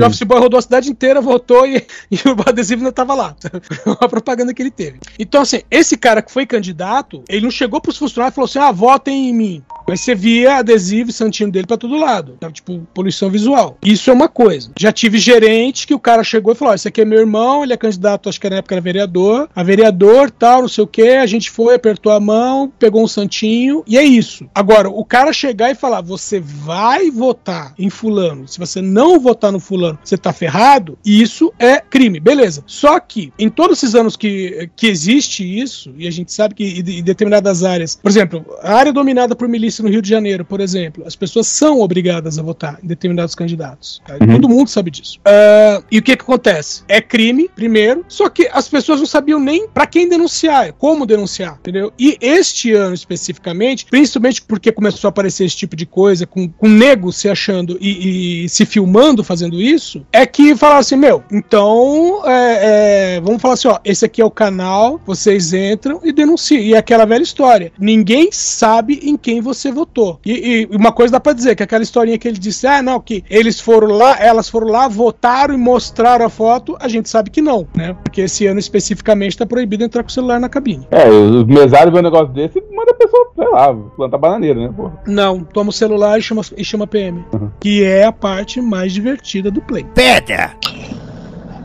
O 0.01 0.07
Office 0.07 0.23
Boy 0.23 0.39
rodou 0.39 0.59
a 0.59 0.63
cidade 0.63 0.91
inteira, 0.91 1.21
votou 1.21 1.67
e, 1.67 1.77
e 2.11 2.17
o 2.29 2.49
adesivo 2.49 2.83
ainda 2.83 2.93
tava 2.93 3.15
lá. 3.15 3.37
Uma 3.87 4.09
propaganda 4.09 4.53
que 4.55 4.63
ele 4.63 4.71
teve. 4.71 4.99
Então, 5.19 5.43
assim, 5.43 5.63
esse 5.71 5.97
cara 5.97 6.23
que 6.23 6.33
foi 6.33 6.47
candidato, 6.47 7.23
ele 7.29 7.43
não 7.43 7.51
chegou 7.51 7.81
pros 7.81 7.97
funcionários 7.97 8.33
e 8.33 8.37
falou 8.37 8.47
assim: 8.47 8.59
ah, 8.59 8.73
votem 8.73 9.29
em 9.29 9.35
mim. 9.35 9.63
Mas 9.87 10.01
você 10.01 10.15
via 10.15 10.57
adesivo 10.57 11.11
e 11.11 11.13
santinho 11.13 11.51
dele 11.51 11.67
pra 11.67 11.77
todo 11.77 11.97
lado. 11.97 12.37
Tá? 12.41 12.51
Tipo, 12.51 12.87
poluição 12.95 13.31
visual. 13.31 13.79
Isso 13.85 14.11
é 14.11 14.13
uma 14.13 14.29
coisa. 14.29 14.71
Já 14.79 14.93
tive 14.93 15.19
gerente 15.19 15.87
que 15.87 15.95
o 15.95 15.99
cara 15.99 16.25
chegou 16.25 16.53
e 16.53 16.57
falou: 16.57 16.75
esse 16.75 16.89
aqui 16.89 17.01
é 17.01 17.05
meu 17.05 17.19
irmão, 17.19 17.63
ele 17.63 17.73
é 17.73 17.77
candidato, 17.77 18.29
acho 18.29 18.41
que 18.41 18.49
na 18.49 18.57
época 18.57 18.75
era 18.75 18.83
vereador. 18.83 19.49
A 19.55 19.63
vereador, 19.63 20.31
tal, 20.31 20.63
não 20.63 20.69
sei 20.69 20.85
o 20.85 20.87
que. 20.87 21.09
A 21.09 21.27
gente 21.27 21.51
foi, 21.51 21.75
apertou 21.75 22.13
a 22.13 22.21
mão, 22.21 22.73
pegou 22.79 23.03
um 23.03 23.09
santinho, 23.09 23.85
e 23.87 23.99
é 23.99 24.03
isso. 24.03 24.49
Agora, 24.55 24.89
o 24.89 25.05
cara 25.05 25.33
chegar 25.33 25.71
e 25.71 25.75
falar: 25.75 26.01
você 26.01 26.41
vai 26.41 27.11
votar 27.11 27.75
em 27.79 27.91
Fulano. 27.91 28.49
Se 28.49 28.59
você 28.59 28.81
não 28.81 29.21
votar 29.21 29.53
no 29.53 29.61
Fulano, 29.61 29.99
você 30.03 30.17
tá 30.17 30.33
ferrado. 30.33 30.99
Isso 31.05 31.53
é 31.59 31.81
crime, 31.81 32.21
beleza. 32.21 32.63
Só 32.67 32.99
que, 32.99 33.33
em 33.39 33.49
todos 33.49 33.79
esses 33.79 33.95
anos 33.95 34.17
que, 34.17 34.71
que 34.77 34.87
existe 34.87 35.45
isso, 35.45 35.93
e 35.97 36.07
a 36.07 36.11
gente 36.11 36.33
sabe 36.33 36.55
que 36.55 36.65
em 36.65 37.03
determinadas 37.03 37.65
áreas, 37.65 37.99
por 38.01 38.11
exemplo, 38.11 38.45
a 38.63 38.75
área 38.75 38.93
dominada 38.93 39.35
por 39.37 39.49
milícia 39.49 39.74
no 39.83 39.89
Rio 39.89 40.03
de 40.03 40.09
Janeiro, 40.09 40.45
por 40.45 40.61
exemplo, 40.61 41.05
as 41.07 41.17
pessoas 41.17 41.47
são 41.47 41.81
obrigadas 41.81 42.39
a 42.39 42.43
votar 42.43 42.79
em 42.83 42.87
determinados 42.87 43.35
candidatos. 43.35 44.03
tá? 44.07 44.15
Uhum. 44.21 44.33
Todo 44.33 44.49
mundo 44.49 44.69
sabe 44.69 44.91
disso. 44.91 45.19
Ah, 45.25 45.83
e 45.91 45.99
o 45.99 46.03
que 46.03 46.17
que 46.17 46.23
acontece? 46.23 46.83
É 46.89 47.01
crime, 47.01 47.49
primeiro, 47.55 48.05
só 48.09 48.29
que 48.29 48.49
as 48.53 48.69
pessoas 48.69 49.01
não 49.01 49.07
sabiam 49.07 49.41
nem 49.41 49.69
pra 49.69 49.87
quem 49.87 50.09
denunciar, 50.09 50.73
como 50.73 51.07
denunciar, 51.07 51.57
entendeu? 51.61 51.93
E 51.99 52.17
este 52.21 52.73
ano 52.73 52.95
especificamente, 52.95 53.87
principalmente 53.87 54.43
porque 54.43 54.73
começou 54.73 55.09
a 55.09 55.11
aparecer 55.11 55.45
esse 55.45 55.57
tipo 55.57 55.77
de 55.77 55.87
coisa, 55.87 56.27
com, 56.27 56.49
com 56.49 56.69
nego 56.69 57.13
se 57.13 57.29
achando 57.29 57.77
e, 57.81 58.45
e 58.45 58.49
se 58.49 58.65
filmando 58.65 59.25
fazendo 59.25 59.61
isso, 59.61 60.07
é 60.13 60.27
que 60.27 60.57
falaram 60.57 60.81
assim, 60.81 60.97
meu, 60.97 61.23
então 61.31 62.23
é, 62.27 63.17
é, 63.17 63.21
vamos 63.21 63.41
falar 63.41 63.55
assim, 63.55 63.69
ó, 63.69 63.79
esse 63.85 64.05
aqui 64.05 64.21
é 64.21 64.25
o 64.25 64.31
canal, 64.31 65.01
vocês 65.07 65.53
entram 65.53 66.01
e 66.03 66.13
denunciam. 66.13 66.61
E 66.61 66.75
é 66.75 66.79
aquela 66.79 67.05
velha 67.05 67.23
história. 67.23 67.73
Ninguém 67.79 68.31
sabe 68.33 69.01
em 69.03 69.17
quem 69.17 69.41
você 69.41 69.64
votou. 69.71 70.21
E, 70.25 70.69
e 70.73 70.77
uma 70.77 70.93
coisa 70.93 71.13
dá 71.13 71.21
pra 71.21 71.33
dizer, 71.33 71.55
que 71.55 71.63
aquela 71.63 71.83
historinha 71.83 72.19
que 72.19 72.29
ele 72.29 72.39
disse, 72.39 72.67
ah, 72.67 72.83
não, 72.83 73.01
que 73.01 73.25
eles 73.29 73.61
foram 73.61 73.89
lá, 73.89 74.17
elas 74.19 74.49
foram 74.49 74.69
lá, 74.69 74.89
votaram 74.89 75.55
e 75.55 75.57
mostraram 75.57 76.27
a 76.27 76.29
foto, 76.29 76.77
a 76.81 76.89
gente 76.89 77.09
sabe 77.09 77.31
que 77.31 77.41
não, 77.41 77.67
né? 77.75 77.97
Porque 78.03 78.23
esse 78.23 78.47
ano 78.47 78.59
especificamente 78.59 79.37
tá 79.37 79.47
proibido 79.47 79.85
entrar 79.85 80.03
com 80.03 80.09
o 80.09 80.13
celular 80.13 80.41
na 80.41 80.49
cabine. 80.49 80.87
É, 80.91 81.09
o 81.09 81.47
mesário 81.47 81.93
vê 81.93 81.99
um 81.99 82.03
negócio 82.03 82.29
desse 82.29 82.59
e 82.59 82.75
manda 82.75 82.91
a 82.91 82.95
pessoa, 82.95 83.31
sei 83.37 83.49
lá, 83.49 83.75
plantar 83.97 84.19
bananeira, 84.19 84.61
né, 84.61 84.73
porra? 84.75 85.03
Não, 85.07 85.45
toma 85.45 85.71
o 85.71 85.73
celular 85.73 86.19
e 86.19 86.23
chama, 86.23 86.43
e 86.57 86.65
chama 86.65 86.87
PM. 86.87 87.25
Que 87.61 87.85
é 87.85 88.05
a 88.05 88.13
parte 88.13 88.61
mais 88.61 88.93
divertida 88.93 89.51
do 89.51 89.61
play. 89.61 89.85
Pedra! 89.95 90.53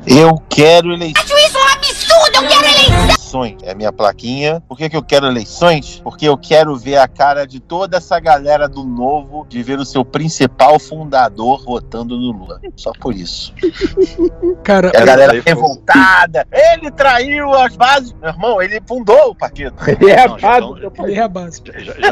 Eu 0.08 0.36
quero 0.50 0.92
eleições. 0.92 1.14
Acho 1.18 1.38
isso 1.38 1.58
um 1.58 1.74
absurdo, 1.74 2.36
eu 2.36 2.48
quero 2.48 3.19
eleições. 3.30 3.58
É 3.64 3.72
a 3.72 3.76
minha 3.76 3.92
plaquinha. 3.92 4.62
Por 4.68 4.78
que, 4.78 4.90
que 4.90 4.96
eu 4.98 5.04
quero 5.04 5.28
eleições? 5.28 6.02
Porque 6.04 6.28
eu 6.28 6.38
quero 6.38 6.76
ver 6.76 6.98
a 6.98 7.08
cara 7.08 7.46
de 7.46 7.60
toda 7.60 7.98
essa 7.98 8.20
galera 8.20 8.68
do 8.68 8.84
novo, 8.84 9.46
de 9.48 9.62
ver 9.62 9.80
o 9.80 9.86
seu 9.86 10.04
principal 10.04 10.80
fundador 10.80 11.64
votando 11.64 12.18
no 12.18 12.32
Lula. 12.32 12.60
Só 12.76 12.92
por 13.00 13.16
isso. 13.16 13.54
Cara, 14.64 14.90
a 14.96 15.06
galera 15.06 15.42
revoltada. 15.46 16.48
Ele 16.52 16.92
traiu 16.92 17.54
as 17.54 17.76
bases. 17.76 18.14
Meu 18.22 18.30
irmão, 18.30 18.62
ele 18.62 18.82
fundou 18.88 19.30
o 19.32 19.36
partido. 19.36 19.76
Ele 20.00 20.12
é 20.12 20.28
Não, 20.28 20.40
já 20.40 20.48
rapaz, 20.54 20.66
tão- 20.96 21.06
ele 21.06 21.16
é 21.16 21.22
a 21.22 21.28
base. 21.28 21.62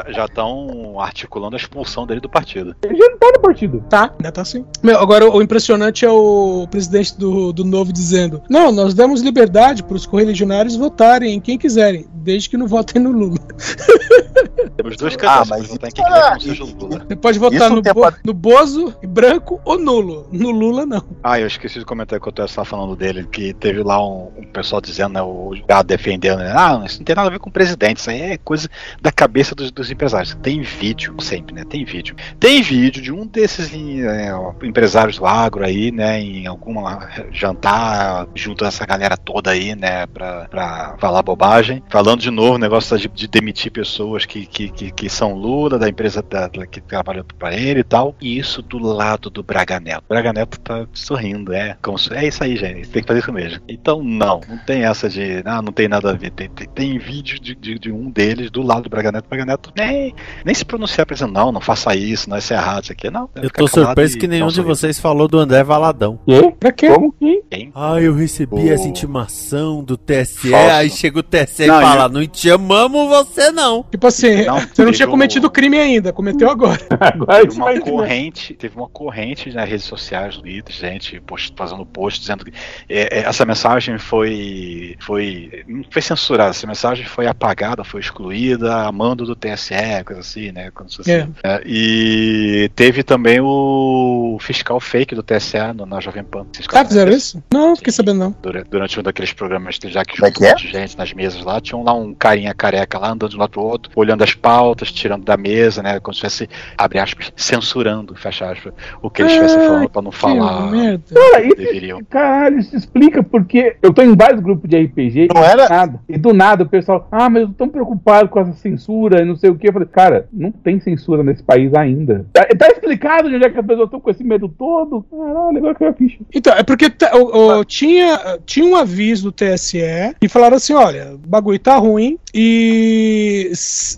Já 0.09 0.25
estão 0.25 0.99
articulando 0.99 1.55
a 1.55 1.59
expulsão 1.59 2.05
dele 2.05 2.19
do 2.19 2.29
partido. 2.29 2.75
ele 2.83 2.97
já 2.97 3.09
não 3.09 3.17
tá 3.17 3.31
no 3.33 3.39
partido. 3.39 3.83
Tá, 3.89 4.11
ainda 4.17 4.31
tá 4.31 4.41
assim. 4.41 4.65
Meu, 4.83 4.99
agora 4.99 5.29
o 5.29 5.41
impressionante 5.41 6.05
é 6.05 6.09
o 6.09 6.67
presidente 6.69 7.17
do, 7.17 7.53
do 7.53 7.63
Novo 7.63 7.93
dizendo: 7.93 8.41
Não, 8.49 8.71
nós 8.71 8.93
demos 8.93 9.21
liberdade 9.21 9.83
para 9.83 9.95
os 9.95 10.05
correligionários 10.05 10.75
votarem 11.07 11.33
em 11.35 11.39
quem 11.39 11.57
quiserem, 11.57 12.05
desde 12.13 12.49
que 12.49 12.57
não 12.57 12.67
votem 12.67 13.01
no 13.01 13.11
Lula. 13.11 13.37
Temos 14.75 14.97
dois 14.97 15.13
Ah, 15.15 15.17
candidatos, 15.17 15.49
mas 15.49 15.67
votar 15.67 15.89
em 15.89 15.93
quem 15.93 16.03
quiser 16.05 16.21
que 16.21 16.27
não 16.29 16.35
é- 16.35 16.39
seja 16.39 16.63
o 16.63 16.67
Lula. 16.67 17.05
Você 17.07 17.15
pode 17.15 17.39
votar 17.39 17.69
no, 17.69 17.81
Bo- 17.81 18.03
a- 18.03 18.13
no 18.23 18.33
Bozo, 18.33 18.93
branco 19.07 19.59
ou 19.65 19.79
nulo. 19.79 20.27
No 20.31 20.51
Lula, 20.51 20.85
não. 20.85 21.03
Ah, 21.23 21.39
eu 21.39 21.47
esqueci 21.47 21.79
de 21.79 21.85
comentar 21.85 22.19
quando 22.19 22.39
eu 22.39 22.45
estava 22.45 22.65
falando 22.65 22.95
dele, 22.95 23.25
que 23.31 23.53
teve 23.53 23.81
lá 23.81 24.05
um, 24.05 24.31
um 24.37 24.43
pessoal 24.43 24.81
dizendo, 24.81 25.13
né, 25.13 25.21
o 25.21 25.51
gado 25.67 25.87
defendendo, 25.87 26.39
né, 26.39 26.53
ah, 26.55 26.83
isso 26.85 26.99
não 26.99 27.05
tem 27.05 27.15
nada 27.15 27.27
a 27.27 27.31
ver 27.31 27.39
com 27.39 27.49
o 27.49 27.53
presidente, 27.53 27.97
isso 27.97 28.09
aí 28.09 28.21
é 28.21 28.37
coisa 28.37 28.69
da 29.01 29.11
cabeça 29.11 29.55
dos, 29.55 29.71
dos 29.71 29.89
empresários. 29.89 30.35
Tem 30.41 30.61
vídeo, 30.61 31.15
sempre, 31.21 31.55
né, 31.55 31.63
tem 31.67 31.83
vídeo. 31.83 32.15
Tem 32.39 32.61
vídeo 32.61 33.01
de 33.01 33.11
um 33.11 33.25
desses 33.25 33.71
é, 33.73 34.31
empresários 34.63 35.17
do 35.17 35.25
agro 35.25 35.65
aí, 35.65 35.91
né, 35.91 36.19
em 36.21 36.45
alguma 36.45 37.09
jantar, 37.31 38.27
junto 38.35 38.63
a 38.63 38.67
essa 38.67 38.85
galera 38.85 39.17
toda 39.17 39.51
aí, 39.51 39.75
né, 39.75 40.05
pra, 40.07 40.45
pra 40.49 40.95
falar 40.97 41.21
bobagem, 41.21 41.81
falando 41.89 42.21
de 42.21 42.31
novo 42.31 42.55
o 42.55 42.57
negócio 42.57 42.97
de, 42.97 43.07
de 43.07 43.27
demitir 43.27 43.71
pessoas 43.71 44.25
que, 44.25 44.45
que, 44.45 44.69
que, 44.69 44.91
que 44.91 45.09
são 45.09 45.33
Lula, 45.33 45.77
da 45.77 45.87
empresa 45.89 46.21
da, 46.21 46.47
da- 46.47 46.65
que 46.67 46.81
trabalhou 46.81 47.23
pra 47.37 47.53
ele 47.55 47.81
e 47.81 47.83
tal, 47.83 48.15
e 48.21 48.37
isso 48.37 48.61
do 48.61 48.77
lado 48.79 49.29
do 49.29 49.43
Braga 49.43 49.79
Neto. 49.79 50.03
O 50.05 50.09
Braga 50.13 50.33
Neto 50.33 50.59
tá 50.59 50.85
sorrindo, 50.93 51.53
é, 51.53 51.77
como 51.81 51.97
se- 51.97 52.13
é 52.13 52.27
isso 52.27 52.43
aí, 52.43 52.55
gente, 52.55 52.89
tem 52.89 53.01
que 53.01 53.07
fazer 53.07 53.19
isso 53.19 53.31
mesmo. 53.33 53.61
Então, 53.67 54.01
não, 54.03 54.41
não 54.47 54.57
tem 54.65 54.83
essa 54.85 55.09
de, 55.09 55.41
ah, 55.45 55.61
não 55.61 55.71
tem 55.71 55.87
nada 55.87 56.11
a 56.11 56.13
ver, 56.13 56.31
tem, 56.31 56.49
tem, 56.49 56.67
tem 56.67 56.97
vídeo 56.99 57.39
de, 57.39 57.55
de, 57.55 57.77
de 57.79 57.91
um 57.91 58.09
deles 58.09 58.49
do 58.51 58.61
lado 58.61 58.83
do 58.83 58.89
Braga 58.89 59.11
Neto, 59.11 59.25
o 59.25 59.29
Braga 59.29 59.45
Neto 59.45 59.71
nem, 59.77 60.13
nem 60.45 60.55
se 60.55 60.65
pronunciar 60.65 61.05
pra 61.05 61.13
dizer, 61.13 61.27
não, 61.27 61.51
não 61.51 61.61
faça 61.61 61.95
isso, 61.95 62.29
não, 62.29 62.37
isso 62.37 62.53
é 62.53 62.57
errado, 62.57 62.83
isso 62.83 62.91
aqui, 62.91 63.09
não. 63.09 63.29
Eu 63.35 63.49
tô 63.49 63.67
surpreso 63.67 64.17
que 64.17 64.27
nenhum 64.27 64.47
de 64.47 64.61
vocês 64.61 64.99
falou 64.99 65.27
do 65.27 65.37
André 65.39 65.63
Valadão. 65.63 66.19
Quê? 66.25 66.53
Pra 66.59 66.71
quê? 66.71 66.89
Como 66.89 67.11
que? 67.11 67.37
Ah, 67.73 67.99
eu 68.01 68.13
recebi 68.13 68.55
O- 68.55 68.71
essa 68.71 68.87
intimação 68.87 69.83
do 69.83 69.97
TSE, 69.97 70.49
Falso. 70.49 70.71
aí 70.71 70.86
chega 70.89 71.19
o 71.19 71.23
TSE 71.23 71.63
e 71.63 71.67
fala, 71.67 72.09
não 72.09 72.25
te 72.27 72.49
amamos 72.49 73.07
você 73.09 73.51
não. 73.51 73.83
Tipo 73.83 74.07
assim, 74.07 74.43
Não, 74.45 74.59
você 74.73 74.83
não 74.85 74.91
tinha 74.91 75.07
um- 75.07 75.11
cometido 75.11 75.49
crime 75.49 75.77
ainda, 75.77 76.11
cometeu 76.13 76.49
agora. 76.49 76.79
Agora 76.99 77.41
Teve 77.41 77.55
uma 77.55 77.65
vai 77.65 77.75
entender. 77.77 77.91
corrente, 77.91 78.53
teve 78.53 78.75
uma 78.77 78.87
corrente 78.89 79.51
nas 79.51 79.67
redes 79.69 79.85
sociais 79.85 80.35
do 80.35 80.41
Twitter, 80.41 80.73
gente 80.75 81.19
post, 81.21 81.53
fazendo 81.55 81.85
post 81.85 82.19
dizendo 82.19 82.45
que 82.45 82.51
é, 82.89 83.19
é, 83.19 83.23
essa 83.27 83.45
mensagem 83.45 83.97
foi, 83.97 84.95
foi 84.99 85.63
não 85.67 85.83
foi 85.89 86.01
censurada, 86.01 86.49
essa 86.51 86.67
mensagem 86.67 87.05
foi 87.05 87.27
apagada, 87.27 87.83
foi 87.83 87.99
excluída, 88.01 88.75
a 88.87 88.91
mando 88.91 89.25
do 89.25 89.35
TSE, 89.35 89.73
coisa 90.05 90.21
assim, 90.21 90.51
né? 90.51 90.71
Fosse- 90.95 91.11
É. 91.11 91.27
É, 91.43 91.61
e 91.65 92.69
teve 92.75 93.03
também 93.03 93.39
o 93.41 94.37
fiscal 94.41 94.79
fake 94.79 95.15
do 95.15 95.23
TSE 95.23 95.57
no, 95.75 95.85
na 95.85 95.99
Jovem 95.99 96.23
Pan. 96.23 96.45
Ah, 96.73 96.85
fizeram 96.85 97.11
isso? 97.11 97.43
Não, 97.51 97.75
fiquei 97.75 97.91
sabendo 97.93 98.19
não. 98.19 98.35
Durante, 98.41 98.69
durante 98.69 98.99
um 98.99 99.03
daqueles 99.03 99.33
programas 99.33 99.77
já 99.87 100.03
que 100.03 100.15
Como 100.15 100.27
é 100.27 100.31
que 100.31 100.45
é? 100.45 100.55
Gente 100.79 100.97
nas 100.97 101.13
mesas 101.13 101.43
lá, 101.43 101.59
tinha 101.61 101.81
lá 101.81 101.93
um 101.93 102.13
carinha 102.13 102.53
careca 102.53 102.97
lá 102.99 103.09
andando 103.11 103.29
de 103.29 103.35
um 103.37 103.39
lado 103.39 103.51
pro 103.51 103.61
outro, 103.63 103.91
olhando 103.95 104.23
as 104.23 104.33
pautas, 104.33 104.91
tirando 104.91 105.23
da 105.23 105.37
mesa, 105.37 105.81
né? 105.83 105.99
Como 105.99 106.13
se 106.15 106.25
estivesse, 106.25 106.49
abre 106.77 106.99
aspas, 106.99 107.31
censurando, 107.35 108.15
fecha 108.15 108.49
aspas, 108.51 108.73
o 109.01 109.09
que 109.09 109.21
eles 109.21 109.31
estivessem 109.33 109.59
falando 109.67 109.89
pra 109.89 110.01
não 110.01 110.11
falar. 110.11 110.69
Que 110.71 110.77
merda. 110.77 111.03
Cara, 111.13 111.43
isso, 111.43 111.55
Deveriam. 111.55 111.99
caralho, 112.09 112.59
isso 112.59 112.75
explica 112.75 113.23
porque 113.23 113.75
eu 113.81 113.93
tô 113.93 114.01
em 114.01 114.15
vários 114.15 114.39
grupos 114.41 114.69
de 114.69 114.77
RPG 114.77 115.27
Não 115.33 115.41
e 115.41 115.45
era? 115.45 115.63
do 115.67 115.69
nada. 115.69 115.99
E 116.09 116.17
do 116.17 116.33
nada 116.33 116.63
o 116.63 116.69
pessoal, 116.69 117.07
ah, 117.11 117.29
mas 117.29 117.41
eu 117.43 117.47
tô 117.49 117.53
tão 117.55 117.69
preocupado 117.69 118.29
com 118.29 118.39
essa 118.39 118.53
censura 118.53 119.21
e 119.21 119.25
não 119.25 119.35
sei 119.35 119.49
o 119.49 119.55
que. 119.55 119.67
Eu 119.67 119.73
falei, 119.73 119.87
cara, 119.87 120.27
não 120.31 120.51
tem 120.51 120.79
censura 120.79 121.23
nesse 121.23 121.43
país 121.43 121.73
ainda. 121.73 122.25
Tá, 122.33 122.45
tá 122.57 122.67
explicado 122.69 123.29
de 123.29 123.35
onde 123.35 123.45
é 123.45 123.49
que 123.49 123.59
as 123.59 123.65
pessoas 123.65 123.85
estão 123.87 123.99
com 123.99 124.09
esse 124.09 124.23
medo 124.23 124.47
todo? 124.49 125.03
Caralho, 125.09 125.57
agora 125.57 125.75
que 125.75 125.83
eu 125.83 125.93
ficha. 125.93 126.17
Então, 126.33 126.53
é 126.53 126.63
porque 126.63 126.89
tá- 126.89 127.15
o- 127.15 127.59
o- 127.59 127.65
tinha, 127.65 128.39
tinha 128.45 128.65
um 128.65 128.75
aviso 128.75 129.25
do 129.25 129.31
TSE 129.31 129.77
e 130.21 130.29
falaram 130.29 130.57
assim: 130.57 130.66
olha, 130.73 131.13
o 131.13 131.17
bagulho 131.17 131.59
tá 131.59 131.75
ruim 131.77 132.17
E 132.33 133.51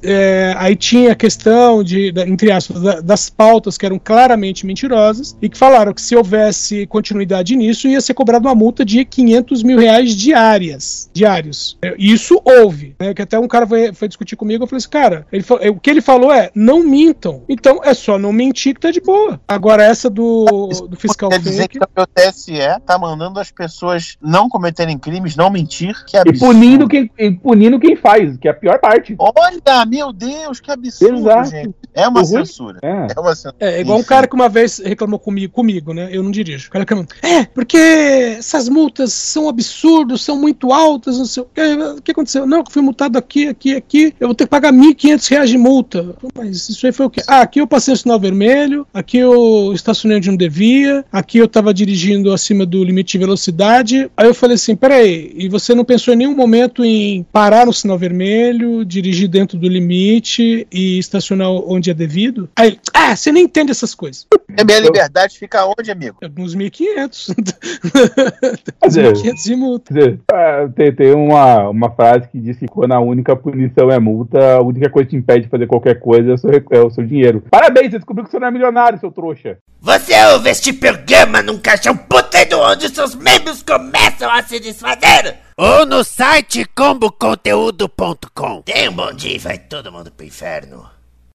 é, 0.04 0.54
aí 0.58 0.76
tinha 0.76 1.12
a 1.12 1.16
questão 1.16 1.84
de, 1.84 2.12
da- 2.12 2.28
entre 2.28 2.52
aspas, 2.52 2.82
da- 2.82 3.02
das 3.02 3.30
pautas 3.30 3.78
que 3.78 3.86
eram 3.86 4.00
claramente 4.00 4.66
mentirosas 4.66 5.36
e 5.42 5.50
que 5.50 5.58
falaram 5.58 5.94
que 5.94 6.02
se 6.02 6.16
houvesse 6.16 6.86
continuidade 6.88 7.56
nisso, 7.56 7.88
ia 7.88 8.00
ser 8.02 8.14
cobrada 8.14 8.48
uma 8.48 8.56
multa 8.56 8.84
de 8.86 9.04
500 9.06 9.64
mil 9.64 9.78
reais 9.78 10.16
diárias, 10.16 11.10
diários. 11.14 11.78
É, 11.82 11.96
Isso 11.98 12.42
houve, 12.46 12.96
né? 13.00 13.14
Que 13.14 13.22
até 13.22 13.38
um 13.40 13.48
cara 13.48 13.68
foi, 13.68 13.94
foi 13.94 14.08
discutir 14.08 14.36
comigo, 14.36 14.64
eu 14.64 14.68
falei 14.68 14.78
assim, 14.80 14.90
cara, 14.90 15.28
é, 15.62 15.70
o 15.70 15.80
que 15.80 15.90
ele 15.90 16.02
falou 16.02 16.32
é, 16.32 16.50
não 16.56 16.84
mintam. 16.84 17.44
Então 17.50 17.82
é 17.84 17.94
só 17.94 18.18
não 18.18 18.32
mentir 18.32 18.74
que 18.76 18.80
tá 18.82 18.92
de 18.92 19.02
boa. 19.02 19.40
Agora 19.48 19.84
essa 19.84 20.10
do, 20.10 20.68
do 20.90 20.96
fiscal 20.96 21.30
Quer 21.30 21.40
dizer 21.40 21.62
fake... 21.64 21.80
que 21.80 22.02
o 22.02 22.08
TSE 22.08 22.54
tá 22.86 22.98
mandando 22.98 23.40
as 23.40 23.52
pessoas 23.52 24.18
não 24.22 24.48
cometerem 24.50 24.98
crimes, 24.98 25.36
não 25.36 25.50
mentir. 25.50 25.96
Que 26.06 26.18
E 26.18 26.20
absurdo. 26.20 26.59
Punindo 26.60 26.88
quem, 26.88 27.12
e 27.18 27.32
punindo 27.32 27.80
quem 27.80 27.96
faz, 27.96 28.38
que 28.38 28.48
é 28.48 28.52
a 28.52 28.54
pior 28.54 28.80
parte. 28.80 29.16
Olha, 29.18 29.86
meu 29.86 30.12
Deus, 30.12 30.60
que 30.60 30.72
absurdo, 30.72 31.20
Exato. 31.20 31.50
gente. 31.50 31.76
É 31.94 32.08
uma 32.08 32.24
censura. 32.24 32.80
É. 32.82 33.08
É 33.16 33.20
uma 33.20 33.36
censura. 33.36 33.56
É, 33.60 33.82
igual 33.82 33.98
um 33.98 34.02
Enfim. 34.02 34.10
cara 34.10 34.28
que 34.28 34.36
uma 34.36 34.48
vez 34.48 34.80
reclamou 34.80 35.20
comigo, 35.20 35.52
comigo, 35.52 35.94
né? 35.94 36.10
Eu 36.12 36.22
não 36.24 36.32
dirijo. 36.32 36.68
O 36.68 36.72
cara 36.72 36.84
reclamou, 36.84 37.06
é, 37.22 37.46
porque 37.46 37.78
essas 37.78 38.70
multas 38.70 39.12
são 39.14 39.50
absurdas, 39.50 40.22
são 40.22 40.38
muito 40.38 40.72
altas, 40.72 41.18
não 41.18 41.26
sei 41.26 41.44
o 41.44 41.48
quê. 41.54 41.62
O 41.98 42.02
que 42.02 42.12
aconteceu? 42.12 42.46
Não, 42.46 42.60
eu 42.60 42.64
fui 42.70 42.82
multado 42.82 43.18
aqui, 43.18 43.48
aqui, 43.48 43.76
aqui. 43.76 44.14
Eu 44.20 44.28
vou 44.28 44.36
ter 44.36 44.46
que 44.46 44.50
pagar 44.50 44.72
1.500 44.72 45.30
reais 45.30 45.50
de 45.50 45.58
multa. 45.58 46.16
Mas 46.36 46.70
isso 46.70 46.86
aí 46.86 46.92
foi 46.92 47.06
o 47.06 47.10
quê? 47.10 47.22
Ah, 47.28 47.42
aqui 47.42 47.60
eu 47.60 47.68
passei 47.68 47.94
o 47.94 47.98
sinal 47.98 48.20
vermelho, 48.20 48.86
aqui 48.94 49.18
eu 49.18 49.72
estacionei 49.74 50.18
onde 50.18 50.30
não 50.30 50.38
devia, 50.38 51.04
aqui 51.12 51.38
eu 51.38 51.48
tava 51.48 51.74
dirigindo 51.74 52.32
acima 52.32 52.66
do 52.66 52.84
limite 52.84 53.14
de 53.14 53.18
velocidade. 53.18 54.10
Aí 54.16 54.28
eu 54.28 54.34
falei 54.34 54.56
assim, 54.56 54.76
peraí, 54.76 55.34
e 55.36 55.50
você 55.50 55.74
não 55.74 55.84
pensou 55.84 56.14
em 56.14 56.18
nenhum 56.18 56.36
momento 56.40 56.84
em 56.84 57.24
parar 57.32 57.66
no 57.66 57.74
sinal 57.74 57.98
vermelho, 57.98 58.86
dirigir 58.86 59.28
dentro 59.28 59.58
do 59.58 59.68
limite 59.68 60.68
e 60.72 60.98
estacionar 60.98 61.50
onde 61.50 61.92
é 61.92 61.94
devido? 61.94 62.50
Aí 62.56 62.70
ele, 62.70 62.80
ah, 62.94 63.16
você 63.16 63.32
nem 63.32 63.44
entende 63.44 63.72
essas 63.72 63.94
coisas. 63.94 64.26
A 64.58 64.64
minha 64.64 64.80
liberdade 64.80 65.38
fica 65.38 65.66
onde, 65.66 65.92
amigo? 65.92 66.18
Uns 66.38 66.56
1.500. 66.56 67.36
Quer 68.82 68.88
dizer, 68.88 69.14
1.500 69.14 69.44
de 69.44 69.56
multa. 69.56 69.94
dizer, 69.94 70.20
ah, 70.32 70.70
tem, 70.76 70.94
tem 70.94 71.14
uma, 71.14 71.70
uma 71.70 71.92
frase 71.92 72.28
que 72.30 72.40
diz 72.40 72.58
que 72.58 72.68
quando 72.68 72.94
a 72.94 73.00
única 73.00 73.36
punição 73.36 73.92
é 73.92 74.00
multa, 74.00 74.56
a 74.56 74.62
única 74.62 74.90
coisa 74.90 75.10
que 75.10 75.16
te 75.16 75.20
impede 75.20 75.46
de 75.46 75.50
fazer 75.50 75.68
qualquer 75.68 76.00
coisa 76.00 76.32
é 76.32 76.34
o 76.34 76.38
seu, 76.38 76.52
é 76.72 76.80
o 76.80 76.90
seu 76.90 77.06
dinheiro. 77.06 77.44
Parabéns, 77.50 77.92
você 77.92 77.98
descobriu 77.98 78.26
que 78.26 78.32
você 78.32 78.40
não 78.40 78.48
é 78.48 78.52
milionário, 78.52 79.00
seu 79.00 79.12
trouxa. 79.12 79.58
Você 79.82 80.14
ouve 80.34 80.50
este 80.50 80.74
programa 80.74 81.42
num 81.42 81.58
caixão 81.58 81.96
puteiro 81.96 82.60
onde 82.60 82.90
seus 82.90 83.16
membros 83.16 83.64
começam 83.64 84.30
a 84.30 84.44
se 84.44 84.60
desfazer? 84.60 85.38
Ou 85.62 85.86
no 85.86 86.06
site 86.06 86.64
comboconteúdo.com. 86.74 88.62
Tenha 88.62 88.90
um 88.90 88.94
bom 88.94 89.12
dia 89.12 89.38
vai 89.38 89.58
todo 89.60 89.92
mundo 89.92 90.10
pro 90.10 90.26
inferno. 90.26 90.90